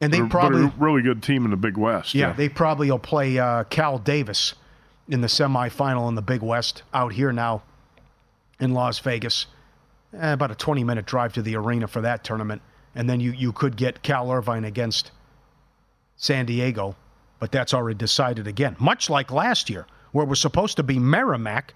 and 0.00 0.12
they 0.12 0.20
But 0.20 0.30
probably 0.30 0.64
a 0.64 0.72
really 0.78 1.00
good 1.00 1.22
team 1.22 1.44
in 1.44 1.50
the 1.50 1.56
Big 1.56 1.78
West. 1.78 2.14
Yeah, 2.14 2.32
they 2.32 2.48
probably 2.48 2.90
will 2.90 2.98
play 2.98 3.38
uh, 3.38 3.64
Cal 3.64 3.98
Davis 3.98 4.54
in 5.08 5.22
the 5.22 5.26
semifinal 5.26 6.08
in 6.08 6.14
the 6.14 6.22
Big 6.22 6.42
West 6.42 6.82
out 6.92 7.12
here 7.14 7.32
now 7.32 7.62
in 8.58 8.72
Las 8.72 8.98
Vegas. 9.00 9.46
Eh, 10.18 10.32
about 10.32 10.50
a 10.50 10.54
20 10.54 10.84
minute 10.84 11.06
drive 11.06 11.32
to 11.34 11.42
the 11.42 11.56
arena 11.56 11.86
for 11.86 12.00
that 12.00 12.24
tournament. 12.24 12.62
And 12.94 13.08
then 13.08 13.20
you, 13.20 13.32
you 13.32 13.52
could 13.52 13.76
get 13.76 14.02
Cal 14.02 14.30
Irvine 14.30 14.64
against 14.64 15.12
San 16.16 16.46
Diego, 16.46 16.96
but 17.40 17.50
that's 17.50 17.74
already 17.74 17.96
decided 17.98 18.46
again. 18.46 18.76
Much 18.78 19.10
like 19.10 19.32
last 19.32 19.68
year, 19.68 19.86
where 20.12 20.24
it 20.24 20.28
was 20.28 20.40
supposed 20.40 20.76
to 20.76 20.82
be 20.82 20.98
Merrimack 20.98 21.74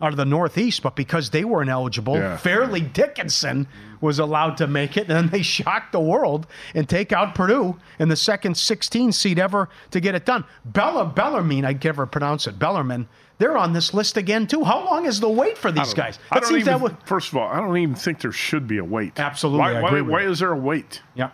out 0.00 0.10
of 0.10 0.16
the 0.16 0.24
Northeast, 0.24 0.82
but 0.82 0.96
because 0.96 1.30
they 1.30 1.44
were 1.44 1.62
ineligible, 1.62 2.16
Yeah. 2.16 2.36
Fairleigh 2.36 2.80
Dickinson 2.80 3.68
was 4.00 4.18
allowed 4.18 4.56
to 4.56 4.66
make 4.66 4.96
it, 4.96 5.02
and 5.08 5.10
then 5.10 5.28
they 5.28 5.42
shocked 5.56 5.92
the 5.92 6.00
world 6.00 6.46
and 6.74 6.88
take 6.88 7.12
out 7.12 7.34
Purdue 7.34 7.78
in 7.98 8.08
the 8.08 8.16
second 8.16 8.56
16 8.56 9.12
seed 9.12 9.38
ever 9.38 9.68
to 9.92 10.00
get 10.00 10.14
it 10.14 10.26
done. 10.26 10.44
Bella 10.64 11.06
Bellarmine, 11.06 11.64
I 11.64 11.74
can 11.74 11.88
never 11.90 12.06
pronounce 12.06 12.46
it. 12.46 12.58
Bellarmine, 12.58 13.06
they're 13.38 13.56
on 13.56 13.72
this 13.72 13.94
list 13.94 14.16
again 14.16 14.46
too. 14.46 14.64
How 14.64 14.84
long 14.84 15.06
is 15.06 15.20
the 15.20 15.28
wait 15.28 15.56
for 15.58 15.70
these 15.70 15.94
guys? 15.94 16.18
I 16.30 16.40
don't 16.40 16.56
even, 16.58 16.80
would. 16.80 16.96
First 17.04 17.30
of 17.30 17.36
all, 17.36 17.48
I 17.48 17.60
don't 17.60 17.76
even 17.76 17.94
think 17.94 18.20
there 18.20 18.32
should 18.32 18.66
be 18.66 18.78
a 18.78 18.84
wait. 18.84 19.18
Absolutely, 19.18 19.74
Why, 19.80 19.80
why, 19.92 20.00
why 20.00 20.22
is 20.22 20.40
there 20.40 20.52
a 20.52 20.56
wait? 20.58 21.02
Yeah. 21.14 21.30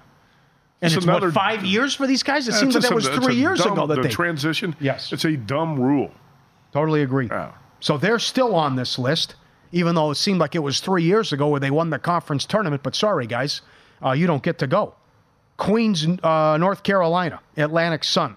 And 0.83 0.93
It's 0.93 1.05
another- 1.05 1.27
what 1.27 1.35
five 1.35 1.64
years 1.64 1.95
for 1.95 2.07
these 2.07 2.23
guys. 2.23 2.49
It 2.49 2.55
seems 2.55 2.75
like 2.75 2.85
that 2.85 2.95
was 2.95 3.09
three 3.09 3.35
years 3.37 3.59
dumb- 3.61 3.73
ago 3.73 3.87
that 3.88 3.97
the 3.97 4.03
they 4.03 4.09
transition. 4.09 4.75
Yes. 4.81 5.12
it's 5.12 5.25
a 5.25 5.37
dumb 5.37 5.79
rule. 5.79 6.11
Totally 6.73 7.03
agree. 7.03 7.29
So 7.81 7.99
they're 7.99 8.19
still 8.19 8.55
on 8.55 8.77
this 8.77 8.99
list, 8.99 9.35
even 9.73 9.95
though 9.95 10.11
it 10.11 10.14
seemed 10.16 10.40
like 10.40 10.55
it 10.55 10.61
was 10.61 10.81
three 10.81 11.03
years 11.03 11.33
ago 11.33 11.49
where 11.49 11.61
they 11.61 11.71
won 11.71 11.90
the 11.90 11.99
conference 11.99 12.45
tournament. 12.47 12.83
But 12.83 12.95
sorry, 12.95 13.27
guys, 13.27 13.61
uh, 14.05 14.12
you 14.12 14.27
don't 14.27 14.43
get 14.43 14.59
to 14.59 14.66
go. 14.66 14.95
Queens, 15.57 16.07
uh, 16.23 16.57
North 16.59 16.83
Carolina, 16.83 17.40
Atlantic 17.57 18.05
Sun, 18.05 18.37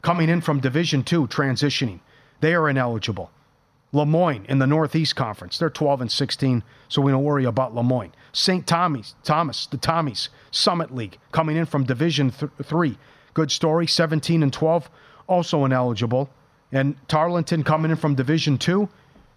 coming 0.00 0.28
in 0.30 0.40
from 0.40 0.60
Division 0.60 1.02
Two, 1.02 1.26
transitioning. 1.26 2.00
They 2.40 2.54
are 2.54 2.68
ineligible. 2.68 3.30
Lemoyne 3.92 4.46
in 4.48 4.58
the 4.58 4.66
Northeast 4.66 5.14
Conference, 5.16 5.58
they're 5.58 5.68
12 5.68 6.00
and 6.00 6.10
16, 6.10 6.62
so 6.88 7.02
we 7.02 7.12
don't 7.12 7.22
worry 7.24 7.44
about 7.44 7.74
Lemoyne. 7.74 8.12
St. 8.32 8.66
Thomas, 8.66 9.14
Thomas, 9.22 9.66
the 9.66 9.76
Tommies, 9.76 10.28
Summit 10.50 10.94
League, 10.94 11.18
coming 11.32 11.56
in 11.56 11.66
from 11.66 11.84
Division 11.84 12.30
th- 12.30 12.50
Three. 12.62 12.98
Good 13.34 13.50
story, 13.50 13.86
17 13.86 14.42
and 14.42 14.52
12, 14.52 14.90
also 15.26 15.64
ineligible. 15.64 16.30
And 16.72 16.96
Tarleton 17.08 17.62
coming 17.62 17.90
in 17.90 17.96
from 17.96 18.14
Division 18.14 18.56
Two, 18.56 18.88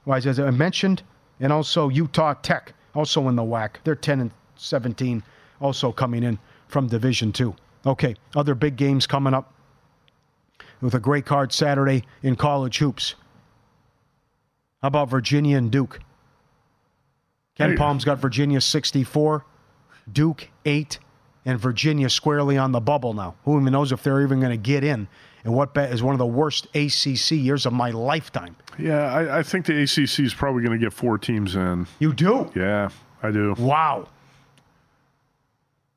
as 0.09 0.39
I 0.39 0.49
mentioned, 0.51 1.03
and 1.39 1.51
also 1.51 1.89
Utah 1.89 2.33
Tech, 2.33 2.73
also 2.93 3.27
in 3.27 3.35
the 3.35 3.43
WAC. 3.43 3.75
They're 3.83 3.95
10 3.95 4.21
and 4.21 4.31
17, 4.55 5.21
also 5.59 5.91
coming 5.91 6.23
in 6.23 6.39
from 6.67 6.87
Division 6.87 7.33
Two. 7.33 7.55
Okay, 7.85 8.15
other 8.35 8.55
big 8.55 8.77
games 8.77 9.05
coming 9.05 9.33
up 9.33 9.53
with 10.81 10.93
a 10.95 10.99
great 10.99 11.25
card 11.25 11.51
Saturday 11.51 12.03
in 12.23 12.35
college 12.35 12.77
hoops. 12.77 13.15
How 14.81 14.87
about 14.87 15.09
Virginia 15.09 15.57
and 15.57 15.71
Duke? 15.71 15.99
Ken. 17.55 17.77
Pom's 17.77 18.03
got 18.05 18.19
Virginia 18.19 18.59
64, 18.61 19.45
Duke 20.11 20.49
8, 20.65 20.99
and 21.45 21.59
Virginia 21.59 22.09
squarely 22.09 22.57
on 22.57 22.71
the 22.71 22.79
bubble 22.81 23.13
now. 23.13 23.35
Who 23.45 23.59
even 23.59 23.71
knows 23.71 23.91
if 23.91 24.03
they're 24.03 24.21
even 24.21 24.39
going 24.39 24.51
to 24.51 24.57
get 24.57 24.83
in? 24.83 25.07
And 25.43 25.53
what 25.53 25.73
bet 25.73 25.91
is 25.93 26.01
one 26.01 26.13
of 26.13 26.19
the 26.19 26.25
worst 26.25 26.65
ACC 26.75 27.31
years 27.31 27.65
of 27.67 27.73
my 27.73 27.91
lifetime. 27.91 28.55
Yeah, 28.79 29.13
I, 29.13 29.39
I 29.39 29.43
think 29.43 29.67
the 29.67 29.79
ACC 29.83 30.19
is 30.19 30.33
probably 30.33 30.63
going 30.63 30.77
to 30.77 30.83
get 30.83 30.91
four 30.91 31.17
teams 31.17 31.55
in. 31.55 31.85
You 31.99 32.13
do? 32.13 32.51
Yeah, 32.55 32.89
I 33.21 33.29
do. 33.31 33.53
Wow. 33.57 34.09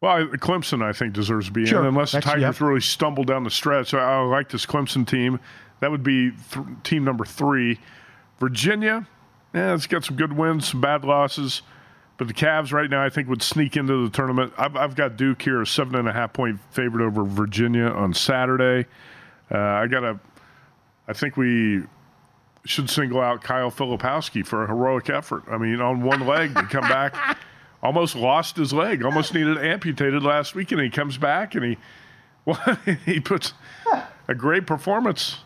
Well, 0.00 0.12
I- 0.12 0.36
Clemson, 0.36 0.82
I 0.82 0.92
think, 0.92 1.12
deserves 1.14 1.46
to 1.46 1.52
be 1.52 1.66
Sure. 1.66 1.80
in, 1.80 1.86
unless 1.86 2.12
the 2.12 2.20
Tigers 2.20 2.60
really 2.60 2.80
stumble 2.80 3.24
down 3.24 3.42
the 3.42 3.50
stretch. 3.50 3.94
I, 3.94 3.98
I 4.18 4.20
like 4.20 4.50
this 4.50 4.64
Clemson 4.66 5.06
team. 5.06 5.40
That 5.80 5.90
would 5.90 6.02
be 6.02 6.30
th- 6.52 6.66
team 6.84 7.04
number 7.04 7.24
three. 7.24 7.78
Virginia, 8.38 9.08
yeah, 9.54 9.74
it's 9.74 9.86
got 9.86 10.04
some 10.04 10.16
good 10.16 10.32
wins, 10.32 10.68
some 10.68 10.80
bad 10.80 11.04
losses. 11.04 11.62
But 12.16 12.26
the 12.26 12.34
Cavs 12.34 12.72
right 12.72 12.90
now, 12.90 13.04
I 13.04 13.10
think, 13.10 13.28
would 13.28 13.42
sneak 13.42 13.76
into 13.76 14.04
the 14.04 14.10
tournament. 14.10 14.52
I've, 14.58 14.76
I've 14.76 14.96
got 14.96 15.16
Duke 15.16 15.40
here, 15.40 15.62
a 15.62 15.66
seven 15.66 15.94
and 15.94 16.08
a 16.08 16.12
half 16.12 16.32
point 16.32 16.58
favorite 16.70 17.06
over 17.06 17.24
Virginia 17.24 17.84
on 17.84 18.12
Saturday. 18.12 18.88
Uh, 19.50 19.58
I 19.58 19.86
got 19.86 20.02
a, 20.02 20.18
I 21.06 21.12
think 21.12 21.36
we 21.36 21.84
should 22.64 22.90
single 22.90 23.20
out 23.20 23.42
Kyle 23.42 23.70
Filipowski 23.70 24.44
for 24.44 24.64
a 24.64 24.66
heroic 24.66 25.08
effort. 25.08 25.44
I 25.48 25.58
mean, 25.58 25.80
on 25.80 26.02
one 26.02 26.26
leg 26.26 26.54
to 26.54 26.64
come 26.64 26.82
back, 26.82 27.38
almost 27.82 28.16
lost 28.16 28.56
his 28.56 28.72
leg, 28.72 29.04
almost 29.04 29.32
needed 29.32 29.56
amputated 29.56 30.24
last 30.24 30.56
week, 30.56 30.72
and 30.72 30.80
he 30.80 30.90
comes 30.90 31.16
back 31.18 31.54
and 31.54 31.64
he, 31.64 31.78
well, 32.44 32.60
he 33.06 33.20
puts 33.20 33.52
a 34.26 34.34
great 34.34 34.66
performance 34.66 35.38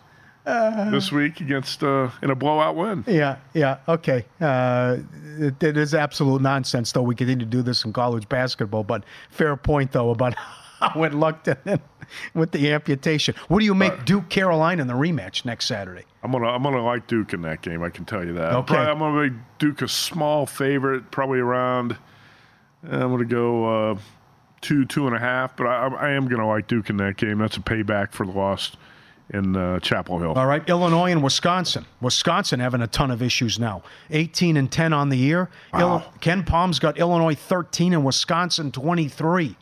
this 0.45 1.13
week 1.13 1.41
against 1.41 1.83
uh, 1.83 2.11
in 2.23 2.31
a 2.31 2.35
blowout 2.35 2.77
win. 2.77 3.05
Yeah, 3.07 3.37
yeah, 3.55 3.79
okay. 3.89 4.25
Uh, 4.41 4.99
it, 5.39 5.63
it 5.63 5.77
is 5.77 5.95
absolute 5.95 6.43
nonsense, 6.43 6.93
though. 6.93 7.03
We 7.03 7.15
continue 7.15 7.45
to 7.45 7.51
do 7.51 7.63
this 7.63 7.85
in 7.85 7.93
college 7.93 8.29
basketball, 8.29 8.85
but 8.85 9.05
fair 9.31 9.57
point, 9.57 9.93
though, 9.93 10.11
about 10.11 10.35
how 10.81 11.03
it 11.05 11.15
looked 11.15 11.49
with 12.35 12.51
the 12.53 12.73
amputation. 12.73 13.35
What 13.49 13.61
do 13.61 13.65
you 13.65 13.75
make 13.75 14.05
Duke 14.05 14.29
Carolina 14.29 14.83
in 14.83 14.89
the 14.89 14.95
rematch 14.95 15.45
next 15.45 15.67
Saturday? 15.67 16.05
I'm 16.25 16.31
gonna 16.33 16.49
I'm 16.49 16.63
gonna 16.63 16.85
like 16.85 17.07
Duke 17.09 17.33
in 17.33 17.43
that 17.43 17.63
game. 17.63 17.83
I 17.83 17.91
can 17.91 18.05
tell 18.05 18.25
you 18.25 18.33
that. 18.35 18.53
Okay. 18.53 18.75
Probably- 18.75 18.91
I'm 18.93 18.99
gonna 18.99 19.23
make 19.31 19.41
Duke 19.59 19.83
a 19.83 19.89
small 19.89 20.47
favorite, 20.47 21.11
probably 21.11 21.41
around. 21.41 21.97
I'm 22.85 23.11
gonna 23.11 23.25
go 23.25 23.91
uh, 23.93 23.99
two 24.61 24.85
two 24.85 25.07
and 25.07 25.17
a 25.17 25.19
half, 25.19 25.57
but 25.57 25.67
I, 25.67 25.87
I 25.89 26.11
am 26.11 26.29
gonna 26.29 26.47
like 26.49 26.69
Duke 26.69 26.91
in 26.91 26.97
that 26.99 27.17
game. 27.17 27.39
That's 27.39 27.57
a 27.57 27.61
payback 27.61 28.13
for 28.13 28.25
the 28.27 28.33
loss 28.33 28.73
in 29.33 29.57
uh, 29.57 29.81
Chapel 29.81 30.19
Hill. 30.19 30.33
All 30.35 30.47
right, 30.47 30.67
Illinois 30.69 31.11
and 31.11 31.23
Wisconsin. 31.23 31.87
Wisconsin 32.01 32.61
having 32.61 32.83
a 32.83 32.87
ton 32.87 33.11
of 33.11 33.23
issues 33.23 33.59
now. 33.59 33.83
18 34.11 34.57
and 34.57 34.71
10 34.71 34.93
on 34.93 35.09
the 35.09 35.17
year. 35.17 35.49
Illi- 35.73 36.05
KenPom's 36.21 36.79
got 36.79 36.99
Illinois 36.99 37.35
13 37.35 37.95
and 37.95 38.05
Wisconsin 38.05 38.71
23. 38.71 39.57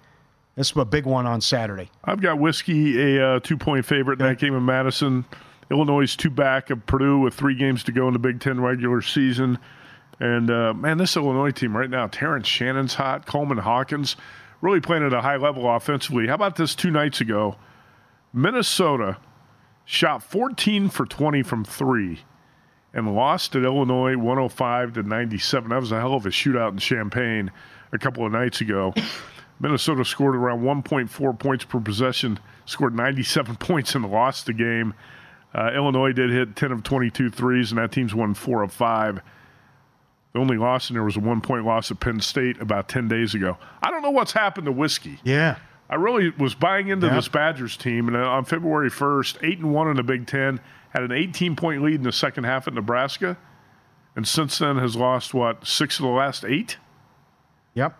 This 0.56 0.72
is 0.72 0.76
a 0.76 0.84
big 0.84 1.06
one 1.06 1.26
on 1.26 1.40
Saturday. 1.40 1.90
I've 2.04 2.20
got 2.20 2.38
whiskey 2.38 3.16
a 3.16 3.36
uh, 3.36 3.40
two 3.40 3.56
point 3.56 3.86
favorite 3.86 4.20
in 4.20 4.26
that 4.26 4.38
game 4.38 4.54
in 4.54 4.64
Madison. 4.64 5.24
Illinois 5.70 6.14
two 6.16 6.30
back 6.30 6.70
of 6.70 6.84
Purdue 6.86 7.20
with 7.20 7.34
three 7.34 7.54
games 7.54 7.84
to 7.84 7.92
go 7.92 8.08
in 8.08 8.12
the 8.12 8.18
Big 8.18 8.40
Ten 8.40 8.60
regular 8.60 9.00
season. 9.00 9.58
And 10.18 10.50
uh, 10.50 10.74
man, 10.74 10.98
this 10.98 11.16
Illinois 11.16 11.52
team 11.52 11.74
right 11.74 11.88
now, 11.88 12.08
Terrence 12.08 12.46
Shannon's 12.46 12.94
hot, 12.94 13.24
Coleman 13.24 13.58
Hawkins, 13.58 14.16
really 14.60 14.80
playing 14.80 15.06
at 15.06 15.14
a 15.14 15.22
high 15.22 15.36
level 15.36 15.70
offensively. 15.74 16.26
How 16.26 16.34
about 16.34 16.56
this 16.56 16.74
two 16.74 16.90
nights 16.90 17.20
ago? 17.20 17.56
Minnesota 18.34 19.16
shot 19.84 20.22
14 20.22 20.88
for 20.88 21.06
20 21.06 21.42
from 21.42 21.64
three 21.64 22.20
and 22.92 23.14
lost 23.14 23.54
at 23.54 23.62
Illinois 23.62 24.16
105 24.16 24.94
to 24.94 25.02
97. 25.02 25.70
That 25.70 25.80
was 25.80 25.92
a 25.92 26.00
hell 26.00 26.14
of 26.14 26.26
a 26.26 26.30
shootout 26.30 26.72
in 26.72 26.78
Champaign 26.78 27.50
a 27.92 27.98
couple 27.98 28.24
of 28.24 28.32
nights 28.32 28.60
ago. 28.60 28.94
Minnesota 29.60 30.04
scored 30.04 30.34
around 30.34 30.62
1.4 30.62 31.38
points 31.38 31.64
per 31.64 31.80
possession, 31.80 32.38
scored 32.64 32.94
97 32.94 33.56
points 33.60 33.94
and 33.94 34.10
lost 34.10 34.46
the 34.46 34.52
game. 34.52 34.94
Uh, 35.54 35.70
Illinois 35.74 36.12
did 36.12 36.30
hit 36.30 36.56
10 36.56 36.72
of 36.72 36.82
22 36.82 37.30
threes, 37.30 37.70
and 37.70 37.78
that 37.78 37.92
team's 37.92 38.14
won 38.14 38.34
four 38.34 38.62
of 38.62 38.72
five. 38.72 39.20
The 40.32 40.38
only 40.38 40.56
loss 40.56 40.90
in 40.90 40.94
there 40.94 41.02
was 41.02 41.16
a 41.16 41.20
one 41.20 41.40
point 41.40 41.64
loss 41.64 41.90
at 41.90 41.98
Penn 41.98 42.20
State 42.20 42.60
about 42.60 42.88
10 42.88 43.08
days 43.08 43.34
ago. 43.34 43.58
I 43.82 43.90
don't 43.90 44.02
know 44.02 44.10
what's 44.10 44.32
happened 44.32 44.66
to 44.66 44.72
Whiskey. 44.72 45.18
Yeah. 45.24 45.56
I 45.90 45.96
really 45.96 46.30
was 46.38 46.54
buying 46.54 46.88
into 46.88 47.08
Yeah. 47.08 47.14
this 47.16 47.28
Badgers 47.28 47.76
team, 47.76 48.06
and 48.08 48.16
on 48.16 48.44
February 48.44 48.88
1st, 48.90 49.38
8 49.42 49.58
and 49.58 49.74
1 49.74 49.88
in 49.88 49.96
the 49.96 50.02
Big 50.04 50.26
Ten, 50.26 50.60
had 50.90 51.02
an 51.02 51.12
18 51.12 51.56
point 51.56 51.82
lead 51.82 51.96
in 51.96 52.02
the 52.04 52.12
second 52.12 52.44
half 52.44 52.66
at 52.68 52.74
Nebraska, 52.74 53.36
and 54.16 54.26
since 54.26 54.58
then 54.58 54.78
has 54.78 54.94
lost, 54.96 55.34
what, 55.34 55.66
six 55.66 55.98
of 55.98 56.04
the 56.04 56.08
last 56.10 56.44
eight? 56.44 56.78
Yep. 57.74 57.96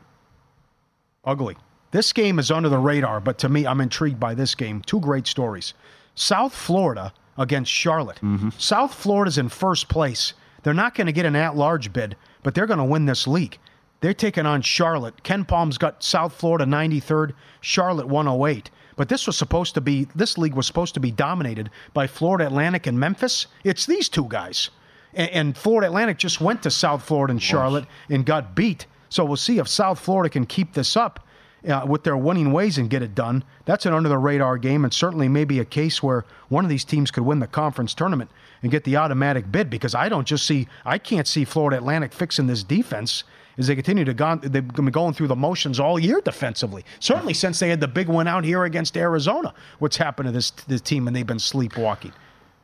Ugly. 1.24 1.57
This 1.90 2.12
game 2.12 2.38
is 2.38 2.50
under 2.50 2.68
the 2.68 2.79
radar, 2.79 3.20
but 3.20 3.38
to 3.38 3.48
me, 3.48 3.66
I'm 3.66 3.81
intrigued 3.81 4.20
by 4.20 4.35
this 4.35 4.55
game. 4.55 4.81
Two 4.83 5.00
great 5.00 5.26
stories. 5.26 5.74
South 6.14 6.55
Florida 6.55 7.12
against 7.37 7.72
Charlotte. 7.72 8.20
Mm-hmm. 8.22 8.50
South 8.59 8.94
Florida's 8.94 9.38
in 9.38 9.48
first 9.48 9.88
place. 9.88 10.35
They're 10.62 10.74
not 10.74 10.94
going 10.94 11.07
to 11.07 11.12
get 11.12 11.26
an 11.26 11.35
at-large 11.37 11.92
bid, 11.92 12.16
but 12.42 12.55
they're 12.55 12.66
going 12.66 12.79
to 12.79 12.85
win 12.85 13.07
this 13.07 13.26
league. 13.26 13.59
They're 14.01 14.15
taking 14.15 14.47
on 14.47 14.63
Charlotte. 14.63 15.23
KenPom's 15.23 15.79
got 15.79 16.03
South 16.03 16.33
Florida 16.35 16.65
93rd, 16.65 17.35
Charlotte 17.61 18.09
108. 18.09 18.71
But 18.97 19.09
this 19.09 19.27
was 19.27 19.37
supposed 19.37 19.75
to 19.75 19.81
be 19.81 20.09
this 20.15 20.37
league 20.37 20.55
was 20.55 20.67
supposed 20.67 20.95
to 20.95 21.01
be 21.01 21.11
dominated 21.11 21.71
by 21.95 22.07
Florida 22.07 22.47
Atlantic 22.47 22.87
and 22.87 22.99
Memphis. 22.99 23.47
It's 23.65 23.87
these 23.87 24.09
two 24.09 24.27
guys. 24.29 24.71
And, 25.15 25.31
and 25.31 25.57
Florida 25.57 25.87
Atlantic 25.87 26.19
just 26.19 26.41
went 26.41 26.63
to 26.63 26.71
South 26.71 27.03
Florida 27.03 27.33
and 27.33 27.43
Charlotte 27.43 27.87
and 28.09 28.27
got 28.27 28.55
beat. 28.55 28.87
So 29.09 29.25
we'll 29.25 29.37
see 29.37 29.59
if 29.59 29.69
South 29.69 29.99
Florida 29.99 30.31
can 30.31 30.47
keep 30.47 30.75
this 30.75 30.97
up 30.97 31.27
uh, 31.69 31.85
with 31.87 32.05
their 32.05 32.17
winning 32.17 32.53
ways 32.53 32.79
and 32.79 32.89
get 32.89 33.03
it 33.03 33.15
done. 33.15 33.45
That's 33.65 33.87
an 33.87 33.93
under 33.93 34.09
the 34.09 34.19
radar 34.19 34.57
game, 34.57 34.85
and 34.85 34.93
certainly 34.93 35.29
maybe 35.29 35.59
a 35.59 35.65
case 35.65 36.03
where 36.03 36.25
one 36.49 36.65
of 36.65 36.71
these 36.71 36.85
teams 36.85 37.11
could 37.11 37.25
win 37.25 37.41
the 37.41 37.47
conference 37.47 37.95
tournament 37.95 38.31
and 38.63 38.71
get 38.71 38.85
the 38.85 38.97
automatic 38.97 39.51
bid. 39.51 39.69
Because 39.69 39.95
I 39.95 40.09
don't 40.09 40.27
just 40.27 40.47
see, 40.47 40.69
I 40.85 40.99
can't 40.99 41.27
see 41.27 41.45
Florida 41.45 41.79
Atlantic 41.79 42.13
fixing 42.13 42.47
this 42.47 42.63
defense 42.63 43.25
as 43.61 43.68
they 43.68 43.77
continue 43.77 44.05
to 44.05 44.14
go. 44.14 44.37
They've 44.37 44.66
been 44.66 44.87
going 44.87 45.14
through 45.14 45.29
the 45.29 45.37
motions 45.37 45.79
all 45.79 45.99
year 45.99 46.20
defensively. 46.20 46.85
Certainly 46.99 47.35
since 47.35 47.61
they 47.61 47.68
had 47.68 47.81
the 47.81 47.88
big 47.88 48.09
one 48.09 48.27
out 48.27 48.44
here 48.44 48.64
against 48.64 48.96
Arizona. 48.96 49.55
What's 49.79 49.96
happened 49.96 50.27
to 50.27 50.33
this 50.33 50.51
this 50.51 50.81
team, 50.81 51.07
and 51.07 51.14
they've 51.14 51.27
been 51.27 51.38
sleepwalking. 51.38 52.12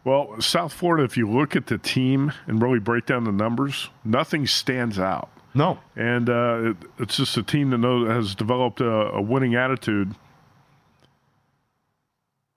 Well, 0.04 0.40
South 0.40 0.72
Florida, 0.72 1.04
if 1.04 1.16
you 1.16 1.28
look 1.28 1.56
at 1.56 1.66
the 1.66 1.78
team 1.78 2.32
and 2.46 2.62
really 2.62 2.78
break 2.78 3.06
down 3.06 3.24
the 3.24 3.32
numbers, 3.32 3.90
nothing 4.04 4.46
stands 4.46 4.98
out. 4.98 5.30
No. 5.52 5.78
And 5.96 6.28
uh, 6.28 6.70
it, 6.70 6.76
it's 6.98 7.16
just 7.16 7.36
a 7.36 7.42
team 7.42 7.70
that 7.70 7.78
knows, 7.78 8.08
has 8.08 8.34
developed 8.34 8.80
a, 8.80 9.10
a 9.12 9.20
winning 9.20 9.54
attitude. 9.54 10.14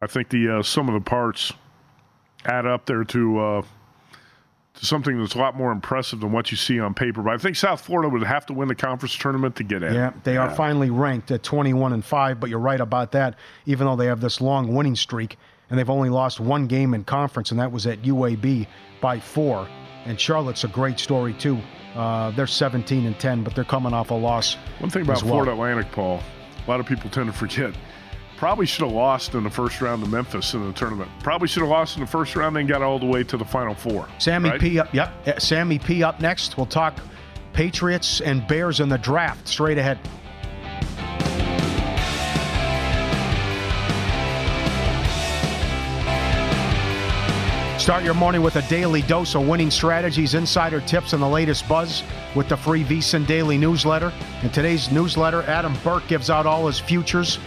I 0.01 0.07
think 0.07 0.29
the 0.29 0.59
uh, 0.59 0.63
some 0.63 0.87
of 0.87 0.93
the 0.93 1.01
parts 1.01 1.51
add 2.45 2.65
up 2.65 2.85
there 2.85 3.03
to 3.03 3.39
uh, 3.39 3.61
to 4.79 4.85
something 4.85 5.19
that's 5.19 5.35
a 5.35 5.37
lot 5.37 5.55
more 5.55 5.71
impressive 5.71 6.21
than 6.21 6.31
what 6.31 6.51
you 6.51 6.57
see 6.57 6.79
on 6.79 6.93
paper. 6.93 7.21
But 7.21 7.33
I 7.33 7.37
think 7.37 7.55
South 7.55 7.81
Florida 7.81 8.09
would 8.09 8.23
have 8.23 8.45
to 8.47 8.53
win 8.53 8.67
the 8.67 8.75
conference 8.75 9.15
tournament 9.17 9.55
to 9.57 9.63
get 9.63 9.83
in. 9.83 9.93
Yeah, 9.93 10.13
they 10.23 10.37
are 10.37 10.49
finally 10.49 10.89
ranked 10.89 11.31
at 11.31 11.43
21 11.43 11.93
and 11.93 12.03
5, 12.03 12.39
but 12.39 12.49
you're 12.49 12.59
right 12.59 12.79
about 12.79 13.11
that. 13.11 13.35
Even 13.65 13.87
though 13.87 13.95
they 13.95 14.05
have 14.05 14.21
this 14.21 14.39
long 14.41 14.73
winning 14.73 14.95
streak, 14.95 15.37
and 15.69 15.77
they've 15.77 15.89
only 15.89 16.09
lost 16.09 16.39
one 16.39 16.65
game 16.67 16.93
in 16.93 17.03
conference, 17.03 17.51
and 17.51 17.59
that 17.59 17.71
was 17.71 17.85
at 17.85 18.01
UAB 18.01 18.67
by 19.01 19.19
four. 19.19 19.67
And 20.05 20.19
Charlotte's 20.19 20.63
a 20.63 20.67
great 20.69 20.99
story 20.99 21.33
too. 21.33 21.59
Uh, 21.95 22.31
they're 22.31 22.47
17 22.47 23.05
and 23.05 23.19
10, 23.19 23.43
but 23.43 23.53
they're 23.55 23.63
coming 23.63 23.93
off 23.93 24.11
a 24.11 24.13
loss. 24.13 24.55
One 24.79 24.89
thing 24.89 25.03
about 25.03 25.17
as 25.17 25.23
well. 25.23 25.33
Florida 25.33 25.51
Atlantic, 25.51 25.91
Paul, 25.91 26.23
a 26.65 26.69
lot 26.69 26.79
of 26.79 26.85
people 26.85 27.09
tend 27.09 27.27
to 27.27 27.33
forget. 27.37 27.73
Probably 28.39 28.65
should 28.65 28.85
have 28.85 28.93
lost 28.93 29.35
in 29.35 29.43
the 29.43 29.49
first 29.49 29.81
round 29.81 30.01
to 30.01 30.09
Memphis 30.09 30.53
in 30.53 30.65
the 30.65 30.71
tournament. 30.71 31.11
Probably 31.21 31.49
should 31.49 31.59
have 31.59 31.69
lost 31.69 31.97
in 31.97 31.99
the 31.99 32.07
first 32.07 32.37
round, 32.37 32.55
then 32.55 32.67
got 32.67 32.81
all 32.81 32.97
the 32.97 33.05
way 33.05 33.21
to 33.21 33.35
the 33.35 33.43
Final 33.43 33.75
Four. 33.75 34.07
Sammy 34.17 34.51
right? 34.51 34.61
P 34.61 34.79
up. 34.79 34.93
Yep, 34.93 35.27
uh, 35.27 35.39
Sammy 35.39 35.77
P 35.77 36.03
up 36.03 36.21
next. 36.21 36.55
We'll 36.55 36.65
talk 36.65 36.97
Patriots 37.51 38.21
and 38.21 38.47
Bears 38.47 38.79
in 38.79 38.87
the 38.87 38.97
draft 38.97 39.45
straight 39.45 39.77
ahead. 39.77 39.99
Start 47.77 48.05
your 48.05 48.13
morning 48.13 48.41
with 48.41 48.55
a 48.55 48.61
daily 48.69 49.01
dose 49.01 49.35
of 49.35 49.49
winning 49.49 49.69
strategies, 49.69 50.33
insider 50.33 50.79
tips, 50.79 51.11
and 51.11 51.21
the 51.21 51.27
latest 51.27 51.67
buzz 51.67 52.03
with 52.35 52.47
the 52.47 52.55
free 52.55 52.85
VSiN 52.85 53.27
Daily 53.27 53.57
newsletter. 53.57 54.13
In 54.43 54.49
today's 54.49 54.89
newsletter, 54.93 55.41
Adam 55.43 55.73
Burke 55.83 56.07
gives 56.07 56.29
out 56.29 56.45
all 56.45 56.67
his 56.67 56.79
futures 56.79 57.37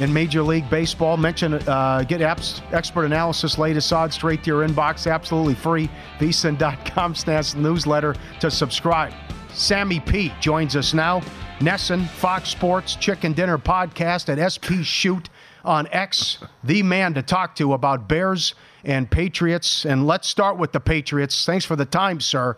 in 0.00 0.12
Major 0.12 0.42
League 0.42 0.68
Baseball. 0.68 1.16
Mention 1.16 1.54
uh, 1.54 2.02
get 2.02 2.20
apps, 2.20 2.60
expert 2.72 3.04
analysis, 3.04 3.58
latest 3.58 3.92
odds 3.92 4.14
straight 4.16 4.42
to 4.44 4.48
your 4.48 4.66
inbox, 4.66 5.10
absolutely 5.10 5.54
free. 5.54 5.88
VSiN.com 6.18 7.14
slash 7.14 7.54
newsletter 7.54 8.14
to 8.40 8.50
subscribe. 8.50 9.12
Sammy 9.52 10.00
P 10.00 10.32
joins 10.40 10.76
us 10.76 10.94
now. 10.94 11.20
VSiN, 11.60 12.08
Fox 12.08 12.48
Sports, 12.48 12.96
Chicken 12.96 13.32
Dinner 13.34 13.58
Podcast 13.58 14.34
at 14.34 14.40
SP 14.40 14.82
Shoot 14.82 15.28
on 15.64 15.86
X, 15.88 16.38
the 16.64 16.82
man 16.82 17.12
to 17.14 17.22
talk 17.22 17.54
to 17.56 17.74
about 17.74 18.08
Bears 18.08 18.54
and 18.84 19.10
Patriots. 19.10 19.84
And 19.84 20.06
let's 20.06 20.26
start 20.26 20.56
with 20.56 20.72
the 20.72 20.80
Patriots. 20.80 21.44
Thanks 21.44 21.66
for 21.66 21.76
the 21.76 21.84
time, 21.84 22.20
sir. 22.20 22.56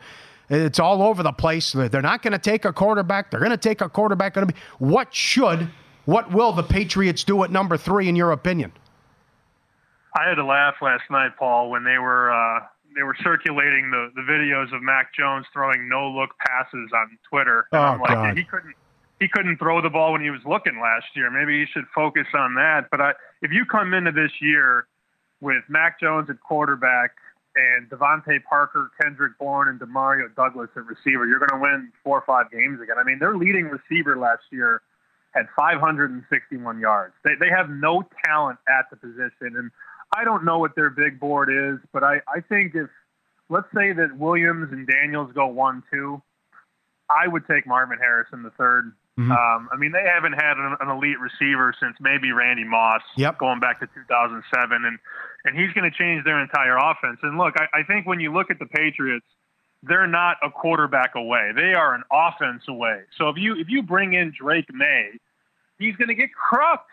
It's 0.49 0.79
all 0.79 1.03
over 1.03 1.23
the 1.23 1.33
place. 1.33 1.73
They're 1.73 2.03
not 2.03 2.23
going 2.23 2.33
to 2.33 2.39
take 2.39 2.65
a 2.65 2.73
quarterback. 2.73 3.31
They're 3.31 3.41
going 3.41 3.51
to 3.51 3.57
take 3.57 3.81
a 3.81 3.89
quarterback. 3.89 4.37
What 4.79 5.15
should, 5.15 5.71
what 6.05 6.33
will 6.33 6.53
the 6.53 6.63
Patriots 6.63 7.25
do 7.25 7.43
at 7.45 7.51
number 7.51 7.77
three, 7.77 8.09
in 8.09 8.17
your 8.17 8.33
opinion? 8.33 8.73
I 10.15 10.29
had 10.29 10.35
to 10.35 10.45
laugh 10.45 10.75
last 10.83 11.05
night, 11.11 11.33
Paul, 11.39 11.71
when 11.71 11.85
they 11.85 11.99
were 11.99 12.31
uh, 12.31 12.61
they 12.95 13.03
were 13.03 13.17
circulating 13.23 13.91
the, 13.91 14.11
the 14.15 14.21
videos 14.23 14.75
of 14.75 14.83
Mac 14.83 15.15
Jones 15.15 15.47
throwing 15.53 15.89
no 15.89 16.11
look 16.11 16.31
passes 16.39 16.91
on 16.95 17.19
Twitter. 17.31 17.67
And 17.73 17.81
Oh, 17.81 17.85
I'm 17.85 18.01
like, 18.01 18.11
God. 18.11 18.37
he 18.37 18.45
couldn't 18.45 18.75
he 19.21 19.29
couldn't 19.29 19.57
throw 19.59 19.81
the 19.81 19.89
ball 19.89 20.13
when 20.13 20.21
he 20.21 20.31
was 20.31 20.41
looking 20.45 20.81
last 20.81 21.07
year. 21.15 21.31
Maybe 21.31 21.61
he 21.61 21.67
should 21.73 21.87
focus 21.95 22.27
on 22.35 22.55
that. 22.57 22.89
But 22.91 23.01
I, 23.01 23.13
if 23.41 23.53
you 23.53 23.65
come 23.65 23.95
into 23.95 24.11
this 24.13 24.33
year 24.41 24.87
with 25.41 25.63
Mac 25.69 25.99
Jones 26.01 26.29
at 26.29 26.41
quarterback 26.41 27.13
and 27.55 27.89
DeVante 27.89 28.43
Parker, 28.45 28.91
Kendrick 29.01 29.39
Bourne, 29.39 29.69
and 29.69 29.79
Demario 29.79 30.35
Douglas 30.35 30.71
at 30.77 30.85
receiver, 30.87 31.27
you're 31.27 31.39
going 31.39 31.51
to 31.51 31.59
win 31.59 31.93
four 32.03 32.19
or 32.19 32.25
five 32.27 32.51
games 32.51 32.81
again. 32.83 32.97
I 32.99 33.05
mean, 33.05 33.19
their 33.21 33.37
leading 33.37 33.67
receiver 33.67 34.19
last 34.19 34.43
year 34.51 34.83
had 35.33 35.47
561 35.57 36.79
yards. 36.81 37.15
They, 37.25 37.33
they 37.41 37.49
have 37.49 37.71
no 37.71 38.05
talent 38.25 38.59
at 38.69 38.91
the 38.91 38.97
position. 38.97 39.57
And 39.57 39.71
I 40.17 40.25
don't 40.25 40.45
know 40.45 40.59
what 40.59 40.75
their 40.77 40.91
big 40.91 41.19
board 41.19 41.49
is, 41.51 41.79
but 41.93 42.05
I, 42.05 42.21
I 42.29 42.41
think 42.49 42.75
if, 42.75 42.89
let's 43.49 43.69
say 43.75 43.93
that 43.93 44.17
Williams 44.19 44.73
and 44.73 44.87
Daniels 44.87 45.33
go 45.35 45.47
1 45.47 45.83
2, 45.93 46.23
I 47.11 47.29
would 47.29 47.47
take 47.47 47.67
Marvin 47.67 47.99
Harrison 47.99 48.43
the 48.43 48.51
3rd 48.51 48.93
Mhm. 49.19 49.31
Um, 49.31 49.69
I 49.71 49.77
mean, 49.77 49.93
they 49.93 50.09
haven't 50.09 50.33
had 50.33 50.57
an, 50.57 50.75
an 50.81 50.89
elite 50.89 51.21
receiver 51.21 51.75
since 51.79 51.95
maybe 52.01 52.33
Randy 52.33 52.65
Moss, 52.65 53.03
Yep. 53.17 53.37
going 53.39 53.61
back 53.61 53.81
to 53.81 53.87
2007, 53.87 54.87
and 54.87 54.99
and 55.45 55.55
he's 55.59 55.71
going 55.75 55.85
to 55.85 55.95
change 55.95 56.25
their 56.25 56.41
entire 56.41 56.79
offense. 56.79 57.19
And 57.23 57.37
look, 57.37 57.53
I, 57.59 57.81
I 57.81 57.83
think 57.83 58.07
when 58.07 58.21
you 58.21 58.33
look 58.33 58.51
at 58.51 58.59
the 58.59 58.65
Patriots, 58.65 59.27
they're 59.83 60.07
not 60.07 60.37
a 60.43 60.51
quarterback 60.51 61.15
away; 61.15 61.51
they 61.55 61.75
are 61.75 61.95
an 61.95 62.03
offense 62.13 62.63
away. 62.69 63.03
So 63.19 63.29
if 63.29 63.37
you 63.37 63.57
if 63.57 63.69
you 63.69 63.83
bring 63.83 64.13
in 64.15 64.33
Drake 64.37 64.73
Maye, 64.73 65.19
he's 65.83 65.97
going 65.97 66.09
to 66.09 66.15
get 66.15 66.31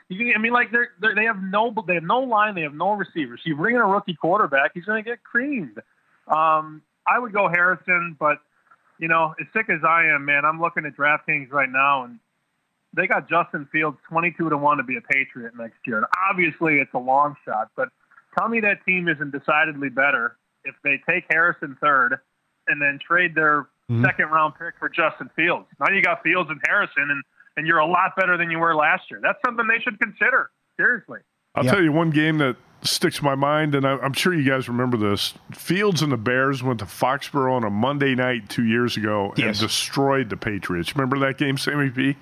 gonna, 0.09 0.33
I 0.35 0.37
mean, 0.39 0.51
like 0.51 0.71
they're, 0.71 0.89
they're 0.99 1.15
they 1.15 1.25
have 1.25 1.41
no 1.41 1.73
they 1.87 1.95
have 1.95 2.03
no 2.03 2.19
line, 2.19 2.55
they 2.55 2.61
have 2.61 2.73
no 2.73 2.93
receivers. 2.93 3.41
You 3.45 3.55
bring 3.55 3.75
in 3.75 3.81
a 3.81 3.85
rookie 3.85 4.15
quarterback, 4.15 4.71
he's 4.73 4.85
going 4.85 5.03
to 5.03 5.09
get 5.09 5.23
creamed. 5.23 5.79
Um, 6.27 6.81
I 7.07 7.19
would 7.19 7.33
go 7.33 7.47
Harrison, 7.47 8.15
but 8.19 8.39
you 8.99 9.07
know, 9.07 9.33
as 9.39 9.47
sick 9.53 9.69
as 9.69 9.83
I 9.87 10.07
am, 10.07 10.25
man, 10.25 10.43
I'm 10.45 10.59
looking 10.59 10.85
at 10.85 10.95
DraftKings 10.97 11.51
right 11.51 11.69
now, 11.69 12.03
and 12.03 12.19
they 12.93 13.07
got 13.07 13.29
Justin 13.29 13.67
Fields 13.71 13.97
22 14.09 14.49
to 14.49 14.57
one 14.57 14.77
to 14.77 14.83
be 14.83 14.97
a 14.97 15.01
Patriot 15.01 15.53
next 15.57 15.77
year. 15.87 15.97
And 15.97 16.05
obviously, 16.29 16.79
it's 16.79 16.93
a 16.93 16.99
long 16.99 17.35
shot, 17.45 17.69
but 17.75 17.89
tell 18.37 18.49
me 18.49 18.59
that 18.61 18.85
team 18.85 19.07
isn't 19.07 19.31
decidedly 19.31 19.89
better 19.89 20.35
if 20.65 20.75
they 20.83 21.01
take 21.09 21.23
Harrison 21.29 21.77
third 21.79 22.19
and 22.69 22.81
then 22.81 22.99
trade 23.05 23.35
their 23.35 23.67
Mhm. 23.89 24.03
second 24.05 24.29
round 24.29 24.53
pick 24.57 24.75
for 24.79 24.87
Justin 24.89 25.29
Fields. 25.35 25.65
Now 25.79 25.93
you 25.93 26.01
got 26.01 26.23
Fields 26.23 26.49
and 26.49 26.61
Harrison, 26.65 27.03
and 27.09 27.23
and 27.57 27.67
you're 27.67 27.79
a 27.79 27.85
lot 27.85 28.15
better 28.15 28.37
than 28.37 28.49
you 28.49 28.57
were 28.59 28.73
last 28.73 29.11
year. 29.11 29.19
That's 29.21 29.39
something 29.45 29.67
they 29.67 29.79
should 29.79 29.99
consider 29.99 30.49
seriously. 30.77 31.19
I'll 31.55 31.65
Yeah. 31.65 31.71
tell 31.71 31.83
you 31.83 31.91
one 31.91 32.09
game 32.11 32.37
that 32.37 32.55
sticks 32.83 33.19
in 33.19 33.25
my 33.25 33.35
mind, 33.35 33.75
and 33.75 33.85
I, 33.85 33.97
I'm 33.97 34.13
sure 34.13 34.33
you 34.33 34.49
guys 34.49 34.69
remember 34.69 34.95
this. 34.95 35.33
Fields 35.51 36.01
and 36.01 36.09
the 36.09 36.15
Bears 36.17 36.63
went 36.63 36.79
to 36.79 36.85
Foxborough 36.85 37.51
on 37.53 37.65
a 37.65 37.69
Monday 37.69 38.15
night 38.15 38.47
two 38.47 38.63
years 38.63 38.95
ago 38.95 39.33
Yes. 39.35 39.59
and 39.59 39.67
destroyed 39.67 40.29
the 40.29 40.37
Patriots. 40.37 40.95
Remember 40.95 41.19
that 41.19 41.37
game, 41.37 41.57
Sammy 41.57 41.89
P? 41.89 42.15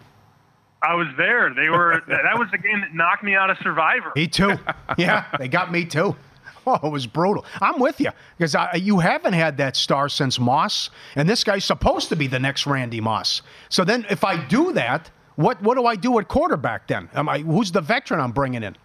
I 0.81 0.95
was 0.95 1.07
there. 1.17 1.51
They 1.53 1.69
were 1.69 2.01
that 2.07 2.39
was 2.39 2.49
the 2.51 2.57
game 2.57 2.81
that 2.81 2.95
knocked 2.95 3.23
me 3.23 3.35
out 3.35 3.51
of 3.51 3.57
Survivor. 3.59 4.13
Me 4.15 4.25
too. 4.27 4.53
Yeah, 4.97 5.25
they 5.37 5.47
got 5.49 5.71
me 5.71 5.85
too. 5.85 6.15
Oh, 6.67 6.79
it 6.83 6.91
was 6.91 7.07
brutal. 7.07 7.45
I'm 7.61 7.79
with 7.79 7.99
you 8.01 8.11
because 8.37 8.55
you 8.75 8.99
haven't 8.99 9.33
had 9.33 9.57
that 9.57 9.75
star 9.75 10.09
since 10.09 10.37
Moss, 10.39 10.89
and 11.15 11.27
this 11.27 11.43
guy's 11.43 11.65
supposed 11.65 12.09
to 12.09 12.15
be 12.15 12.27
the 12.27 12.39
next 12.39 12.67
Randy 12.67 13.01
Moss. 13.01 13.41
So 13.69 13.83
then, 13.83 14.05
if 14.09 14.23
I 14.23 14.45
do 14.45 14.73
that, 14.73 15.09
what 15.35 15.61
what 15.61 15.75
do 15.75 15.85
I 15.85 15.95
do 15.95 16.19
at 16.19 16.27
quarterback 16.27 16.87
then? 16.87 17.09
Am 17.13 17.29
I 17.29 17.39
who's 17.39 17.71
the 17.71 17.81
veteran 17.81 18.19
I'm 18.19 18.33
bringing 18.33 18.63
in? 18.63 18.75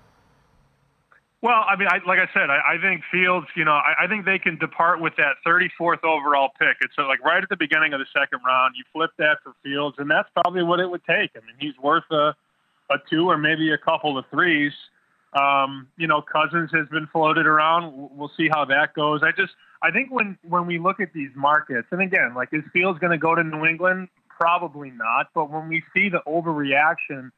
Well, 1.42 1.64
I 1.68 1.74
mean, 1.74 1.88
I, 1.88 1.98
like 2.06 2.20
I 2.20 2.30
said, 2.32 2.50
I, 2.50 2.74
I 2.74 2.78
think 2.80 3.02
Fields, 3.10 3.48
you 3.56 3.64
know, 3.64 3.72
I, 3.72 4.04
I 4.04 4.06
think 4.06 4.24
they 4.24 4.38
can 4.38 4.58
depart 4.58 5.00
with 5.00 5.14
that 5.16 5.34
34th 5.44 6.04
overall 6.04 6.50
pick. 6.56 6.76
It's 6.82 6.94
uh, 6.96 7.08
like 7.08 7.20
right 7.24 7.42
at 7.42 7.48
the 7.48 7.56
beginning 7.56 7.92
of 7.92 7.98
the 7.98 8.06
second 8.16 8.38
round, 8.46 8.76
you 8.78 8.84
flip 8.92 9.10
that 9.18 9.38
for 9.42 9.52
Fields, 9.64 9.96
and 9.98 10.08
that's 10.08 10.28
probably 10.34 10.62
what 10.62 10.78
it 10.78 10.88
would 10.88 11.04
take. 11.04 11.32
I 11.34 11.40
mean, 11.44 11.56
he's 11.58 11.76
worth 11.82 12.04
a, 12.12 12.36
a 12.90 12.96
two 13.10 13.28
or 13.28 13.36
maybe 13.36 13.72
a 13.72 13.78
couple 13.78 14.16
of 14.16 14.24
threes. 14.30 14.72
Um, 15.34 15.88
you 15.96 16.06
know, 16.06 16.20
Cousins 16.22 16.70
has 16.72 16.88
been 16.88 17.06
floated 17.06 17.46
around. 17.46 17.92
We'll- 18.16 18.30
see 18.36 18.48
how 18.48 18.64
that 18.66 18.94
goes. 18.94 19.22
I 19.22 19.30
just, 19.32 19.52
I 19.82 19.90
think 19.90 20.10
when 20.10 20.38
when 20.42 20.66
we 20.66 20.78
look 20.78 21.00
at 21.00 21.12
these 21.12 21.30
markets, 21.34 21.88
and 21.90 22.00
again, 22.00 22.34
like 22.34 22.48
is 22.52 22.62
Fields 22.72 22.98
going 22.98 23.10
to 23.12 23.18
go 23.18 23.34
to 23.34 23.42
New 23.44 23.64
England? 23.66 24.08
Probably 24.28 24.90
not. 24.90 25.28
But 25.34 25.50
when 25.50 25.68
we 25.68 25.82
see 25.94 26.08
the 26.08 26.20
overreaction 26.26 27.30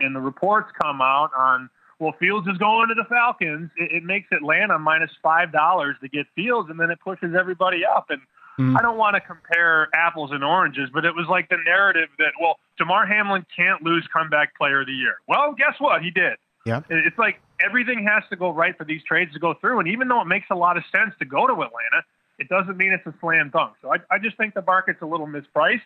and 0.00 0.14
the 0.14 0.20
reports 0.20 0.70
come 0.82 1.00
out 1.00 1.30
on 1.36 1.70
well, 1.98 2.12
Fields 2.18 2.48
is 2.48 2.58
going 2.58 2.88
to 2.88 2.94
the 2.94 3.04
Falcons. 3.04 3.70
It, 3.76 3.92
it 3.92 4.02
makes 4.02 4.26
Atlanta 4.32 4.78
minus 4.78 5.10
five 5.22 5.52
dollars 5.52 5.96
to 6.02 6.08
get 6.08 6.26
Fields, 6.34 6.68
and 6.70 6.78
then 6.80 6.90
it 6.90 6.98
pushes 7.00 7.34
everybody 7.38 7.84
up. 7.84 8.06
And 8.10 8.20
Mm. 8.58 8.78
I 8.78 8.82
don't 8.82 8.98
want 8.98 9.14
to 9.14 9.20
compare 9.22 9.88
apples 9.94 10.30
and 10.30 10.44
oranges, 10.44 10.90
but 10.92 11.06
it 11.06 11.14
was 11.14 11.26
like 11.26 11.48
the 11.48 11.56
narrative 11.64 12.10
that 12.18 12.32
well, 12.38 12.58
Damar 12.76 13.06
Hamlin 13.06 13.46
can't 13.56 13.82
lose 13.82 14.06
comeback 14.12 14.54
player 14.58 14.82
of 14.82 14.86
the 14.88 14.92
year. 14.92 15.14
Well, 15.26 15.54
guess 15.56 15.72
what? 15.78 16.02
He 16.02 16.10
did. 16.10 16.36
Yeah. 16.64 16.80
It's 16.88 17.18
like 17.18 17.40
everything 17.60 18.06
has 18.06 18.22
to 18.30 18.36
go 18.36 18.50
right 18.50 18.76
for 18.76 18.84
these 18.84 19.02
trades 19.04 19.32
to 19.32 19.38
go 19.38 19.54
through. 19.54 19.80
And 19.80 19.88
even 19.88 20.08
though 20.08 20.20
it 20.20 20.26
makes 20.26 20.46
a 20.50 20.54
lot 20.54 20.76
of 20.76 20.84
sense 20.92 21.14
to 21.18 21.24
go 21.24 21.46
to 21.46 21.52
Atlanta, 21.52 22.04
it 22.38 22.48
doesn't 22.48 22.76
mean 22.76 22.92
it's 22.92 23.06
a 23.06 23.14
slam 23.20 23.50
dunk. 23.52 23.74
So 23.82 23.92
I, 23.92 23.96
I 24.14 24.18
just 24.18 24.36
think 24.36 24.54
the 24.54 24.62
market's 24.62 25.02
a 25.02 25.06
little 25.06 25.26
mispriced. 25.26 25.80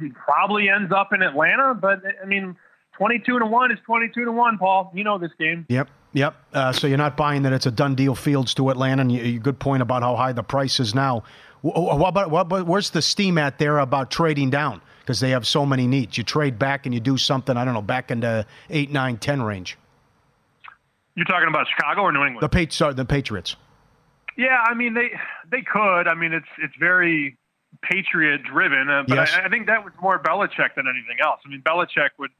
He 0.00 0.08
probably 0.10 0.68
ends 0.68 0.92
up 0.92 1.12
in 1.12 1.22
Atlanta, 1.22 1.74
but 1.74 2.00
I 2.22 2.24
mean, 2.26 2.56
22 2.96 3.40
to 3.40 3.46
1 3.46 3.72
is 3.72 3.78
22 3.84 4.24
to 4.26 4.32
1, 4.32 4.58
Paul. 4.58 4.92
You 4.94 5.02
know 5.04 5.18
this 5.18 5.32
game. 5.38 5.66
Yep, 5.68 5.88
yep. 6.12 6.36
Uh, 6.52 6.72
so 6.72 6.86
you're 6.86 6.98
not 6.98 7.16
buying 7.16 7.42
that 7.42 7.52
it's 7.52 7.66
a 7.66 7.70
done 7.72 7.94
deal, 7.96 8.14
Fields 8.14 8.54
to 8.54 8.70
Atlanta. 8.70 9.02
And 9.02 9.10
you, 9.10 9.22
you 9.22 9.40
good 9.40 9.58
point 9.58 9.82
about 9.82 10.02
how 10.02 10.14
high 10.14 10.32
the 10.32 10.42
price 10.44 10.78
is 10.78 10.94
now. 10.94 11.24
Wh- 11.62 11.74
wh- 11.74 11.98
What 11.98 12.08
about 12.10 12.30
what, 12.30 12.66
where's 12.66 12.90
the 12.90 13.02
steam 13.02 13.36
at 13.38 13.58
there 13.58 13.78
about 13.78 14.10
trading 14.12 14.50
down? 14.50 14.80
Because 15.00 15.18
they 15.18 15.30
have 15.30 15.46
so 15.46 15.66
many 15.66 15.86
needs. 15.88 16.16
You 16.16 16.22
trade 16.24 16.58
back 16.58 16.86
and 16.86 16.94
you 16.94 17.00
do 17.00 17.16
something. 17.16 17.56
I 17.56 17.64
don't 17.64 17.74
know, 17.74 17.82
back 17.82 18.10
into 18.12 18.46
eight, 18.68 18.92
nine, 18.92 19.16
ten 19.16 19.42
range. 19.42 19.76
You're 21.20 21.26
talking 21.26 21.48
about 21.48 21.66
Chicago 21.68 22.00
or 22.00 22.12
New 22.12 22.24
England? 22.24 22.40
The 22.40 22.48
Pat- 22.48 22.72
sorry, 22.72 22.94
the 22.94 23.04
Patriots. 23.04 23.54
Yeah, 24.38 24.56
I 24.66 24.72
mean 24.72 24.94
they 24.94 25.10
they 25.50 25.60
could. 25.60 26.08
I 26.08 26.14
mean 26.14 26.32
it's 26.32 26.48
it's 26.56 26.72
very 26.80 27.36
Patriot 27.82 28.42
driven, 28.42 28.88
uh, 28.88 29.02
but 29.06 29.16
Yes. 29.16 29.34
I, 29.34 29.44
I 29.44 29.48
think 29.50 29.66
that 29.66 29.84
was 29.84 29.92
more 30.00 30.18
Belichick 30.18 30.74
than 30.76 30.86
anything 30.88 31.18
else. 31.22 31.40
I 31.44 31.50
mean 31.50 31.60
Belichick 31.60 32.08
would 32.18 32.30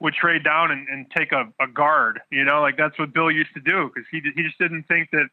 would 0.00 0.12
trade 0.14 0.42
down 0.42 0.72
and, 0.72 0.88
and 0.88 1.06
take 1.16 1.30
a, 1.30 1.44
a 1.60 1.68
guard. 1.68 2.18
You 2.32 2.44
know, 2.44 2.62
like 2.62 2.76
that's 2.76 2.98
what 2.98 3.14
Bill 3.14 3.30
used 3.30 3.54
to 3.54 3.60
do 3.60 3.92
because 3.94 4.08
he 4.10 4.20
he 4.34 4.42
just 4.42 4.58
didn't 4.58 4.88
think 4.88 5.10
that 5.12 5.28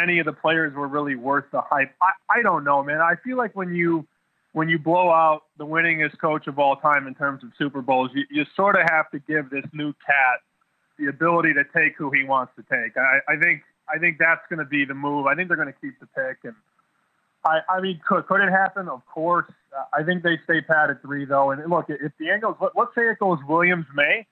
any 0.00 0.18
of 0.18 0.24
the 0.24 0.32
players 0.32 0.72
were 0.72 0.88
really 0.88 1.16
worth 1.16 1.44
the 1.52 1.60
hype. 1.60 1.94
I, 2.00 2.38
I 2.38 2.42
don't 2.42 2.64
know, 2.64 2.82
man. 2.82 3.02
I 3.02 3.16
feel 3.22 3.36
like 3.36 3.54
when 3.54 3.74
you 3.74 4.06
when 4.52 4.70
you 4.70 4.78
blow 4.78 5.10
out 5.10 5.42
the 5.58 5.66
winningest 5.66 6.18
coach 6.18 6.46
of 6.46 6.58
all 6.58 6.76
time 6.76 7.06
in 7.06 7.14
terms 7.14 7.44
of 7.44 7.50
Super 7.58 7.82
Bowls, 7.82 8.12
you, 8.14 8.24
you 8.30 8.46
sort 8.56 8.76
of 8.76 8.86
have 8.88 9.10
to 9.10 9.18
give 9.18 9.50
this 9.50 9.66
new 9.74 9.92
cat 10.06 10.40
the 11.00 11.08
ability 11.08 11.54
to 11.54 11.64
take 11.74 11.96
who 11.96 12.10
he 12.10 12.22
wants 12.24 12.52
to 12.56 12.62
take. 12.62 12.96
I, 12.96 13.18
I 13.32 13.36
think 13.40 13.62
I 13.92 13.98
think 13.98 14.18
that's 14.18 14.42
going 14.48 14.58
to 14.60 14.64
be 14.64 14.84
the 14.84 14.94
move. 14.94 15.26
I 15.26 15.34
think 15.34 15.48
they're 15.48 15.56
going 15.56 15.72
to 15.72 15.80
keep 15.80 15.98
the 15.98 16.06
pick, 16.06 16.38
and 16.44 16.54
I, 17.44 17.60
I 17.68 17.80
mean, 17.80 18.00
could 18.06 18.26
could 18.26 18.40
it 18.40 18.50
happen? 18.50 18.88
Of 18.88 19.04
course. 19.06 19.46
Uh, 19.76 19.84
I 19.98 20.02
think 20.04 20.22
they 20.22 20.38
stay 20.44 20.60
pat 20.60 20.90
at 20.90 21.00
three 21.02 21.24
though. 21.24 21.50
And 21.50 21.68
look, 21.70 21.86
if 21.88 22.12
the 22.18 22.30
Angels, 22.30 22.56
let, 22.60 22.72
let's 22.76 22.94
say 22.94 23.02
it 23.08 23.18
goes 23.18 23.38
Williams 23.48 23.86
Maye, 23.94 24.26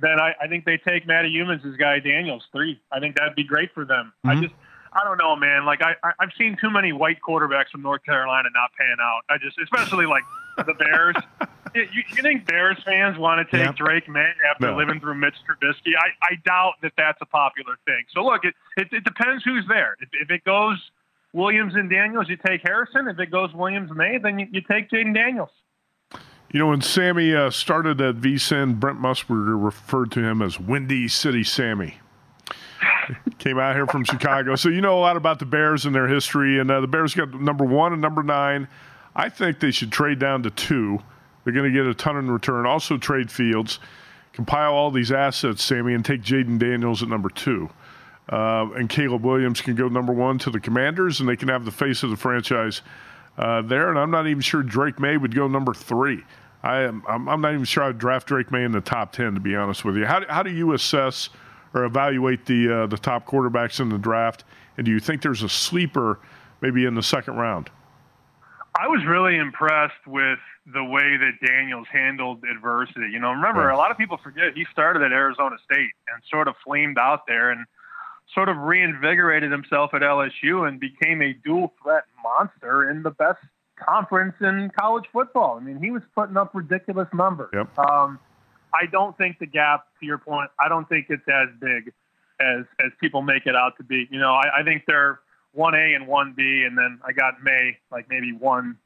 then 0.00 0.18
I, 0.20 0.34
I 0.42 0.48
think 0.48 0.64
they 0.64 0.76
take 0.78 1.06
Matty 1.06 1.32
Youmans' 1.32 1.78
guy 1.78 1.98
Daniels 2.00 2.44
three. 2.52 2.80
I 2.92 3.00
think 3.00 3.16
that'd 3.16 3.34
be 3.36 3.44
great 3.44 3.72
for 3.74 3.84
them. 3.84 4.12
I 4.24 4.34
Mhm. 4.34 4.42
just 4.42 4.54
I 4.92 5.04
don't 5.04 5.18
know, 5.18 5.36
man. 5.36 5.64
Like 5.66 5.82
I, 5.82 5.94
I 6.02 6.12
I've 6.20 6.32
seen 6.38 6.56
too 6.60 6.70
many 6.70 6.92
white 6.92 7.18
quarterbacks 7.26 7.68
from 7.70 7.82
North 7.82 8.02
Carolina 8.04 8.48
not 8.54 8.70
pan 8.78 8.96
out. 9.00 9.20
I 9.28 9.36
just, 9.38 9.58
especially 9.62 10.06
like 10.06 10.24
the 10.66 10.74
Bears. 10.74 11.16
you, 11.74 12.02
you 12.16 12.22
think 12.22 12.46
Bears 12.46 12.78
fans 12.84 13.18
want 13.18 13.38
to 13.48 13.56
take 13.56 13.66
Yeah. 13.66 13.72
Drake 13.72 14.08
Maye 14.08 14.32
after 14.50 14.70
No. 14.70 14.76
living 14.76 15.00
through 15.00 15.14
Mitch 15.14 15.34
Trubisky? 15.48 15.92
I, 15.98 16.08
I 16.22 16.34
doubt 16.44 16.74
that 16.82 16.92
that's 16.96 17.18
a 17.20 17.26
popular 17.26 17.76
thing. 17.86 18.04
So 18.14 18.22
look, 18.24 18.44
it 18.44 18.54
it, 18.76 18.88
it 18.92 19.04
depends 19.04 19.44
who's 19.44 19.64
there. 19.68 19.96
If, 20.00 20.08
if 20.22 20.30
it 20.30 20.44
goes 20.44 20.78
Williams 21.32 21.74
and 21.74 21.90
Daniels, 21.90 22.28
you 22.28 22.36
take 22.36 22.62
Harrison. 22.62 23.08
If 23.08 23.18
it 23.18 23.30
goes 23.30 23.52
Williams 23.54 23.90
and 23.90 23.98
Maye, 23.98 24.18
then 24.22 24.38
you, 24.38 24.46
you 24.50 24.60
take 24.62 24.90
Jayden 24.90 25.14
Daniels. 25.14 25.50
You 26.50 26.60
know, 26.60 26.68
when 26.68 26.80
Sammy 26.80 27.34
uh, 27.34 27.50
started 27.50 28.00
at 28.00 28.16
VSiN, 28.16 28.80
Brent 28.80 28.98
Musburger 28.98 29.62
referred 29.62 30.10
to 30.12 30.20
him 30.20 30.40
as 30.40 30.58
Windy 30.58 31.06
City 31.06 31.44
Sammy. 31.44 31.98
Came 33.38 33.58
out 33.58 33.74
here 33.74 33.86
from 33.86 34.04
Chicago. 34.04 34.54
So 34.54 34.68
you 34.70 34.80
know 34.80 34.98
a 34.98 35.00
lot 35.00 35.16
about 35.16 35.38
the 35.38 35.44
Bears 35.46 35.84
and 35.84 35.94
their 35.94 36.08
history. 36.08 36.58
And 36.58 36.70
uh, 36.70 36.80
the 36.80 36.86
Bears 36.86 37.14
got 37.14 37.34
number 37.34 37.64
one 37.64 37.92
and 37.92 38.00
number 38.00 38.22
nine. 38.22 38.68
I 39.14 39.28
think 39.28 39.60
they 39.60 39.70
should 39.70 39.92
trade 39.92 40.18
down 40.18 40.42
to 40.44 40.50
two. 40.50 41.00
They're 41.48 41.62
going 41.62 41.72
to 41.72 41.78
get 41.78 41.86
a 41.86 41.94
ton 41.94 42.18
in 42.18 42.30
return. 42.30 42.66
Also, 42.66 42.98
trade 42.98 43.32
Fields, 43.32 43.78
compile 44.34 44.74
all 44.74 44.90
these 44.90 45.10
assets, 45.10 45.64
Sammy, 45.64 45.94
and 45.94 46.04
take 46.04 46.20
Jayden 46.20 46.58
Daniels 46.58 47.02
at 47.02 47.08
number 47.08 47.30
two. 47.30 47.70
Uh, 48.28 48.68
and 48.76 48.90
Caleb 48.90 49.24
Williams 49.24 49.62
can 49.62 49.74
go 49.74 49.88
number 49.88 50.12
one 50.12 50.38
to 50.40 50.50
the 50.50 50.60
Commanders, 50.60 51.20
and 51.20 51.28
they 51.28 51.36
can 51.36 51.48
have 51.48 51.64
the 51.64 51.70
face 51.70 52.02
of 52.02 52.10
the 52.10 52.18
franchise 52.18 52.82
uh, 53.38 53.62
there. 53.62 53.88
And 53.88 53.98
I'm 53.98 54.10
not 54.10 54.26
even 54.26 54.42
sure 54.42 54.62
Drake 54.62 55.00
Maye 55.00 55.16
would 55.16 55.34
go 55.34 55.48
number 55.48 55.72
three. 55.72 56.22
I 56.62 56.80
am. 56.80 57.02
I'm, 57.08 57.40
not 57.40 57.54
even 57.54 57.64
sure 57.64 57.84
I'd 57.84 57.96
draft 57.96 58.26
Drake 58.26 58.52
Maye 58.52 58.64
in 58.64 58.72
the 58.72 58.82
top 58.82 59.12
ten, 59.12 59.32
to 59.32 59.40
be 59.40 59.56
honest 59.56 59.86
with 59.86 59.96
you. 59.96 60.04
How, 60.04 60.20
do- 60.20 60.26
how 60.28 60.42
do 60.42 60.50
you 60.50 60.74
assess 60.74 61.30
or 61.72 61.84
evaluate 61.84 62.44
the 62.44 62.82
uh, 62.82 62.86
the 62.88 62.98
top 62.98 63.26
quarterbacks 63.26 63.80
in 63.80 63.88
the 63.88 63.96
draft? 63.96 64.44
And 64.76 64.84
do 64.84 64.90
you 64.90 65.00
think 65.00 65.22
there's 65.22 65.42
a 65.42 65.48
sleeper 65.48 66.18
maybe 66.60 66.84
in 66.84 66.94
the 66.94 67.02
second 67.02 67.36
round? 67.36 67.70
I 68.78 68.86
was 68.86 69.04
really 69.06 69.38
impressed 69.38 70.06
with 70.06 70.38
the 70.72 70.84
way 70.84 71.16
that 71.16 71.32
Daniels 71.46 71.86
handled 71.90 72.44
adversity. 72.44 73.08
You 73.12 73.18
know, 73.18 73.30
remember, 73.30 73.70
a 73.70 73.76
lot 73.76 73.90
of 73.90 73.96
people 73.96 74.18
forget 74.22 74.54
he 74.54 74.66
started 74.72 75.02
at 75.02 75.12
Arizona 75.12 75.56
State 75.64 75.90
and 76.12 76.22
sort 76.30 76.48
of 76.48 76.54
flamed 76.64 76.98
out 76.98 77.26
there 77.26 77.50
and 77.50 77.64
sort 78.34 78.48
of 78.48 78.56
reinvigorated 78.58 79.50
himself 79.50 79.94
at 79.94 80.02
LSU 80.02 80.68
and 80.68 80.78
became 80.78 81.22
a 81.22 81.32
dual 81.32 81.72
threat 81.82 82.04
monster 82.22 82.90
in 82.90 83.02
the 83.02 83.10
best 83.10 83.38
conference 83.76 84.34
in 84.40 84.70
college 84.78 85.04
football. 85.12 85.56
I 85.56 85.64
mean, 85.64 85.82
he 85.82 85.90
was 85.90 86.02
putting 86.14 86.36
up 86.36 86.50
ridiculous 86.54 87.08
numbers. 87.14 87.50
Yep. 87.52 87.78
Um, 87.78 88.18
I 88.74 88.86
don't 88.90 89.16
think 89.16 89.38
the 89.38 89.46
gap, 89.46 89.86
to 90.00 90.06
your 90.06 90.18
point, 90.18 90.50
I 90.60 90.68
don't 90.68 90.88
think 90.88 91.06
it's 91.08 91.26
as 91.28 91.48
big 91.60 91.92
as 92.40 92.64
as 92.78 92.92
people 93.00 93.22
make 93.22 93.46
it 93.46 93.56
out 93.56 93.76
to 93.78 93.84
be. 93.84 94.06
You 94.10 94.18
know, 94.18 94.32
I, 94.32 94.60
I 94.60 94.62
think 94.62 94.84
they're 94.86 95.20
one 95.52 95.74
A 95.74 95.94
and 95.94 96.06
one 96.06 96.34
B, 96.36 96.64
and 96.66 96.76
then 96.76 97.00
I 97.04 97.12
got 97.12 97.42
Maye 97.42 97.78
like 97.90 98.06
maybe 98.10 98.32
one 98.32 98.76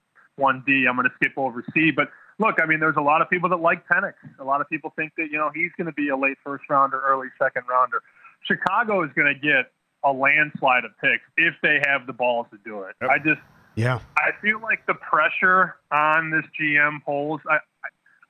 one 0.42 0.62
D. 0.66 0.86
I'm 0.88 0.96
going 0.96 1.08
to 1.08 1.14
skip 1.14 1.32
over 1.36 1.64
C, 1.72 1.90
but 1.90 2.10
look, 2.38 2.56
I 2.62 2.66
mean, 2.66 2.80
there's 2.80 2.96
a 2.96 3.02
lot 3.02 3.22
of 3.22 3.30
people 3.30 3.48
that 3.50 3.60
like 3.60 3.86
Penix. 3.88 4.14
A 4.38 4.44
lot 4.44 4.60
of 4.60 4.68
people 4.68 4.92
think 4.96 5.12
that 5.16 5.28
you 5.30 5.38
know 5.38 5.50
he's 5.54 5.70
going 5.78 5.86
to 5.86 5.92
be 5.92 6.08
a 6.08 6.16
late 6.16 6.36
first 6.44 6.64
rounder, 6.68 7.00
early 7.00 7.28
second 7.40 7.62
rounder. 7.70 8.02
Chicago 8.44 9.04
is 9.04 9.10
going 9.14 9.32
to 9.32 9.38
get 9.38 9.70
a 10.04 10.12
landslide 10.12 10.84
of 10.84 10.90
picks 11.00 11.22
if 11.36 11.54
they 11.62 11.80
have 11.86 12.06
the 12.06 12.12
balls 12.12 12.46
to 12.50 12.58
do 12.64 12.82
it. 12.82 12.96
I 13.08 13.18
just 13.18 13.40
Yeah. 13.76 14.00
I 14.16 14.30
feel 14.42 14.60
like 14.60 14.84
the 14.86 14.94
pressure 14.94 15.76
on 15.92 16.30
this 16.30 16.44
GM 16.60 17.02
Poles. 17.04 17.40
I, 17.48 17.58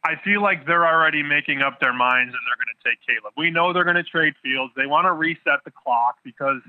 I 0.04 0.16
feel 0.24 0.42
like 0.42 0.66
they're 0.66 0.86
already 0.86 1.22
making 1.22 1.62
up 1.62 1.80
their 1.80 1.92
minds 1.92 2.34
and 2.34 2.40
they're 2.46 2.58
going 2.58 2.74
to 2.76 2.90
take 2.90 2.98
Caleb. 3.06 3.32
We 3.36 3.50
know 3.50 3.72
they're 3.72 3.84
going 3.84 3.96
to 3.96 4.02
trade 4.02 4.34
Fields. 4.42 4.72
They 4.76 4.86
want 4.86 5.06
to 5.06 5.12
reset 5.12 5.64
the 5.64 5.70
clock 5.70 6.16
because 6.24 6.60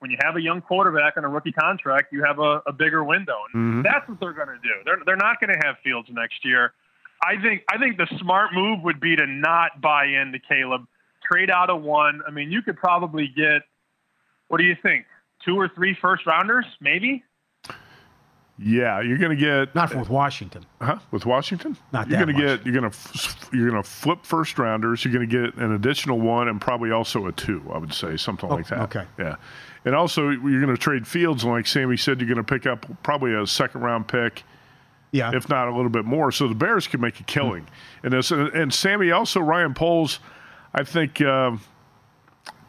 when 0.00 0.10
you 0.10 0.16
have 0.22 0.36
a 0.36 0.40
young 0.40 0.60
quarterback 0.60 1.16
on 1.16 1.24
a 1.24 1.28
rookie 1.28 1.52
contract, 1.52 2.12
you 2.12 2.22
have 2.24 2.38
a, 2.38 2.62
a 2.66 2.72
bigger 2.72 3.02
window. 3.04 3.36
And 3.52 3.74
Mhm. 3.74 3.82
that's 3.82 4.08
what 4.08 4.20
they're 4.20 4.32
going 4.32 4.48
to 4.48 4.58
do. 4.62 4.74
They're 4.84 5.00
they're 5.04 5.16
not 5.16 5.40
going 5.40 5.52
to 5.52 5.66
have 5.66 5.78
Fields 5.82 6.08
next 6.10 6.44
year. 6.44 6.72
I 7.24 7.36
think 7.40 7.64
I 7.72 7.78
think 7.78 7.96
the 7.96 8.06
smart 8.18 8.52
move 8.54 8.82
would 8.82 9.00
be 9.00 9.16
to 9.16 9.26
not 9.26 9.80
buy 9.80 10.04
into 10.06 10.38
Caleb. 10.38 10.86
Trade 11.30 11.50
out 11.50 11.68
of 11.68 11.82
one. 11.82 12.22
I 12.26 12.30
mean, 12.30 12.50
you 12.52 12.62
could 12.62 12.76
probably 12.76 13.26
get. 13.28 13.62
What 14.48 14.58
do 14.58 14.64
you 14.64 14.76
think? 14.80 15.04
Two 15.44 15.56
or 15.56 15.68
three 15.68 15.94
first 16.00 16.26
rounders, 16.26 16.64
maybe. 16.80 17.22
Yeah, 18.60 19.00
you're 19.00 19.18
going 19.18 19.36
to 19.36 19.36
get 19.36 19.74
not 19.74 19.94
with 19.94 20.08
Washington. 20.08 20.66
Huh? 20.80 20.98
With 21.12 21.24
Washington? 21.24 21.76
Not 21.92 22.08
you're 22.08 22.18
that 22.18 22.32
gonna 22.32 22.38
get 22.38 22.66
you're 22.66 22.80
going 22.80 22.90
to 22.90 22.98
you're 23.52 23.70
going 23.70 23.80
to 23.80 23.88
flip 23.88 24.24
first 24.24 24.58
rounders. 24.58 25.04
You're 25.04 25.14
going 25.14 25.28
to 25.28 25.42
get 25.42 25.54
an 25.56 25.74
additional 25.74 26.18
one 26.20 26.48
and 26.48 26.60
probably 26.60 26.90
also 26.90 27.26
a 27.26 27.32
two. 27.32 27.62
I 27.72 27.78
would 27.78 27.94
say 27.94 28.16
something 28.16 28.48
like 28.48 28.66
that. 28.68 28.80
okay. 28.80 29.04
Yeah, 29.16 29.36
and 29.84 29.94
also 29.94 30.30
you're 30.30 30.60
going 30.60 30.74
to 30.74 30.76
trade 30.76 31.06
Fields, 31.06 31.44
and 31.44 31.52
like 31.52 31.68
Sammy 31.68 31.96
said, 31.96 32.20
you're 32.20 32.26
going 32.26 32.44
to 32.44 32.52
pick 32.52 32.66
up 32.66 32.84
probably 33.04 33.32
a 33.34 33.46
second 33.46 33.82
round 33.82 34.08
pick. 34.08 34.42
Yeah. 35.10 35.30
If 35.34 35.48
not 35.48 35.68
a 35.68 35.74
little 35.74 35.88
bit 35.88 36.04
more, 36.04 36.30
so 36.30 36.48
the 36.48 36.54
Bears 36.54 36.86
could 36.86 37.00
make 37.00 37.18
a 37.18 37.22
killing. 37.22 37.66
And 38.02 38.12
this, 38.12 38.30
and, 38.30 38.74
Sammy 38.74 39.10
also 39.10 39.40
Ryan 39.40 39.72
Poles, 39.72 40.18
I 40.74 40.84
think. 40.84 41.22
Um, 41.22 41.62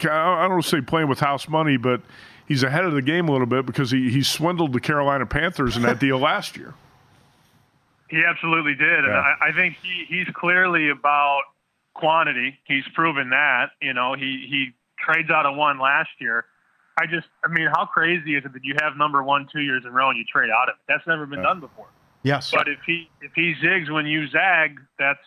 I 0.02 0.42
don't 0.44 0.52
want 0.52 0.64
to 0.64 0.70
say 0.70 0.80
playing 0.80 1.10
with 1.10 1.20
house 1.20 1.50
money, 1.50 1.76
but 1.76 2.02
he's 2.50 2.64
ahead 2.64 2.84
of 2.84 2.92
the 2.92 3.02
game 3.02 3.30
a 3.30 3.32
little 3.32 3.48
bit 3.48 3.66
because 3.66 3.92
he, 3.92 4.10
he 4.12 4.22
swindled 4.22 4.74
the 4.74 4.82
Carolina 4.82 5.26
Panthers 5.26 5.78
in 5.78 5.84
that 5.84 6.00
deal 6.02 6.18
last 6.20 6.58
year. 6.58 6.74
He 8.10 8.24
absolutely 8.26 8.76
did, 8.76 9.06
and 9.06 9.08
Yeah. 9.08 9.36
I, 9.40 9.50
I 9.50 9.52
think 9.54 9.78
he, 9.82 10.04
he's 10.10 10.28
clearly 10.34 10.90
about 10.90 11.44
quantity. 11.94 12.60
He's 12.66 12.84
proven 12.94 13.30
that. 13.30 13.68
You 13.82 13.94
know, 13.94 14.14
he 14.16 14.46
he 14.50 14.74
trades 15.00 15.30
out 15.30 15.46
of 15.46 15.56
one 15.56 15.80
last 15.80 16.10
year. 16.20 16.46
I 17.00 17.06
just, 17.06 17.28
I 17.46 17.48
mean, 17.48 17.68
how 17.68 17.86
crazy 17.86 18.36
is 18.36 18.44
it 18.44 18.52
that 18.52 18.64
you 18.66 18.76
have 18.82 18.98
number 18.98 19.24
one 19.24 19.48
two 19.50 19.62
years 19.62 19.84
in 19.86 19.92
a 19.92 19.94
row 19.94 20.10
and 20.10 20.18
you 20.18 20.26
trade 20.26 20.50
out 20.50 20.68
of 20.68 20.74
it? 20.74 20.82
That's 20.88 21.08
never 21.08 21.26
been 21.26 21.42
done 21.42 21.62
before. 21.62 21.88
Yes. 22.24 22.52
But 22.52 22.68
if 22.68 22.80
he 22.86 23.10
if 23.22 23.32
he 23.36 23.54
zigs 23.64 23.90
when 23.90 24.06
you 24.06 24.28
zag, 24.28 24.80
that's 24.98 25.20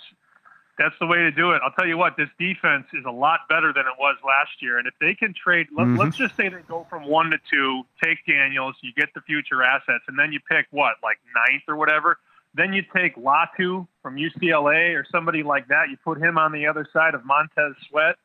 that's 0.78 0.94
the 1.00 1.06
way 1.06 1.18
to 1.18 1.30
do 1.30 1.52
it. 1.52 1.60
I'll 1.64 1.72
tell 1.72 1.86
you 1.86 1.98
what, 1.98 2.16
this 2.16 2.28
defense 2.38 2.86
is 2.94 3.04
a 3.06 3.10
lot 3.10 3.40
better 3.48 3.72
than 3.72 3.84
it 3.86 3.92
was 3.98 4.16
last 4.24 4.60
year. 4.60 4.78
And 4.78 4.86
if 4.86 4.94
they 5.00 5.14
can 5.14 5.34
trade, 5.34 5.66
let, 5.76 5.86
Mm-hmm. 5.86 5.96
let's 5.98 6.16
just 6.16 6.34
say 6.36 6.48
they 6.48 6.62
go 6.66 6.86
from 6.88 7.06
one 7.06 7.30
to 7.30 7.38
two, 7.50 7.82
take 8.02 8.18
Daniels, 8.26 8.74
you 8.82 8.92
get 8.94 9.08
the 9.14 9.20
future 9.20 9.62
assets, 9.62 10.04
and 10.08 10.18
then 10.18 10.32
you 10.32 10.40
pick 10.50 10.66
what, 10.70 10.94
like 11.02 11.18
ninth 11.48 11.62
or 11.68 11.76
whatever. 11.76 12.18
Then 12.54 12.72
you 12.72 12.82
take 12.94 13.16
Latu 13.16 13.86
from 14.02 14.16
UCLA 14.16 14.94
or 14.94 15.06
somebody 15.10 15.42
like 15.42 15.68
that. 15.68 15.88
You 15.90 15.96
put 16.02 16.18
him 16.18 16.36
on 16.38 16.52
the 16.52 16.66
other 16.66 16.86
side 16.92 17.14
of 17.14 17.24
Montez 17.24 17.74
Sweat. 17.88 18.16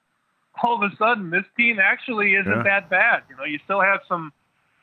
all 0.63 0.81
of 0.83 0.91
a 0.91 0.95
sudden 0.97 1.29
this 1.29 1.45
team 1.55 1.79
actually 1.79 2.33
isn't 2.35 2.51
Yeah. 2.51 2.63
that 2.63 2.89
bad. 2.89 3.23
You 3.29 3.35
know, 3.37 3.43
you 3.43 3.59
still 3.63 3.81
have 3.81 3.99
some 4.07 4.33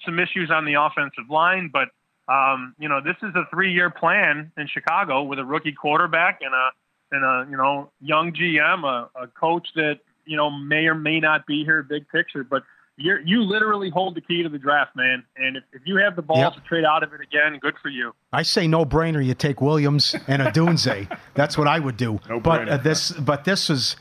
some 0.05 0.19
issues 0.19 0.51
on 0.51 0.65
the 0.67 0.75
offensive 0.75 1.29
line, 1.31 1.69
but 1.73 1.89
um, 2.29 2.75
you 2.79 2.89
know, 2.89 3.01
this 3.03 3.17
is 3.23 3.35
a 3.35 3.45
three 3.51 3.73
year 3.73 3.91
plan 3.91 4.53
in 4.57 4.67
Chicago 4.67 5.23
with 5.25 5.39
a 5.39 5.45
rookie 5.45 5.73
quarterback 5.73 6.41
and 6.43 6.55
a 6.55 6.71
and 7.15 7.25
a 7.25 7.47
you 7.51 7.57
know 7.57 7.91
young 8.01 8.33
GM, 8.33 8.85
a, 8.85 9.09
a 9.23 9.27
coach 9.29 9.69
that 9.77 10.01
you 10.27 10.37
know 10.37 10.51
may 10.51 10.87
or 10.87 10.95
may 10.95 11.21
not 11.21 11.47
be 11.47 11.65
here 11.65 11.83
big 11.83 12.09
picture, 12.09 12.45
but 12.45 12.63
you 12.97 13.19
you 13.25 13.43
literally 13.43 13.91
hold 13.91 14.15
the 14.15 14.21
key 14.21 14.43
to 14.43 14.49
the 14.49 14.59
draft, 14.59 14.95
man. 14.97 15.25
And 15.37 15.57
if, 15.57 15.65
if 15.73 15.83
you 15.85 15.97
have 15.97 16.15
the 16.17 16.23
balls 16.23 16.41
Yep. 16.41 16.55
to 16.55 16.61
trade 16.61 16.85
out 16.85 17.03
of 17.03 17.13
it 17.13 17.21
again, 17.21 17.59
good 17.61 17.75
for 17.83 17.89
you. 17.89 18.15
I 18.33 18.43
say 18.43 18.67
no 18.69 18.85
brainer. 18.85 19.25
You 19.25 19.35
take 19.35 19.61
Williams 19.61 20.15
and 20.29 20.41
Odunze. 20.43 21.19
That's 21.35 21.59
what 21.59 21.67
I 21.67 21.79
would 21.81 21.97
do. 21.97 22.21
No 22.29 22.39
but 22.41 22.69
uh, 22.69 22.77
this, 22.77 23.11
but 23.13 23.45
this 23.45 23.69
is 23.71 23.97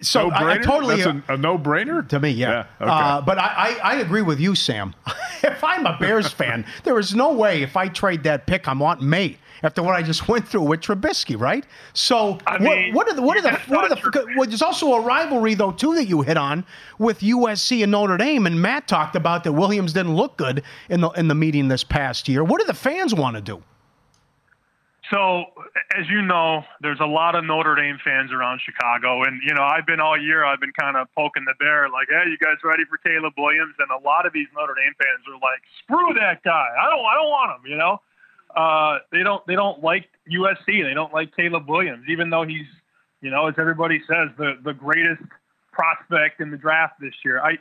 so 0.00 0.28
no 0.28 0.34
I, 0.34 0.52
I 0.52 0.58
totally 0.58 1.02
That's 1.02 1.28
a, 1.28 1.34
a 1.34 1.36
no 1.36 1.58
brainer 1.58 2.06
to 2.08 2.20
me. 2.20 2.30
Yeah, 2.30 2.66
okay. 2.80 2.90
uh, 2.90 3.20
but 3.20 3.38
I, 3.38 3.78
I 3.82 3.92
I 3.92 3.94
agree 3.96 4.22
with 4.22 4.40
you, 4.40 4.54
Sam. 4.54 4.94
if 5.42 5.62
I'm 5.62 5.86
a 5.86 5.96
Bears 5.98 6.32
fan, 6.32 6.64
there 6.84 6.98
is 6.98 7.14
no 7.14 7.32
way 7.32 7.62
if 7.62 7.76
I 7.76 7.88
trade 7.88 8.22
that 8.24 8.46
pick, 8.46 8.68
I'm 8.68 8.78
wanting 8.78 9.08
Maye 9.08 9.38
after 9.62 9.82
what 9.82 9.94
I 9.94 10.02
just 10.02 10.28
went 10.28 10.46
through 10.46 10.62
with 10.62 10.80
Trubisky, 10.80 11.38
right? 11.38 11.64
So 11.92 12.38
I 12.46 12.52
what, 12.52 12.60
mean, 12.60 12.94
what 12.94 13.08
are 13.08 13.14
the 13.14 13.22
what 13.22 13.36
are 13.38 13.42
the 13.42 13.58
what 13.66 13.90
are 13.90 13.94
the? 13.94 14.34
Well, 14.36 14.48
there's 14.48 14.62
also 14.62 14.94
a 14.94 15.00
rivalry 15.00 15.54
though 15.54 15.72
too 15.72 15.94
that 15.94 16.06
you 16.06 16.22
hit 16.22 16.36
on 16.36 16.64
with 16.98 17.20
USC 17.20 17.82
and 17.82 17.92
Notre 17.92 18.16
Dame, 18.16 18.46
and 18.46 18.60
Matt 18.60 18.88
talked 18.88 19.16
about 19.16 19.44
that 19.44 19.52
Williams 19.52 19.92
didn't 19.92 20.14
look 20.14 20.36
good 20.36 20.62
in 20.88 21.00
the 21.00 21.10
in 21.10 21.28
the 21.28 21.34
meeting 21.34 21.68
this 21.68 21.84
past 21.84 22.28
year. 22.28 22.44
What 22.44 22.60
do 22.60 22.66
the 22.66 22.74
fans 22.74 23.14
want 23.14 23.36
to 23.36 23.42
do? 23.42 23.62
So, 25.10 25.44
as 25.96 26.04
you 26.10 26.20
know, 26.20 26.64
there's 26.82 27.00
a 27.00 27.06
lot 27.06 27.34
of 27.34 27.44
Notre 27.44 27.74
Dame 27.74 27.98
fans 28.04 28.30
around 28.30 28.60
Chicago, 28.60 29.22
and 29.22 29.40
you 29.42 29.54
know, 29.54 29.62
I've 29.62 29.86
been 29.86 30.00
all 30.00 30.20
year. 30.20 30.44
I've 30.44 30.60
been 30.60 30.72
kind 30.78 30.96
of 30.98 31.08
poking 31.16 31.44
the 31.46 31.54
bear, 31.58 31.88
like, 31.88 32.08
"Hey, 32.10 32.28
you 32.28 32.36
guys 32.36 32.56
ready 32.62 32.84
for 32.84 32.98
Caleb 32.98 33.32
Williams?" 33.38 33.74
And 33.78 33.88
a 33.90 34.04
lot 34.04 34.26
of 34.26 34.34
these 34.34 34.48
Notre 34.54 34.74
Dame 34.74 34.92
fans 35.00 35.24
are 35.26 35.40
like, 35.40 35.62
"Screw 35.82 36.12
that 36.20 36.42
guy! 36.42 36.68
I 36.78 36.90
don't, 36.90 37.04
I 37.04 37.14
don't 37.14 37.30
want 37.30 37.56
him." 37.56 37.70
You 37.70 37.78
know, 37.78 38.02
uh, 38.54 38.98
they 39.10 39.22
don't, 39.22 39.46
they 39.46 39.54
don't 39.54 39.82
like 39.82 40.10
USC. 40.30 40.84
They 40.84 40.94
don't 40.94 41.12
like 41.14 41.34
Caleb 41.34 41.68
Williams, 41.68 42.04
even 42.08 42.28
though 42.28 42.44
he's, 42.44 42.68
you 43.22 43.30
know, 43.30 43.46
as 43.46 43.54
everybody 43.56 44.02
says, 44.06 44.28
the 44.36 44.58
the 44.62 44.74
greatest 44.74 45.22
prospect 45.72 46.40
in 46.42 46.50
the 46.50 46.58
draft 46.58 47.00
this 47.00 47.14
year. 47.24 47.40
I, 47.40 47.52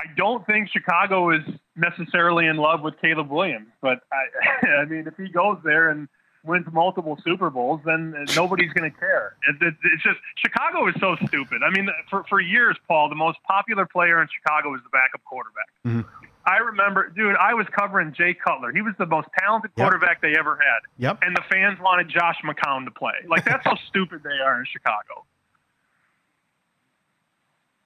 I 0.00 0.06
don't 0.16 0.46
think 0.46 0.68
Chicago 0.68 1.30
is 1.30 1.42
necessarily 1.74 2.46
in 2.46 2.58
love 2.58 2.82
with 2.82 2.94
Caleb 3.00 3.28
Williams, 3.28 3.68
but 3.82 4.00
I, 4.12 4.66
I 4.82 4.84
mean, 4.84 5.08
if 5.08 5.16
he 5.16 5.28
goes 5.32 5.58
there 5.64 5.90
and 5.90 6.08
wins 6.44 6.66
multiple 6.72 7.18
Super 7.24 7.50
Bowls, 7.50 7.80
then 7.84 8.14
nobody's 8.34 8.72
going 8.72 8.90
to 8.90 8.96
care. 8.98 9.36
It, 9.48 9.56
it, 9.62 9.74
it's 9.84 10.02
just 10.02 10.18
Chicago 10.36 10.86
is 10.88 10.94
so 11.00 11.16
stupid. 11.26 11.62
I 11.64 11.70
mean, 11.70 11.88
for 12.08 12.24
for 12.28 12.40
years, 12.40 12.76
Paul, 12.88 13.08
the 13.08 13.14
most 13.14 13.38
popular 13.46 13.86
player 13.86 14.20
in 14.22 14.28
Chicago 14.28 14.70
was 14.70 14.80
the 14.82 14.88
backup 14.90 15.22
quarterback. 15.24 15.68
Mm-hmm. 15.86 16.26
I 16.46 16.56
remember, 16.56 17.10
dude, 17.14 17.36
I 17.36 17.52
was 17.52 17.66
covering 17.78 18.14
Jay 18.14 18.32
Cutler. 18.34 18.72
He 18.72 18.80
was 18.80 18.94
the 18.98 19.04
most 19.06 19.28
talented 19.38 19.70
Yep. 19.76 19.84
quarterback 19.84 20.22
they 20.22 20.34
ever 20.38 20.56
had. 20.56 20.80
Yep. 20.98 21.18
And 21.22 21.36
the 21.36 21.42
fans 21.50 21.78
wanted 21.80 22.08
Josh 22.08 22.36
McCown 22.44 22.86
to 22.86 22.90
play. 22.90 23.12
Like 23.28 23.44
that's 23.44 23.64
how 23.64 23.76
stupid 23.88 24.22
they 24.24 24.38
are 24.42 24.58
in 24.58 24.64
Chicago. 24.72 25.26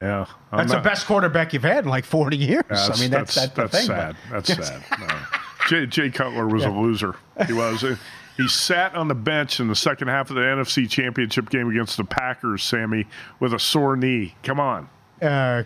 yeah, 0.03 0.27
I'm 0.53 0.59
That's 0.59 0.73
the 0.73 0.81
best 0.81 1.07
quarterback 1.07 1.53
you've 1.53 1.63
had 1.63 1.85
in 1.85 1.91
like 1.91 2.05
40 2.05 2.37
years. 2.37 2.63
Yeah, 2.71 2.89
I 2.93 3.01
mean, 3.01 3.11
that's 3.11 3.35
that's, 3.35 3.53
the 3.55 3.63
that's 3.63 3.77
thing. 3.77 3.87
sad. 3.87 4.17
but- 4.31 4.45
That's 4.47 4.69
sad. 4.69 4.85
No. 5.01 5.07
Jay, 5.69 5.87
Jay 5.87 6.11
Cutler 6.11 6.47
was 6.47 6.65
a 6.65 6.71
loser. 6.71 7.17
He 7.47 7.55
was. 7.55 7.83
He 8.37 8.49
sat 8.49 8.95
on 8.95 9.09
the 9.09 9.15
bench 9.15 9.61
in 9.61 9.69
the 9.69 9.77
second 9.77 10.09
half 10.09 10.29
of 10.31 10.37
the 10.37 10.43
NFC 10.43 10.89
Championship 10.91 11.51
game 11.51 11.69
against 11.71 11.97
the 11.97 12.05
Packers, 12.05 12.63
Sammy, 12.65 13.07
with 13.39 13.55
a 13.55 13.59
sore 13.59 13.97
knee. 13.97 14.35
Come 14.43 14.59
on. 14.59 14.89
Uh, 15.23 15.63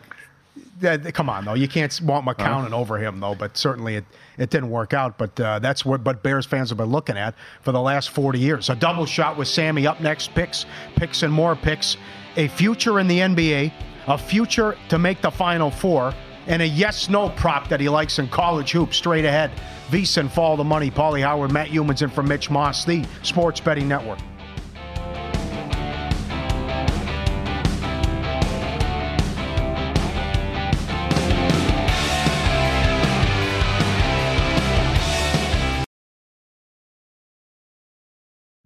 that- 0.81 1.15
come 1.15 1.29
on, 1.31 1.45
though. 1.45 1.55
You 1.55 1.67
can't 1.69 1.99
want 2.03 2.27
McCown 2.27 2.73
over 2.73 2.99
him, 2.99 3.21
though. 3.21 3.35
But 3.35 3.57
certainly 3.57 3.97
it, 3.97 4.05
it 4.37 4.51
didn't 4.51 4.71
work 4.71 4.93
out. 4.93 5.17
But 5.19 5.39
uh, 5.41 5.59
that's 5.61 5.85
what 5.85 6.05
but 6.05 6.23
Bears 6.23 6.47
fans 6.47 6.69
have 6.69 6.79
been 6.79 6.91
looking 6.91 7.17
at 7.17 7.35
for 7.63 7.73
the 7.73 7.81
last 7.81 8.11
40 8.11 8.39
years. 8.39 8.69
A 8.69 8.77
double 8.77 9.07
shot 9.07 9.37
with 9.39 9.49
Sammy 9.49 9.87
up 9.87 10.01
next. 10.01 10.35
Picks, 10.35 10.67
picks, 10.97 11.23
and 11.23 11.33
more 11.33 11.57
picks. 11.57 11.97
A 12.37 12.49
future 12.49 13.01
in 13.01 13.09
the 13.09 13.19
NBA, 13.19 13.73
a 14.07 14.19
future 14.19 14.77
to 14.91 14.99
make 14.99 15.21
the 15.23 15.31
Final 15.31 15.71
Four, 15.71 16.13
and 16.49 16.61
a 16.61 16.67
yes/no 16.67 17.29
prop 17.31 17.69
that 17.69 17.81
he 17.81 17.89
likes 17.89 18.19
in 18.19 18.29
college 18.29 18.73
hoops. 18.73 18.97
Straight 18.97 19.25
ahead. 19.25 19.53
VSiN, 19.91 20.31
follow 20.31 20.57
the 20.57 20.65
money. 20.65 20.91
Paulie 20.91 21.23
Howard, 21.23 21.53
Matt 21.53 21.69
Youmans, 21.69 22.03
and 22.03 22.13
from 22.13 22.27
Mitch 22.29 22.51
Moss, 22.51 22.85
the 22.85 23.05
Sports 23.23 23.61
Betting 23.61 23.87
Network. 23.87 24.19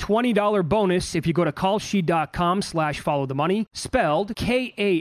$20 0.00 0.68
bonus 0.68 1.14
if 1.14 1.26
you 1.26 1.32
go 1.32 1.44
to 1.44 1.52
kalshi.com 1.52 2.62
slash 2.62 3.00
follow 3.00 3.26
the 3.26 3.34
money, 3.34 3.66
spelled 3.72 4.34
K-A-L-S-H-I, 4.34 4.96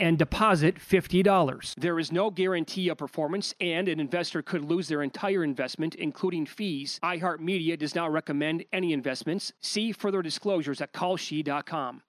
and 0.00 0.18
deposit 0.18 0.76
$50. 0.76 1.74
There 1.76 1.98
is 1.98 2.12
no 2.12 2.30
guarantee 2.30 2.88
of 2.88 2.98
performance, 2.98 3.54
and 3.60 3.88
an 3.88 4.00
investor 4.00 4.42
could 4.42 4.64
lose 4.64 4.88
their 4.88 5.02
entire 5.02 5.42
investment, 5.44 5.94
including 5.94 6.44
fees. 6.44 7.00
iHeartMedia 7.02 7.78
does 7.78 7.94
not 7.94 8.12
recommend 8.12 8.64
any 8.72 8.92
investments. 8.92 9.52
See 9.60 9.92
further 9.92 10.20
disclosures 10.20 10.80
at 10.80 10.92
kalshi.com. 10.92 12.02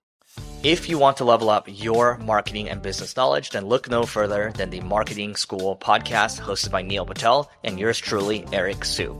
If 0.62 0.90
you 0.90 1.00
want 1.00 1.18
to 1.18 1.24
level 1.24 1.50
up 1.50 1.68
your 1.68 2.18
marketing 2.18 2.70
and 2.70 2.82
business 2.82 3.16
knowledge, 3.16 3.52
then 3.52 3.66
look 3.66 3.90
no 3.90 4.04
further 4.04 4.52
than 4.56 4.70
the 4.70 4.82
Marketing 4.82 5.36
School 5.36 5.78
podcast 5.78 6.42
hosted 6.42 6.72
by 6.72 6.82
Neil 6.82 7.06
Patel 7.06 7.50
and 7.64 7.80
yours 7.80 7.98
truly, 7.98 8.46
Eric 8.52 8.84
Siu. 8.84 9.20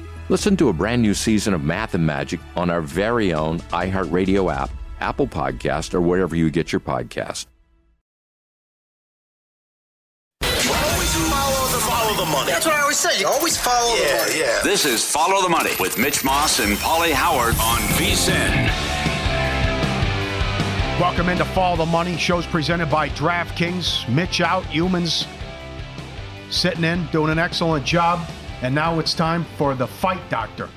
Listen 0.31 0.55
to 0.55 0.69
a 0.69 0.73
brand 0.73 1.01
new 1.01 1.13
season 1.13 1.53
of 1.53 1.61
Math 1.61 1.93
and 1.93 2.05
Magic 2.05 2.39
on 2.55 2.69
our 2.69 2.79
very 2.79 3.33
own 3.33 3.59
iHeartRadio 3.73 4.49
app, 4.49 4.69
Apple 5.01 5.27
Podcast, 5.27 5.93
or 5.93 5.99
wherever 5.99 6.37
you 6.37 6.49
get 6.49 6.71
your 6.71 6.79
podcast. 6.79 7.47
Always 10.41 11.13
follow 11.29 11.67
the, 11.67 11.79
follow 11.79 12.15
the 12.15 12.31
money. 12.31 12.49
That's 12.49 12.65
what 12.65 12.75
I 12.75 12.79
always 12.79 12.97
say. 12.97 13.19
You 13.19 13.27
always 13.27 13.57
follow 13.57 13.93
the 13.97 14.03
money. 14.03 14.39
Yeah. 14.39 14.61
This 14.63 14.85
is 14.85 15.03
Follow 15.03 15.41
the 15.41 15.49
Money 15.49 15.71
with 15.81 15.99
Mitch 15.99 16.23
Moss 16.23 16.61
and 16.61 16.77
Paulie 16.77 17.11
Howard 17.11 17.55
on 17.55 17.79
VSiN. 17.99 18.69
Welcome 21.01 21.27
into 21.27 21.43
Follow 21.43 21.75
the 21.75 21.85
Money. 21.85 22.15
Shows 22.15 22.45
presented 22.45 22.89
by 22.89 23.09
DraftKings. 23.09 24.07
Mitch 24.07 24.39
out, 24.39 24.63
Youmans 24.67 25.27
sitting 26.49 26.85
in, 26.85 27.05
doing 27.07 27.31
an 27.33 27.39
excellent 27.39 27.85
job. 27.85 28.25
And 28.61 28.75
now 28.75 28.99
it's 28.99 29.15
time 29.15 29.45
for 29.57 29.73
the 29.73 29.87
fight 29.87 30.21
doctor. 30.29 30.69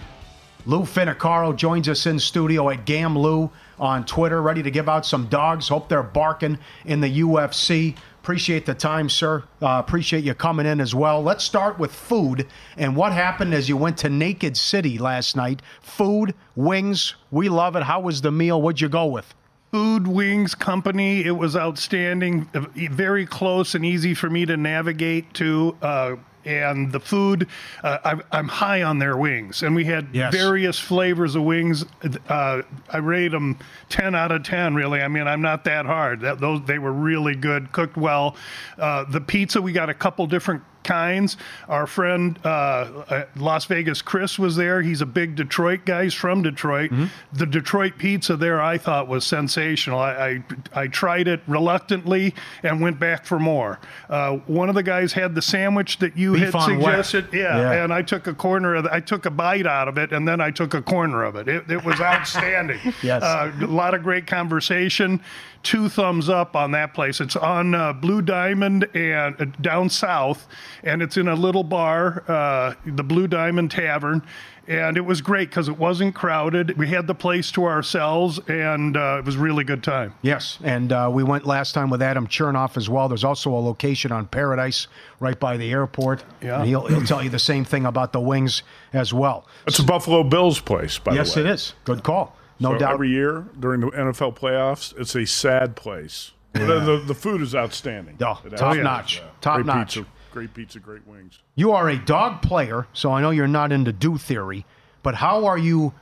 Lou 0.64 0.80
Finocchiaro 0.84 1.54
joins 1.54 1.86
us 1.86 2.06
in 2.06 2.18
studio 2.18 2.70
at 2.70 2.86
Gam 2.86 3.18
Lou 3.18 3.50
on 3.78 4.06
Twitter, 4.06 4.40
ready 4.40 4.62
to 4.62 4.70
give 4.70 4.88
out 4.88 5.04
some 5.04 5.26
dogs. 5.26 5.68
Hope 5.68 5.90
they're 5.90 6.02
barking 6.02 6.58
in 6.86 7.02
the 7.02 7.20
UFC. 7.20 7.94
Appreciate 8.22 8.64
the 8.64 8.72
time, 8.72 9.10
sir. 9.10 9.44
Uh, 9.60 9.82
appreciate 9.84 10.24
you 10.24 10.32
coming 10.32 10.64
in 10.64 10.80
as 10.80 10.94
well. 10.94 11.22
Let's 11.22 11.44
start 11.44 11.78
with 11.78 11.92
food 11.92 12.46
and 12.78 12.96
what 12.96 13.12
happened 13.12 13.52
as 13.52 13.68
you 13.68 13.76
went 13.76 13.98
to 13.98 14.08
Naked 14.08 14.56
City 14.56 14.96
last 14.96 15.36
night. 15.36 15.60
Food, 15.82 16.34
wings, 16.56 17.16
we 17.30 17.50
love 17.50 17.76
it. 17.76 17.82
How 17.82 18.00
was 18.00 18.22
the 18.22 18.32
meal? 18.32 18.62
What'd 18.62 18.80
you 18.80 18.88
go 18.88 19.04
with? 19.04 19.34
Food 19.72 20.06
Wings 20.06 20.54
Company. 20.54 21.22
It 21.22 21.32
was 21.32 21.54
outstanding, 21.54 22.48
very 22.74 23.26
close 23.26 23.74
and 23.74 23.84
easy 23.84 24.14
for 24.14 24.30
me 24.30 24.46
to 24.46 24.56
navigate 24.56 25.34
to. 25.34 25.76
Uh, 25.82 26.16
and 26.44 26.92
the 26.92 27.00
food, 27.00 27.48
uh, 27.82 27.98
I'm, 28.04 28.22
I'm 28.32 28.48
high 28.48 28.82
on 28.82 28.98
their 28.98 29.16
wings. 29.16 29.62
And 29.62 29.74
we 29.74 29.84
had 29.84 30.08
Yes. 30.12 30.32
various 30.34 30.78
flavors 30.78 31.34
of 31.34 31.42
wings. 31.42 31.84
Uh, 32.28 32.62
I 32.90 32.98
rate 32.98 33.28
them 33.28 33.58
10 33.88 34.14
out 34.14 34.32
of 34.32 34.42
10, 34.42 34.74
really. 34.74 35.00
I 35.02 35.08
mean, 35.08 35.26
I'm 35.26 35.42
not 35.42 35.64
that 35.64 35.86
hard. 35.86 36.20
That, 36.20 36.40
those 36.40 36.62
They 36.66 36.78
were 36.78 36.92
really 36.92 37.34
good, 37.34 37.72
cooked 37.72 37.96
well. 37.96 38.36
Uh, 38.78 39.04
the 39.04 39.20
pizza, 39.20 39.60
we 39.60 39.72
got 39.72 39.88
a 39.88 39.94
couple 39.94 40.26
different 40.26 40.62
kinds. 40.84 41.36
Our 41.68 41.86
friend 41.86 42.38
uh, 42.44 42.48
uh, 42.48 43.24
Las 43.36 43.64
Vegas 43.64 44.02
Chris 44.02 44.38
was 44.38 44.54
there. 44.56 44.82
He's 44.82 45.00
a 45.00 45.06
big 45.06 45.34
Detroit 45.34 45.80
guy. 45.84 46.04
He's 46.04 46.14
from 46.14 46.42
Detroit. 46.42 46.92
The 47.32 47.46
Detroit 47.46 47.98
pizza 47.98 48.36
there, 48.36 48.60
I 48.62 48.78
thought 48.78 49.08
was 49.08 49.26
sensational. 49.26 49.98
I, 49.98 50.42
I 50.74 50.82
I 50.82 50.86
tried 50.88 51.26
it 51.28 51.40
reluctantly 51.46 52.34
and 52.62 52.80
went 52.80 53.00
back 53.00 53.24
for 53.24 53.38
more. 53.38 53.80
Uh, 54.08 54.36
one 54.46 54.68
of 54.68 54.74
the 54.74 54.82
guys 54.82 55.12
had 55.12 55.34
the 55.34 55.42
sandwich 55.42 55.98
that 55.98 56.16
you 56.16 56.34
Beef 56.34 56.52
had 56.52 56.62
suggested. 56.62 57.28
Yeah, 57.32 57.58
Yeah. 57.72 57.84
and 57.84 57.92
I 57.92 58.02
took 58.02 58.26
a 58.26 58.34
corner 58.34 58.74
of. 58.76 58.84
The, 58.84 58.94
I 58.94 59.00
took 59.00 59.26
a 59.26 59.30
bite 59.30 59.66
out 59.66 59.88
of 59.88 59.98
it, 59.98 60.12
and 60.12 60.28
then 60.28 60.40
I 60.40 60.50
took 60.50 60.74
a 60.74 60.82
corner 60.82 61.24
of 61.24 61.36
it. 61.36 61.48
It, 61.48 61.70
it 61.70 61.84
was 61.84 62.00
outstanding. 62.00 62.78
Yes. 63.02 63.22
Uh, 63.22 63.50
a 63.62 63.66
lot 63.66 63.94
of 63.94 64.02
great 64.02 64.26
conversation. 64.26 65.20
Two 65.64 65.88
thumbs 65.88 66.28
up 66.28 66.54
on 66.54 66.70
that 66.72 66.92
place. 66.92 67.20
It's 67.20 67.36
on 67.36 67.74
uh, 67.74 67.94
Blue 67.94 68.20
Diamond 68.20 68.86
and 68.94 69.40
uh, 69.40 69.46
down 69.62 69.88
south, 69.88 70.46
and 70.82 71.02
it's 71.02 71.16
in 71.16 71.26
a 71.26 71.34
little 71.34 71.64
bar, 71.64 72.22
uh, 72.28 72.74
the 72.84 73.02
Blue 73.02 73.26
Diamond 73.26 73.70
Tavern. 73.70 74.22
And 74.66 74.96
it 74.96 75.02
was 75.02 75.20
great 75.20 75.50
because 75.50 75.68
it 75.68 75.78
wasn't 75.78 76.14
crowded. 76.14 76.78
We 76.78 76.88
had 76.88 77.06
the 77.06 77.14
place 77.14 77.50
to 77.52 77.64
ourselves, 77.64 78.40
and 78.46 78.96
uh, 78.96 79.16
it 79.18 79.24
was 79.24 79.36
a 79.36 79.38
really 79.38 79.64
good 79.64 79.82
time. 79.82 80.14
Yes, 80.22 80.58
and 80.62 80.92
uh, 80.92 81.10
we 81.12 81.22
went 81.22 81.46
last 81.46 81.72
time 81.72 81.90
with 81.90 82.00
Adam 82.00 82.26
Chernoff 82.26 82.76
as 82.76 82.88
well. 82.88 83.08
There's 83.08 83.24
also 83.24 83.50
a 83.50 83.60
location 83.60 84.12
on 84.12 84.26
Paradise 84.26 84.86
right 85.20 85.38
by 85.38 85.56
the 85.56 85.70
airport. 85.70 86.24
Yeah. 86.42 86.60
And 86.60 86.68
he'll, 86.68 86.86
he'll 86.86 87.04
tell 87.04 87.22
you 87.22 87.30
the 87.30 87.38
same 87.38 87.64
thing 87.64 87.84
about 87.84 88.12
the 88.12 88.20
wings 88.20 88.62
as 88.92 89.12
well. 89.12 89.46
It's 89.66 89.78
a 89.78 89.84
Buffalo 89.84 90.22
Bills 90.24 90.60
place, 90.60 90.98
by 90.98 91.14
yes, 91.14 91.34
the 91.34 91.40
way. 91.40 91.46
Yes, 91.48 91.52
it 91.52 91.54
is. 91.54 91.74
Good 91.84 92.02
call. 92.02 92.36
No 92.60 92.72
So 92.72 92.78
doubt. 92.78 92.92
Every 92.94 93.10
year 93.10 93.46
during 93.58 93.80
the 93.80 93.88
NFL 93.88 94.36
playoffs, 94.38 94.96
it's 94.98 95.14
a 95.14 95.26
sad 95.26 95.76
place. 95.76 96.32
But 96.52 96.62
Yeah. 96.62 96.84
the, 96.84 97.02
the 97.04 97.14
food 97.14 97.40
is 97.40 97.54
outstanding. 97.54 98.16
Oh, 98.20 98.40
top 98.56 98.76
notch. 98.76 99.16
yeah. 99.18 99.24
Top 99.40 99.54
great 99.56 99.66
notch. 99.66 99.94
Pizza, 99.96 100.06
great 100.32 100.54
pizza, 100.54 100.78
great 100.78 101.06
wings. 101.06 101.40
You 101.56 101.72
are 101.72 101.88
a 101.88 101.96
dog 101.96 102.42
player, 102.42 102.86
so 102.92 103.10
I 103.12 103.20
know 103.20 103.30
you're 103.30 103.48
not 103.48 103.72
into 103.72 103.92
do 103.92 104.16
theory, 104.18 104.64
but 105.02 105.16
how 105.16 105.46
are 105.46 105.58
you 105.58 105.94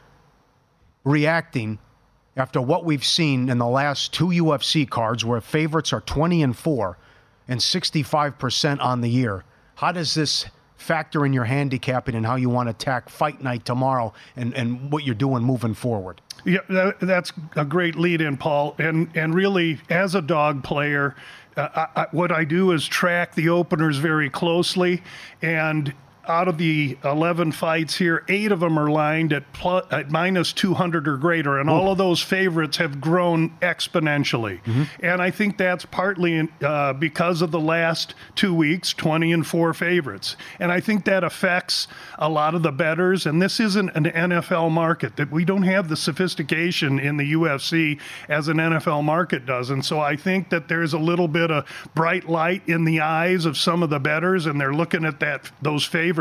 reacting 1.05 1.79
after 2.37 2.61
what 2.61 2.85
we've 2.85 3.05
seen 3.05 3.49
in 3.49 3.59
the 3.59 3.67
last 3.67 4.13
two 4.13 4.29
UFC 4.29 4.89
cards 4.89 5.25
where 5.25 5.41
favorites 5.41 5.93
are 5.93 6.01
20 6.03 6.43
and 6.43 6.57
4 6.57 6.99
and 7.49 7.61
65% 7.61 8.81
on 8.81 9.01
the 9.01 9.09
year? 9.09 9.45
How 9.77 9.93
does 9.93 10.15
this 10.15 10.47
factor 10.83 11.25
in 11.25 11.33
your 11.33 11.45
handicapping 11.45 12.15
and 12.15 12.27
how 12.27 12.37
you 12.37 12.51
want 12.51 12.67
to 12.67 12.71
attack 12.71 13.09
fight 13.09 13.43
night 13.43 13.65
tomorrow 13.65 14.13
and, 14.37 14.53
and 14.55 14.91
what 14.93 15.05
you're 15.05 15.15
doing 15.15 15.43
moving 15.43 15.75
forward? 15.75 16.21
Yeah, 16.45 16.59
that, 16.69 17.01
that's 17.01 17.33
a 17.57 17.65
great 17.65 17.95
lead 17.97 18.21
in, 18.21 18.37
Paul. 18.37 18.75
And 18.79 19.09
and 19.15 19.35
really, 19.35 19.79
as 19.89 20.15
a 20.15 20.23
dog 20.23 20.65
player, 20.65 21.15
uh, 21.57 21.87
I, 21.95 22.07
what 22.11 22.33
I 22.33 22.45
do 22.45 22.73
is 22.73 22.87
track 22.87 23.35
the 23.35 23.49
openers 23.49 23.99
very 23.99 24.29
closely. 24.29 25.03
And 25.41 25.95
out 26.29 26.49
of 26.49 26.59
the 26.59 26.97
11 27.05 27.53
fights 27.53 27.97
here, 27.97 28.25
eight 28.29 28.53
of 28.53 28.61
them 28.61 28.79
are 28.79 28.91
lined 28.91 29.33
at, 29.33 29.53
plus, 29.53 29.85
at 29.91 30.11
minus 30.11 30.53
200 30.53 31.09
or 31.09 31.17
greater. 31.17 31.59
And 31.59 31.69
all 31.69 31.91
of 31.91 31.99
those 31.99 32.23
favorites 32.23 32.77
have 32.77 33.01
grown 33.01 33.51
exponentially. 33.61 34.61
And 35.01 35.21
I 35.21 35.31
think 35.31 35.59
that's 35.59 35.85
partly 35.85 36.35
in, 36.35 36.49
uh, 36.63 36.93
because 36.93 37.43
of 37.43 37.51
the 37.51 37.61
last 37.61 38.15
two 38.37 38.55
weeks, 38.55 38.93
20 38.93 39.33
and 39.33 39.47
4 39.47 39.75
favorites. 39.75 40.37
And 40.61 40.71
I 40.71 40.81
think 40.81 41.05
that 41.07 41.25
affects 41.25 41.89
a 42.19 42.29
lot 42.29 42.55
of 42.55 42.63
the 42.63 42.73
bettors. 42.73 43.27
And 43.27 43.43
this 43.43 43.59
isn't 43.59 43.91
an 43.91 44.05
NFL 44.05 44.71
market, 44.71 45.17
that 45.17 45.31
we 45.33 45.45
don't 45.45 45.65
have 45.65 45.89
the 45.89 45.97
sophistication 45.97 47.01
in 47.01 47.17
the 47.17 47.33
UFC 47.33 47.99
as 48.29 48.49
an 48.49 48.59
NFL 48.59 49.03
market 49.03 49.45
does. 49.45 49.71
And 49.71 49.85
so 49.85 49.99
I 49.99 50.15
think 50.17 50.51
that 50.51 50.69
there's 50.69 50.93
a 50.93 50.99
little 50.99 51.29
bit 51.29 51.51
of 51.51 51.67
bright 51.95 52.29
light 52.29 52.63
in 52.69 52.85
the 52.85 53.01
eyes 53.01 53.45
of 53.45 53.57
some 53.57 53.83
of 53.83 53.91
the 53.91 53.99
bettors, 53.99 54.47
and 54.47 54.61
they're 54.61 54.75
looking 54.75 55.05
at 55.05 55.19
that 55.21 55.51
those 55.61 55.85
favorites. 55.85 56.12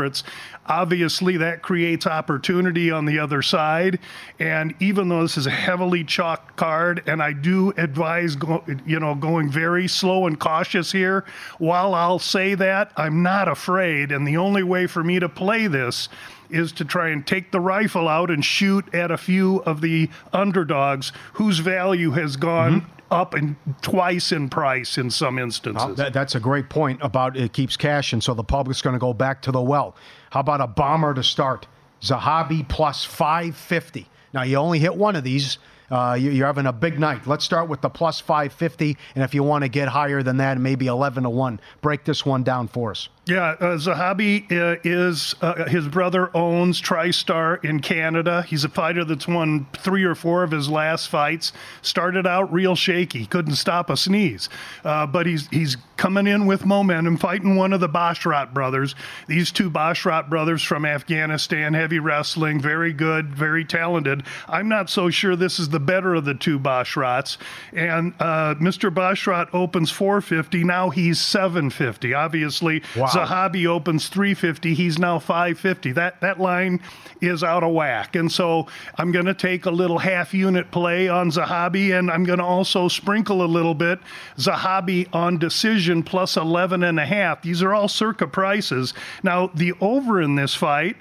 Obviously, 0.66 1.36
that 1.38 1.62
creates 1.62 2.06
opportunity 2.06 2.90
on 2.90 3.04
the 3.04 3.18
other 3.18 3.42
side. 3.42 3.98
And 4.38 4.74
even 4.80 5.08
though 5.08 5.22
this 5.22 5.36
is 5.36 5.46
a 5.46 5.50
heavily 5.50 6.04
chalked 6.04 6.56
card, 6.56 7.02
and 7.06 7.22
I 7.22 7.32
do 7.32 7.72
advise, 7.76 8.36
go, 8.36 8.64
you 8.86 9.00
know, 9.00 9.14
going 9.14 9.50
very 9.50 9.88
slow 9.88 10.26
and 10.26 10.38
cautious 10.38 10.92
here. 10.92 11.24
While 11.58 11.94
I'll 11.94 12.18
say 12.18 12.54
that, 12.54 12.92
I'm 12.96 13.22
not 13.22 13.48
afraid, 13.48 14.12
and 14.12 14.26
the 14.26 14.36
only 14.36 14.62
way 14.62 14.86
for 14.86 15.02
me 15.02 15.18
to 15.20 15.28
play 15.28 15.66
this 15.66 16.08
is 16.50 16.70
to 16.72 16.84
try 16.84 17.08
and 17.08 17.26
take 17.26 17.50
the 17.50 17.60
rifle 17.60 18.08
out 18.08 18.30
and 18.30 18.44
shoot 18.44 18.94
at 18.94 19.10
a 19.10 19.16
few 19.16 19.58
of 19.60 19.80
the 19.80 20.08
underdogs 20.32 21.12
whose 21.34 21.58
value 21.58 22.10
has 22.10 22.36
gone 22.36 22.82
mm-hmm. 22.82 23.01
Up 23.12 23.34
and 23.34 23.54
twice 23.82 24.32
in 24.32 24.48
price 24.48 24.98
in 24.98 25.10
some 25.10 25.38
instances. 25.38 25.96
That, 25.96 26.12
that's 26.12 26.34
a 26.34 26.40
great 26.40 26.68
point 26.70 26.98
about 27.02 27.36
it 27.36 27.52
keeps 27.52 27.76
cash, 27.76 28.12
and 28.12 28.22
so 28.24 28.34
the 28.34 28.42
public's 28.42 28.82
going 28.82 28.94
to 28.94 28.98
go 29.00 29.12
back 29.12 29.42
to 29.42 29.52
the 29.52 29.60
well. 29.62 29.94
How 30.30 30.40
about 30.40 30.60
a 30.60 30.66
bomber 30.66 31.14
to 31.14 31.22
start? 31.22 31.66
Zahabi 32.00 32.68
plus 32.68 33.04
550. 33.04 34.08
Now, 34.34 34.42
you 34.42 34.56
only 34.56 34.78
hit 34.78 34.96
one 34.96 35.14
of 35.14 35.24
these. 35.24 35.58
Uh, 35.90 36.14
you- 36.18 36.30
you're 36.30 36.46
having 36.46 36.64
a 36.66 36.72
big 36.72 36.98
night. 36.98 37.26
Let's 37.26 37.44
start 37.44 37.68
with 37.68 37.82
the 37.82 37.90
plus 37.90 38.18
550, 38.18 38.96
and 39.14 39.22
if 39.22 39.34
you 39.34 39.42
want 39.42 39.62
to 39.62 39.68
get 39.68 39.88
higher 39.88 40.22
than 40.22 40.38
that, 40.38 40.56
maybe 40.58 40.86
11 40.86 41.24
to 41.24 41.30
1. 41.30 41.60
Break 41.82 42.04
this 42.04 42.24
one 42.24 42.42
down 42.42 42.66
for 42.66 42.90
us. 42.92 43.10
Yeah, 43.24 43.50
uh, 43.60 43.76
Zahabi 43.76 44.50
uh, 44.50 44.80
is 44.82 45.36
uh, 45.40 45.68
his 45.68 45.86
brother 45.86 46.36
owns 46.36 46.82
TriStar 46.82 47.64
in 47.64 47.78
Canada. 47.78 48.42
He's 48.42 48.64
a 48.64 48.68
fighter 48.68 49.04
that's 49.04 49.28
won 49.28 49.68
three 49.74 50.02
or 50.02 50.16
four 50.16 50.42
of 50.42 50.50
his 50.50 50.68
last 50.68 51.06
fights. 51.06 51.52
Started 51.82 52.26
out 52.26 52.52
real 52.52 52.74
shaky, 52.74 53.26
couldn't 53.26 53.54
stop 53.54 53.90
a 53.90 53.96
sneeze, 53.96 54.48
uh, 54.84 55.06
but 55.06 55.26
he's 55.26 55.46
he's 55.48 55.76
coming 55.96 56.26
in 56.26 56.46
with 56.46 56.66
momentum, 56.66 57.16
fighting 57.16 57.54
one 57.54 57.72
of 57.72 57.78
the 57.78 57.88
Basharat 57.88 58.52
brothers. 58.52 58.96
These 59.28 59.52
two 59.52 59.70
Basharat 59.70 60.28
brothers 60.28 60.60
from 60.60 60.84
Afghanistan, 60.84 61.74
heavy 61.74 62.00
wrestling, 62.00 62.60
very 62.60 62.92
good, 62.92 63.32
very 63.32 63.64
talented. 63.64 64.24
I'm 64.48 64.68
not 64.68 64.90
so 64.90 65.10
sure 65.10 65.36
this 65.36 65.60
is 65.60 65.68
the 65.68 65.78
better 65.78 66.16
of 66.16 66.24
the 66.24 66.34
two 66.34 66.58
Basharats. 66.58 67.36
And 67.72 68.14
uh, 68.18 68.56
Mr. 68.56 68.92
Basharat 68.92 69.50
opens 69.52 69.92
450. 69.92 70.64
Now 70.64 70.90
he's 70.90 71.20
750. 71.20 72.14
Obviously, 72.14 72.82
Wow. 72.96 73.06
Zahabi 73.12 73.66
opens 73.66 74.08
350. 74.08 74.74
He's 74.74 74.98
now 74.98 75.18
550. 75.18 75.92
That 75.92 76.20
that 76.20 76.40
line 76.40 76.80
is 77.20 77.44
out 77.44 77.62
of 77.62 77.72
whack. 77.72 78.16
And 78.16 78.30
so 78.30 78.66
I'm 78.96 79.12
going 79.12 79.26
to 79.26 79.34
take 79.34 79.66
a 79.66 79.70
little 79.70 79.98
half 79.98 80.34
unit 80.34 80.70
play 80.70 81.08
on 81.08 81.30
Zahabi, 81.30 81.96
and 81.96 82.10
I'm 82.10 82.24
going 82.24 82.38
to 82.40 82.44
also 82.44 82.88
sprinkle 82.88 83.42
a 83.42 83.46
little 83.46 83.74
bit 83.74 84.00
Zahabi 84.36 85.08
on 85.14 85.38
decision 85.38 86.02
plus 86.02 86.36
11 86.36 86.82
and 86.82 86.98
a 86.98 87.06
half. 87.06 87.42
These 87.42 87.62
are 87.62 87.72
all 87.72 87.88
circa 87.88 88.26
prices. 88.26 88.94
Now 89.22 89.48
the 89.54 89.72
over 89.80 90.20
in 90.20 90.34
this 90.34 90.54
fight. 90.54 90.96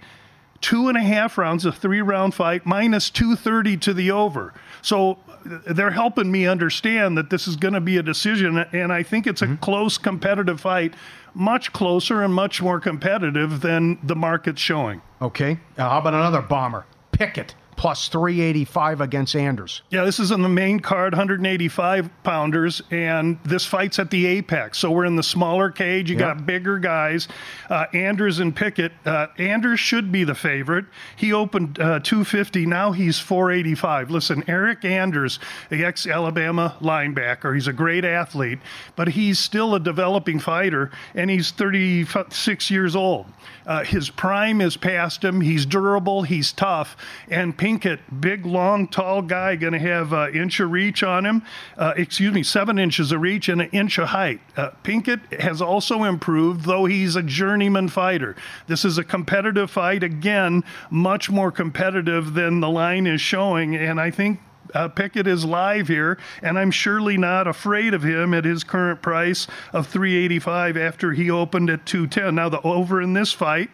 two 0.62 0.88
and 0.89 0.97
a 0.97 1.01
half 1.01 1.38
rounds, 1.39 1.66
a 1.66 1.72
three 1.72 2.01
round 2.01 2.36
fight, 2.36 2.66
minus 2.66 3.09
230 3.09 3.78
to 3.78 3.93
the 3.93 4.12
over. 4.12 4.53
So 4.84 5.18
they're 5.46 5.92
helping 5.92 6.32
me 6.32 6.48
understand 6.48 7.18
that 7.18 7.30
this 7.30 7.48
is 7.48 7.56
going 7.56 7.74
to 7.74 7.82
be 7.82 7.98
a 7.98 8.04
decision, 8.04 8.58
and 8.58 8.92
I 8.92 9.04
think 9.04 9.28
it's 9.28 9.42
a 9.42 9.56
close, 9.58 9.98
competitive 9.98 10.62
fight, 10.62 10.94
much 11.34 11.72
closer 11.74 12.24
and 12.24 12.34
much 12.34 12.62
more 12.62 12.80
competitive 12.80 13.62
than 13.62 13.98
the 14.04 14.16
market's 14.16 14.62
showing. 14.62 15.02
Okay. 15.22 15.60
Uh, 15.78 15.89
how 15.89 16.00
about 16.00 16.14
another 16.14 16.42
bomber? 16.42 16.86
Pickett 17.12 17.56
plus 17.82 18.09
385 18.09 19.01
against 19.01 19.36
Anders. 19.36 19.82
Yeah, 19.89 20.05
this 20.05 20.19
is 20.19 20.32
on 20.32 20.43
the 20.43 20.47
main 20.49 20.79
card, 20.82 21.13
185 21.13 22.11
pounders, 22.21 22.84
and 22.91 23.39
this 23.43 23.65
fight's 23.65 23.97
at 23.97 24.11
the 24.11 24.27
apex. 24.27 24.77
So 24.77 24.91
we're 24.91 25.05
in 25.05 25.15
the 25.15 25.23
smaller 25.23 25.71
cage. 25.71 26.07
You 26.11 26.15
Yeah. 26.15 26.36
got 26.36 26.45
bigger 26.45 26.77
guys. 26.77 27.27
Uh, 27.71 27.88
Anders 27.91 28.38
and 28.38 28.55
Pickett. 28.55 28.91
Uh, 29.03 29.25
Anders 29.39 29.79
should 29.79 30.11
be 30.11 30.23
the 30.23 30.36
favorite. 30.36 30.86
He 31.15 31.34
opened 31.34 31.79
uh, 31.79 32.01
250. 32.03 32.67
Now 32.67 32.91
he's 32.91 33.17
485. 33.17 34.11
Listen, 34.11 34.43
Eryk 34.43 34.86
Anders, 34.86 35.39
the 35.71 35.84
ex 35.84 36.05
Alabama 36.05 36.75
linebacker, 36.82 37.55
he's 37.55 37.67
a 37.67 37.73
great 37.73 38.05
athlete, 38.05 38.59
but 38.95 39.07
he's 39.07 39.39
still 39.39 39.73
a 39.73 39.79
developing 39.79 40.38
fighter, 40.38 40.91
and 41.15 41.32
he's 41.32 41.49
36 41.49 42.69
years 42.69 42.95
old. 42.95 43.25
Uh, 43.65 43.84
his 43.84 44.11
prime 44.11 44.61
is 44.61 44.77
past 44.77 45.23
him. 45.23 45.41
He's 45.41 45.65
durable. 45.65 46.21
He's 46.23 46.51
tough. 46.51 46.95
And 47.27 47.57
Pickett, 47.72 48.19
big, 48.19 48.45
long, 48.45 48.86
tall 48.86 49.22
guy, 49.22 49.55
going 49.55 49.72
to 49.72 49.80
have 49.80 50.11
an 50.11 50.36
inch 50.36 50.59
of 50.59 50.72
reach 50.72 51.03
on 51.03 51.26
him. 51.26 51.41
Uh, 51.78 51.93
excuse 51.95 52.34
me, 52.34 52.43
seven 52.43 52.78
inches 52.78 53.13
of 53.13 53.22
reach 53.22 53.47
and 53.47 53.61
an 53.61 53.69
inch 53.69 53.97
of 53.97 54.09
height. 54.09 54.41
Uh, 54.57 54.72
Pickett 54.84 55.22
has 55.39 55.61
also 55.61 56.03
improved, 56.03 56.65
though 56.65 56.84
he's 56.84 57.15
a 57.15 57.24
journeyman 57.24 57.88
fighter. 57.88 58.36
This 58.67 58.84
is 58.84 58.97
a 58.97 59.05
competitive 59.05 59.72
fight. 59.72 60.03
Again, 60.03 60.65
much 60.89 61.30
more 61.30 61.49
competitive 61.49 62.34
than 62.34 62.59
the 62.59 62.69
line 62.69 63.07
is 63.07 63.22
showing. 63.22 63.78
And 63.78 64.01
I 64.01 64.11
think 64.11 64.41
uh, 64.74 64.89
Pickett 64.89 65.26
is 65.26 65.45
live 65.45 65.88
here, 65.88 66.17
and 66.41 66.59
I'm 66.59 66.72
surely 66.72 67.15
not 67.15 67.47
afraid 67.47 67.93
of 67.93 68.03
him 68.03 68.34
at 68.34 68.43
his 68.43 68.65
current 68.65 69.01
price 69.01 69.47
of 69.72 69.88
385 69.88 70.76
after 70.76 71.13
he 71.13 71.32
opened 71.32 71.69
at 71.69 71.86
210. 71.86 72.36
Now 72.36 72.49
the 72.49 72.61
over 72.63 73.01
in 73.01 73.13
this 73.13 73.32
fight. 73.32 73.69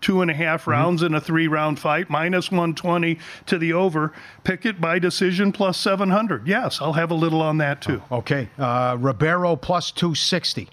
Two 0.00 0.22
and 0.22 0.30
a 0.30 0.34
half 0.34 0.66
rounds 0.66 1.02
in 1.02 1.14
a 1.14 1.20
three 1.20 1.46
round 1.48 1.78
fight, 1.78 2.08
minus 2.08 2.50
120 2.50 3.18
to 3.46 3.58
the 3.58 3.72
over. 3.72 4.12
Pickett 4.44 4.80
by 4.80 4.98
decision 4.98 5.52
plus 5.52 5.78
700. 5.78 6.46
Yes, 6.46 6.80
I'll 6.80 6.94
have 6.94 7.10
a 7.10 7.14
little 7.14 7.42
on 7.42 7.58
that 7.58 7.82
too. 7.82 8.02
Okay. 8.10 8.48
Uh, 8.58 8.96
Ribeiro 8.98 9.56
plus 9.56 9.90
260. 9.90 10.68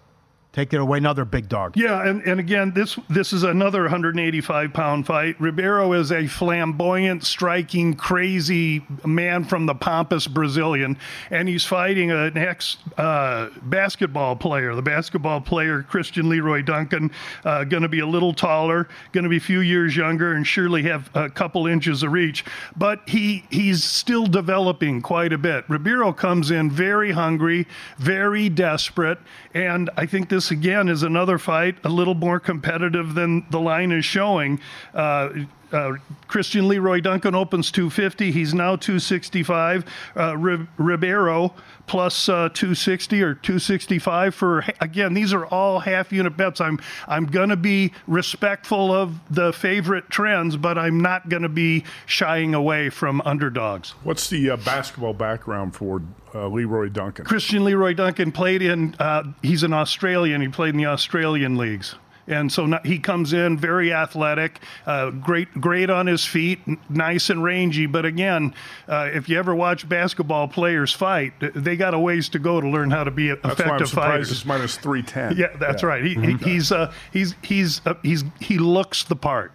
Take 0.58 0.74
it 0.74 0.82
away, 0.82 0.98
another 0.98 1.24
big 1.24 1.48
dog. 1.48 1.78
Yeah, 1.78 2.10
and, 2.10 2.20
and 2.24 2.40
again, 2.40 2.72
this 2.74 2.98
this 3.12 3.32
is 3.32 3.44
another 3.44 3.84
185 3.84 4.74
pound 4.74 5.06
fight. 5.06 5.40
Ribeiro 5.40 5.94
is 5.94 6.12
a 6.12 6.26
flamboyant, 6.26 7.24
striking, 7.24 7.94
crazy 7.94 8.84
man 9.06 9.44
from 9.44 9.68
the 9.68 9.76
pompous 9.76 10.26
Brazilian, 10.26 10.98
and 11.30 11.48
he's 11.48 11.64
fighting 11.64 12.10
an 12.10 12.36
ex 12.36 12.78
uh, 12.98 13.50
basketball 13.66 14.36
player. 14.36 14.74
The 14.74 14.82
basketball 14.82 15.42
player 15.42 15.84
Christian 15.84 16.28
Leroy 16.28 16.64
Duncan, 16.64 17.12
uh, 17.46 17.64
going 17.64 17.84
to 17.84 17.88
be 17.90 18.00
a 18.00 18.08
little 18.08 18.34
taller, 18.34 18.88
going 19.12 19.26
to 19.26 19.30
be 19.30 19.38
a 19.38 19.40
few 19.40 19.60
years 19.60 19.96
younger, 19.96 20.34
and 20.34 20.48
surely 20.48 20.82
have 20.82 21.12
a 21.14 21.30
couple 21.30 21.68
inches 21.68 22.02
of 22.02 22.12
reach. 22.12 22.44
But 22.76 23.08
he 23.08 23.46
he's 23.52 23.84
still 23.84 24.26
developing 24.26 25.04
quite 25.04 25.34
a 25.34 25.38
bit. 25.38 25.70
Ribeiro 25.70 26.14
comes 26.14 26.50
in 26.50 26.72
very 26.72 27.12
hungry, 27.12 27.68
very 28.00 28.50
desperate, 28.50 29.20
and 29.54 29.92
I 29.96 30.08
think 30.08 30.30
this 30.30 30.47
again 30.52 30.90
is 30.90 31.04
another 31.04 31.38
fight 31.38 31.78
a 31.84 31.90
little 31.90 32.16
more 32.16 32.40
competitive 32.40 33.14
than 33.14 33.46
the 33.50 33.60
line 33.60 33.92
is 33.92 34.06
showing. 34.06 34.60
Uh, 34.94 35.30
uh, 35.72 35.94
Christian 36.28 36.68
Leroy 36.68 37.02
Duncan 37.02 37.36
opens 37.36 37.72
250. 37.72 38.32
He's 38.32 38.54
now 38.54 38.76
265. 38.78 39.86
Uh, 40.16 40.38
Ri- 40.38 40.68
Ribeiro 40.78 41.54
plus 41.88 42.30
uh, 42.30 42.50
260 42.50 43.22
or 43.22 43.34
265 43.34 44.36
for 44.36 44.64
again. 44.80 45.14
These 45.14 45.34
are 45.34 45.46
all 45.46 45.80
half 45.80 46.12
unit 46.12 46.38
bets. 46.38 46.62
I'm 46.62 46.80
I'm 47.08 47.26
going 47.26 47.50
to 47.50 47.56
be 47.56 47.94
respectful 48.06 48.92
of 48.94 49.20
the 49.34 49.52
favorite 49.54 50.10
trends, 50.10 50.58
but 50.58 50.78
I'm 50.78 51.00
not 51.00 51.30
going 51.30 51.44
to 51.44 51.50
be 51.50 51.86
shying 52.06 52.54
away 52.54 52.90
from 52.90 53.22
underdogs. 53.26 53.92
What's 54.04 54.30
the 54.30 54.52
uh, 54.52 54.58
basketball 54.58 55.14
background 55.14 55.76
for 55.76 56.02
uh, 56.36 56.48
Leroy 56.48 56.90
Duncan? 56.90 57.26
Christian 57.26 57.64
Leroy 57.64 57.94
Duncan 57.94 58.32
played 58.32 58.62
in. 58.62 58.96
Uh, 59.00 59.24
he's 59.42 59.64
an 59.64 59.74
Australian. 59.74 60.42
He 60.42 60.50
played 60.50 60.76
in 60.76 60.78
the 60.78 60.86
Australian 60.86 61.58
leagues. 61.58 61.96
And 62.28 62.52
so 62.52 62.66
no- 62.66 62.80
he 62.84 63.00
comes 63.00 63.32
in 63.32 63.58
very 63.58 63.94
athletic, 63.94 64.60
uh, 64.86 65.12
great, 65.12 65.50
great 65.62 65.90
on 65.90 66.08
his 66.08 66.26
feet, 66.26 66.60
n- 66.68 66.78
nice 66.90 67.30
and 67.30 67.42
rangy. 67.42 67.86
But 67.86 68.06
again, 68.06 68.54
uh, 68.88 69.10
if 69.14 69.30
you 69.30 69.40
ever 69.40 69.56
watch 69.56 69.88
basketball 69.88 70.50
players 70.50 70.92
fight, 70.92 71.34
they 71.40 71.78
got 71.78 71.94
a 71.94 72.00
ways 72.00 72.28
to 72.30 72.40
go 72.40 72.60
to 72.60 72.68
learn 72.68 72.92
how 72.92 73.06
to 73.06 73.12
be 73.12 73.30
That's 73.30 73.44
why 73.44 73.50
I'm 73.50 73.56
effective 73.56 73.90
fighters. 73.92 74.32
it's 74.32 74.46
minus 74.46 74.76
310. 74.78 75.38
Yeah, 75.38 75.56
that's 75.58 75.84
right. 75.84 76.04
He, 76.04 76.16
he, 76.16 76.34
he's 76.34 76.72
uh, 76.72 76.92
he's 77.14 77.34
he's 77.44 77.82
uh, 77.86 77.94
he's 78.04 78.24
he 78.42 78.58
looks 78.58 79.04
the 79.06 79.16
part. 79.16 79.54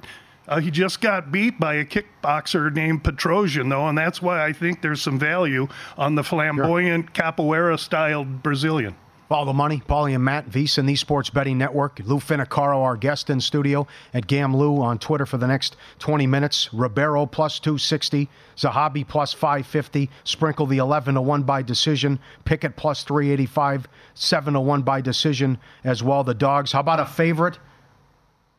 Uh, 0.48 0.58
he 0.60 0.70
just 0.72 1.00
got 1.00 1.30
beat 1.30 1.60
by 1.60 1.74
a 1.74 1.84
kickboxer 1.84 2.72
named 2.74 3.04
Petrosyan, 3.04 3.70
though, 3.70 3.86
and 3.86 3.96
that's 3.96 4.20
why 4.20 4.44
I 4.44 4.52
think 4.52 4.82
there's 4.82 5.00
some 5.00 5.18
value 5.18 5.68
on 5.96 6.16
the 6.16 6.24
flamboyant 6.24 7.12
capoeira-styled 7.14 8.42
Brazilian. 8.42 8.96
Follow 9.32 9.46
the 9.46 9.54
money. 9.54 9.82
Paulie 9.88 10.14
and 10.14 10.22
Matt, 10.22 10.50
VSiN, 10.50 10.84
the 10.84 10.94
Sports 10.94 11.30
Betting 11.30 11.56
Network. 11.56 11.98
Lou 12.04 12.18
Finocchiaro, 12.18 12.82
our 12.82 12.98
guest 12.98 13.30
in 13.30 13.40
studio 13.40 13.86
at 14.12 14.26
Gam 14.26 14.54
Lou 14.54 14.82
on 14.82 14.98
Twitter 14.98 15.24
for 15.24 15.38
the 15.38 15.46
next 15.46 15.74
20 16.00 16.26
minutes. 16.26 16.68
Ribeiro 16.74 17.24
plus 17.24 17.58
260. 17.58 18.28
Zahabi 18.58 19.08
plus 19.08 19.32
550. 19.32 20.10
Sprinkle 20.24 20.66
the 20.66 20.76
11 20.76 21.14
to 21.14 21.22
1 21.22 21.44
by 21.44 21.62
decision. 21.62 22.18
Pickett 22.44 22.76
plus 22.76 23.04
385. 23.04 23.88
7 24.12 24.52
to 24.52 24.60
1 24.60 24.82
by 24.82 25.00
decision 25.00 25.56
as 25.82 26.02
well. 26.02 26.22
The 26.24 26.34
dogs. 26.34 26.72
How 26.72 26.80
about 26.80 27.00
a 27.00 27.06
favorite? 27.06 27.58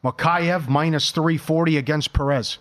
Mokaev 0.04 0.70
minus 0.70 1.12
340 1.12 1.78
against 1.78 2.14
Perez. 2.14 2.58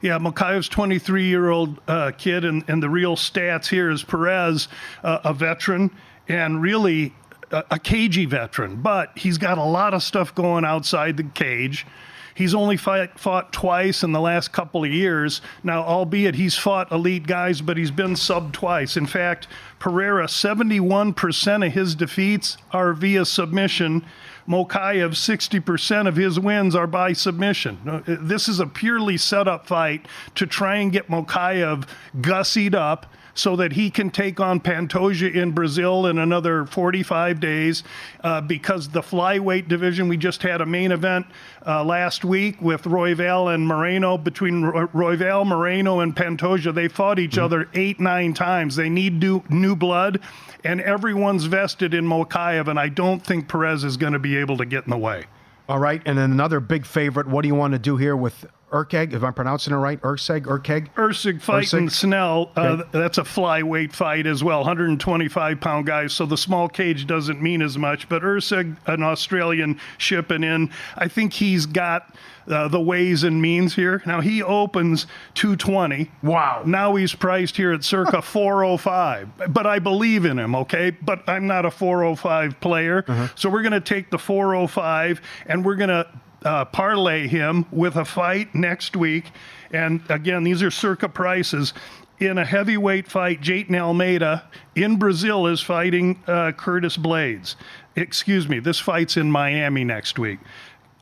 Yeah, 0.00 0.18
Mokaev's 0.18 0.68
23 0.68 1.24
year 1.24 1.50
old 1.50 1.80
uh, 1.88 2.12
kid, 2.16 2.44
and, 2.44 2.62
and 2.68 2.80
the 2.80 2.88
real 2.88 3.16
stats 3.16 3.66
here 3.66 3.90
is 3.90 4.04
Perez, 4.04 4.68
uh, 5.02 5.20
a 5.24 5.34
veteran, 5.34 5.90
and 6.28 6.60
really 6.60 7.14
a, 7.50 7.64
a 7.72 7.78
cagey 7.78 8.26
veteran, 8.26 8.76
but 8.82 9.16
he's 9.16 9.38
got 9.38 9.58
a 9.58 9.64
lot 9.64 9.94
of 9.94 10.02
stuff 10.02 10.34
going 10.34 10.64
outside 10.64 11.16
the 11.16 11.24
cage. 11.24 11.86
He's 12.34 12.54
only 12.54 12.76
fight, 12.76 13.18
fought 13.18 13.50
twice 13.50 14.02
in 14.02 14.12
the 14.12 14.20
last 14.20 14.52
couple 14.52 14.84
of 14.84 14.90
years. 14.92 15.40
Now, 15.64 15.82
albeit 15.82 16.34
he's 16.34 16.54
fought 16.54 16.92
elite 16.92 17.26
guys, 17.26 17.62
but 17.62 17.78
he's 17.78 17.90
been 17.90 18.14
sub 18.14 18.52
twice. 18.52 18.98
In 18.98 19.06
fact, 19.06 19.48
Pereira, 19.78 20.26
71% 20.26 21.66
of 21.66 21.72
his 21.72 21.94
defeats 21.94 22.58
are 22.72 22.92
via 22.92 23.24
submission. 23.24 24.04
Mokaev, 24.46 25.12
60% 25.12 26.06
of 26.06 26.16
his 26.16 26.38
wins 26.38 26.74
are 26.74 26.86
by 26.86 27.14
submission. 27.14 27.78
Uh, 27.86 28.00
This 28.06 28.48
is 28.48 28.60
a 28.60 28.66
purely 28.66 29.16
set 29.16 29.48
up 29.48 29.66
fight 29.66 30.06
to 30.34 30.46
try 30.46 30.76
and 30.76 30.92
get 30.92 31.08
Mokaev 31.08 31.88
gussied 32.18 32.74
up 32.74 33.06
so 33.36 33.54
that 33.56 33.72
he 33.72 33.90
can 33.90 34.10
take 34.10 34.40
on 34.40 34.58
Pantoja 34.60 35.32
in 35.34 35.52
Brazil 35.52 36.06
in 36.06 36.18
another 36.18 36.64
45 36.66 37.38
days. 37.38 37.84
Uh, 38.24 38.40
because 38.40 38.88
the 38.88 39.02
flyweight 39.02 39.68
division, 39.68 40.08
we 40.08 40.16
just 40.16 40.42
had 40.42 40.60
a 40.60 40.66
main 40.66 40.90
event 40.90 41.26
uh, 41.66 41.84
last 41.84 42.24
week 42.24 42.60
with 42.60 42.82
Royval 42.84 43.54
and 43.54 43.66
Moreno. 43.66 44.16
Between 44.16 44.62
Roy- 44.62 44.86
Royval, 44.86 45.46
Moreno, 45.46 46.00
and 46.00 46.16
Pantoja, 46.16 46.74
they 46.74 46.88
fought 46.88 47.18
each 47.18 47.38
other 47.38 47.68
eight, 47.74 48.00
nine 48.00 48.32
times. 48.34 48.74
They 48.74 48.88
need 48.88 49.20
new, 49.20 49.42
new 49.50 49.76
blood, 49.76 50.20
and 50.64 50.80
everyone's 50.80 51.44
vested 51.44 51.94
in 51.94 52.06
Mokaev, 52.06 52.68
and 52.68 52.78
I 52.78 52.88
don't 52.88 53.24
think 53.24 53.48
Perez 53.48 53.84
is 53.84 53.96
going 53.96 54.14
to 54.14 54.18
be 54.18 54.36
able 54.36 54.56
to 54.56 54.64
get 54.64 54.84
in 54.84 54.90
the 54.90 54.98
way. 54.98 55.24
All 55.68 55.78
right, 55.78 56.00
and 56.06 56.16
then 56.16 56.30
another 56.30 56.60
big 56.60 56.86
favorite. 56.86 57.26
What 57.26 57.42
do 57.42 57.48
you 57.48 57.54
want 57.54 57.72
to 57.72 57.78
do 57.78 57.96
here 57.96 58.16
with 58.16 58.46
Urkeg? 58.72 59.12
If 59.12 59.22
I'm 59.22 59.32
pronouncing 59.32 59.72
it 59.72 59.76
right, 59.76 60.00
Erceg, 60.02 60.42
Urkeg. 60.42 60.92
Erceg 60.94 61.40
fighting? 61.40 61.88
Schnell. 61.88 62.50
Uh, 62.56 62.60
Okay. 62.80 62.88
That's 62.98 63.18
a 63.18 63.22
flyweight 63.22 63.92
fight 63.92 64.26
as 64.26 64.42
well, 64.42 64.58
125 64.60 65.60
pound 65.60 65.86
guys. 65.86 66.12
So 66.12 66.26
the 66.26 66.36
small 66.36 66.68
cage 66.68 67.06
doesn't 67.06 67.40
mean 67.40 67.62
as 67.62 67.78
much. 67.78 68.08
But 68.08 68.22
Erceg, 68.22 68.76
an 68.86 69.02
Australian 69.04 69.78
shipping 69.98 70.42
in, 70.42 70.70
I 70.96 71.06
think 71.08 71.32
he's 71.32 71.64
got 71.64 72.12
uh, 72.48 72.66
the 72.68 72.80
ways 72.80 73.22
and 73.24 73.40
means 73.40 73.74
here. 73.74 74.02
Now 74.04 74.20
he 74.20 74.42
opens 74.42 75.06
220. 75.34 76.10
Wow. 76.22 76.62
Now 76.66 76.94
he's 76.96 77.14
priced 77.14 77.56
here 77.56 77.72
at 77.72 77.84
circa 77.84 78.20
405. 78.22 79.52
But 79.52 79.66
I 79.66 79.78
believe 79.78 80.24
in 80.24 80.38
him, 80.38 80.54
okay? 80.56 80.90
But 80.90 81.28
I'm 81.28 81.46
not 81.46 81.64
a 81.64 81.70
405 81.70 82.60
player. 82.60 83.04
So 83.36 83.48
we're 83.48 83.62
going 83.62 83.72
to 83.72 83.80
take 83.80 84.10
the 84.10 84.18
405 84.18 85.20
and 85.46 85.64
we're 85.64 85.76
going 85.76 85.88
to 85.90 86.06
uh, 86.44 86.64
parlay 86.66 87.26
him 87.26 87.66
with 87.70 87.96
a 87.96 88.04
fight 88.04 88.54
next 88.54 88.96
week. 88.96 89.30
And 89.72 90.00
again, 90.08 90.44
these 90.44 90.62
are 90.62 90.70
circa 90.70 91.08
prices. 91.08 91.72
In 92.18 92.38
a 92.38 92.44
heavyweight 92.44 93.08
fight, 93.08 93.42
Jailton 93.42 93.78
Almeida 93.78 94.48
in 94.74 94.98
Brazil 94.98 95.46
is 95.46 95.60
fighting 95.60 96.22
uh, 96.26 96.52
Curtis 96.52 96.96
Blaydes. 96.96 97.56
Excuse 97.94 98.48
me, 98.48 98.58
this 98.58 98.78
fight's 98.78 99.16
in 99.16 99.30
Miami 99.30 99.84
next 99.84 100.18
week. 100.18 100.38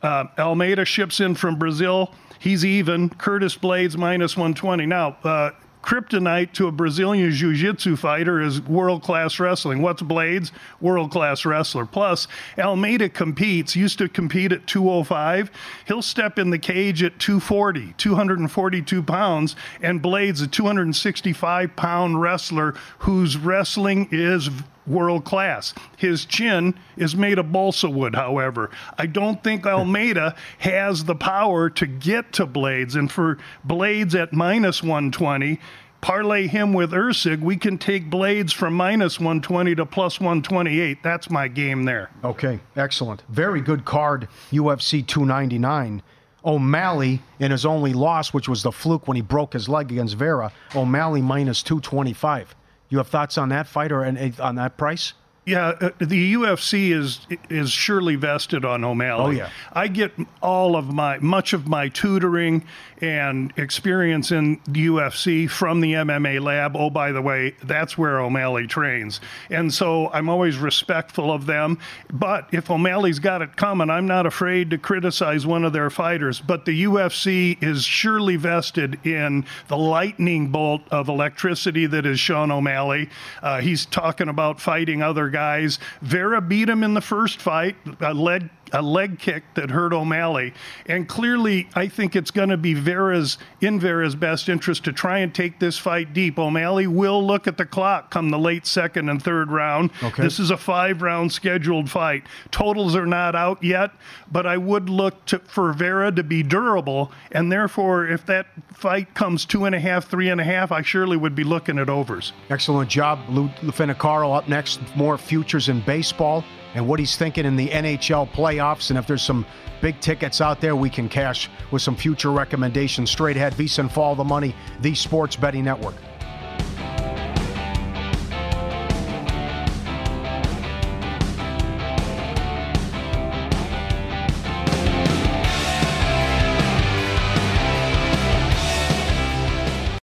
Uh, 0.03 0.25
Almeida 0.39 0.85
ships 0.85 1.21
in 1.21 1.35
from 1.35 1.59
Brazil. 1.59 2.13
He's 2.39 2.65
even. 2.65 3.09
Curtis 3.11 3.57
Blaydes 3.57 3.97
minus 3.97 4.37
120. 4.37 4.87
Now, 4.87 5.17
uh, 5.25 5.51
kryptonite 5.85 6.53
to 6.53 6.67
a 6.67 6.73
Brazilian 6.73 7.31
jiu 7.31 7.55
jitsu 7.55 7.95
fighter 7.97 8.41
is 8.41 8.61
world 8.63 9.03
class 9.03 9.39
wrestling. 9.39 9.83
What's 9.83 10.03
Blaydes? 10.03 10.51
World 10.81 11.11
class 11.11 11.45
wrestler. 11.45 11.85
Plus, 11.85 12.27
Almeida 12.59 13.09
competes, 13.09 13.77
used 13.77 13.99
to 13.99 14.09
compete 14.09 14.53
at 14.53 14.67
205. 14.67 15.51
He'll 15.87 16.01
step 16.01 16.39
in 16.39 16.51
the 16.51 16.59
cage 16.59 17.03
at 17.03 17.19
240, 17.19 17.95
242 17.99 19.03
pounds, 19.03 19.57
and 19.83 20.03
Blaydes, 20.03 20.43
a 20.43 20.47
265 20.47 21.77
pound 21.77 22.21
wrestler 22.21 22.75
whose 23.01 23.37
wrestling 23.37 24.09
is 24.11 24.49
world 24.87 25.25
class. 25.25 25.75
His 25.97 26.25
chin 26.25 26.75
is 26.97 27.17
made 27.17 27.39
of 27.39 27.53
balsa 27.53 27.89
wood, 27.89 28.15
however. 28.15 28.71
I 28.99 29.07
don't 29.07 29.43
think 29.43 29.67
Almeida 29.67 30.35
has 30.59 31.05
the 31.05 31.15
power 31.15 31.71
to 31.71 31.87
get 31.87 32.33
to 32.35 32.47
Blaydes. 32.47 32.97
And 32.97 33.11
for 33.11 33.39
Blaydes 33.67 34.15
at 34.15 34.33
minus 34.33 34.83
120, 34.83 35.59
parlay 36.01 36.47
him 36.47 36.75
with 36.75 36.93
Erceg, 36.93 37.41
we 37.41 37.57
can 37.57 37.79
take 37.79 38.11
Blaydes 38.11 38.53
from 38.53 38.75
minus 38.75 39.19
120 39.19 39.75
to 39.77 39.87
plus 39.87 40.21
128. 40.21 41.03
That's 41.03 41.31
my 41.31 41.49
game 41.49 41.85
there. 41.85 42.11
Okay, 42.23 42.61
excellent. 42.77 43.23
Very 43.29 43.61
good 43.61 43.85
card, 43.85 44.29
UFC 44.51 45.07
299. 45.07 46.03
O'Malley 46.45 47.23
in 47.39 47.51
his 47.51 47.65
only 47.65 47.95
loss, 47.95 48.35
which 48.35 48.49
was 48.51 48.63
the 48.63 48.71
fluke 48.71 49.09
when 49.09 49.17
he 49.17 49.23
broke 49.23 49.55
his 49.55 49.67
leg 49.67 49.91
against 49.91 50.17
Vera, 50.17 50.53
O'Malley 50.75 51.23
minus 51.23 51.63
225. 51.63 52.55
You 52.89 52.99
have 52.99 53.09
thoughts 53.09 53.39
on 53.39 53.49
that 53.49 53.67
fight 53.67 53.93
or 53.93 54.05
eh, 54.05 54.33
on 54.39 54.57
that 54.57 54.77
price? 54.77 55.15
Yeah, 55.47 55.75
uh, 55.79 55.91
the 55.99 56.35
UFC 56.35 56.91
is 56.91 57.27
is 57.51 57.71
surely 57.71 58.17
vested 58.17 58.65
on 58.65 58.83
O'Malley. 58.83 59.37
Oh 59.37 59.45
yeah, 59.45 59.51
I 59.75 59.89
get 59.89 60.13
all 60.43 60.75
of 60.75 60.87
my 60.87 61.19
much 61.19 61.53
of 61.53 61.69
my 61.69 61.91
tutoring 61.91 62.65
and 63.03 63.53
experience 63.59 64.33
in 64.33 64.59
the 64.67 64.87
UFC 64.87 65.51
from 65.51 65.83
the 65.83 65.93
MMA 65.93 66.41
lab. 66.41 66.77
Oh, 66.77 66.89
by 66.89 67.13
the 67.13 67.21
way, 67.21 67.55
that's 67.63 67.99
where 67.99 68.21
O'Malley 68.21 68.67
trains, 68.67 69.21
and 69.51 69.73
so 69.73 70.11
I'm 70.13 70.31
always 70.31 70.57
respectful 70.57 71.31
of 71.31 71.45
them. 71.45 71.79
But 72.11 72.49
if 72.53 72.71
O'Malley's 72.71 73.19
got 73.19 73.43
it 73.43 73.55
coming, 73.55 73.91
I'm 73.91 74.07
not 74.07 74.25
afraid 74.25 74.71
to 74.71 74.79
criticize 74.79 75.47
one 75.47 75.65
of 75.67 75.75
their 75.75 75.91
fighters. 75.91 76.41
But 76.41 76.65
the 76.65 76.85
UFC 76.85 77.63
is 77.63 77.85
surely 77.85 78.37
vested 78.37 79.05
in 79.07 79.45
the 79.69 79.77
lightning 79.77 80.49
bolt 80.49 80.81
of 80.91 81.09
electricity 81.09 81.85
that 81.85 82.07
is 82.07 82.19
Sean 82.19 82.51
O'Malley. 82.51 83.11
Uh, 83.43 83.61
he's 83.61 83.85
talking 83.85 84.31
about 84.31 84.59
fighting 84.59 85.03
other 85.03 85.29
guys. 85.35 85.81
Vera 86.01 86.41
beat 86.41 86.69
him 86.69 86.85
in 86.85 86.95
the 86.95 87.01
first 87.01 87.41
fight, 87.41 87.75
uh, 87.89 87.95
a 88.01 88.15
leg, 88.15 88.49
a 88.73 88.83
leg 88.83 89.19
kick 89.19 89.45
that 89.55 89.71
hurt 89.71 89.93
O'Malley. 89.93 90.55
And 90.87 91.09
clearly, 91.09 91.69
I 91.75 91.89
think 91.89 92.17
it's 92.17 92.31
going 92.31 92.49
to 92.49 92.57
be 92.57 92.75
Vera's 92.75 93.39
in 93.61 93.79
Vera's 93.81 94.15
best 94.15 94.49
interest 94.49 94.85
to 94.85 94.93
try 94.93 95.19
and 95.19 95.35
take 95.35 95.61
this 95.61 95.79
fight 95.79 96.13
deep. 96.13 96.39
O'Malley 96.39 96.87
will 96.87 97.25
look 97.25 97.47
at 97.47 97.57
the 97.57 97.67
clock 97.67 98.11
come 98.11 98.31
the 98.31 98.39
late 98.39 98.67
second 98.67 99.09
and 99.09 99.23
third 99.23 99.51
round. 99.51 99.91
Okay. 100.03 100.23
This 100.23 100.39
is 100.39 100.51
a 100.51 100.57
five 100.57 101.03
round 101.03 101.33
scheduled 101.33 101.91
fight. 101.91 102.25
Totals 102.51 102.97
are 102.97 103.07
not 103.07 103.35
out 103.35 103.63
yet, 103.63 103.91
but 104.31 104.47
I 104.47 104.57
would 104.57 104.89
look 104.89 105.25
to, 105.27 105.39
for 105.41 105.73
Vera 105.73 106.13
to 106.13 106.23
be 106.23 106.43
durable. 106.43 107.13
And 107.33 107.51
therefore, 107.51 108.07
if 108.07 108.27
that 108.27 108.47
fight 108.73 109.15
comes 109.15 109.45
two 109.45 109.65
and 109.65 109.75
a 109.75 109.81
half, 109.81 110.09
three 110.09 110.31
and 110.31 110.41
a 110.41 110.45
half, 110.45 110.73
I 110.73 110.83
surely 110.83 111.17
would 111.17 111.35
be 111.35 111.45
looking 111.45 111.79
at 111.79 111.89
overs. 111.89 112.33
Excellent 112.51 112.91
job, 112.91 113.21
Lou 113.29 113.49
Finocchiaro. 113.49 114.37
Up 114.37 114.49
next, 114.49 114.81
more 114.97 115.19
futures 115.19 115.69
in 115.69 115.81
baseball 115.83 116.45
and 116.75 116.87
what 116.87 116.99
he's 116.99 117.17
thinking 117.17 117.47
in 117.47 117.57
the 117.57 117.69
NHL 117.69 118.29
playoffs. 118.31 118.91
And 118.91 118.99
if 118.99 119.07
there's 119.07 119.23
some 119.23 119.47
big 119.81 120.01
tickets 120.01 120.41
out 120.41 120.61
there, 120.61 120.77
we 120.77 120.91
can 120.91 121.09
cash 121.09 121.51
with 121.71 121.83
some 121.83 121.97
future 121.97 122.31
recommendations. 122.31 123.11
Straight 123.11 123.37
ahead, 123.37 123.55
VSiN 123.55 123.91
Follow 123.91 124.15
the 124.15 124.25
Money, 124.25 124.55
the 124.81 124.95
Sports 124.95 125.37
Betting 125.37 125.65
Network. 125.65 125.95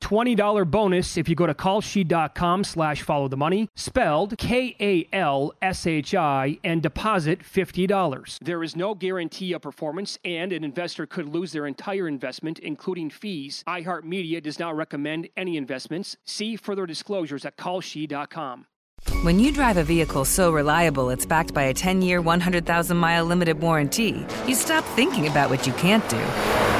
$20 0.00 0.70
bonus 0.70 1.16
if 1.16 1.28
you 1.28 1.34
go 1.34 1.46
to 1.46 1.54
kalshi.com 1.54 2.64
slash 2.64 3.02
follow 3.02 3.28
the 3.28 3.36
money, 3.36 3.68
spelled 3.74 4.36
K-A-L-S-H-I, 4.38 4.98
and 6.64 6.82
deposit 6.82 7.40
$50. 7.40 8.38
There 8.40 8.62
is 8.62 8.76
no 8.76 8.94
guarantee 8.94 9.52
of 9.52 9.62
performance, 9.62 10.18
and 10.24 10.52
an 10.52 10.64
investor 10.64 11.06
could 11.06 11.28
lose 11.28 11.52
their 11.52 11.66
entire 11.66 12.08
investment, 12.08 12.58
including 12.58 13.10
fees 13.10 13.64
iHeartMedia 13.66 14.42
does 14.42 14.58
not 14.58 14.76
recommend 14.76 15.28
any 15.36 15.56
investments. 15.56 16.16
See 16.24 16.56
further 16.56 16.86
disclosures 16.86 17.44
at 17.44 17.56
kalshi.com. 17.56 18.66
When 19.22 19.40
you 19.40 19.52
drive 19.52 19.76
a 19.76 19.84
vehicle 19.84 20.24
so 20.24 20.50
reliable 20.50 21.10
it's 21.10 21.24
backed 21.24 21.54
by 21.54 21.64
a 21.64 21.74
10 21.74 22.02
year, 22.02 22.20
100,000 22.20 22.96
mile 22.96 23.24
limited 23.24 23.60
warranty, 23.60 24.26
you 24.46 24.54
stop 24.54 24.84
thinking 24.96 25.26
about 25.26 25.48
what 25.50 25.66
you 25.66 25.72
can't 25.74 26.06
do 26.08 26.79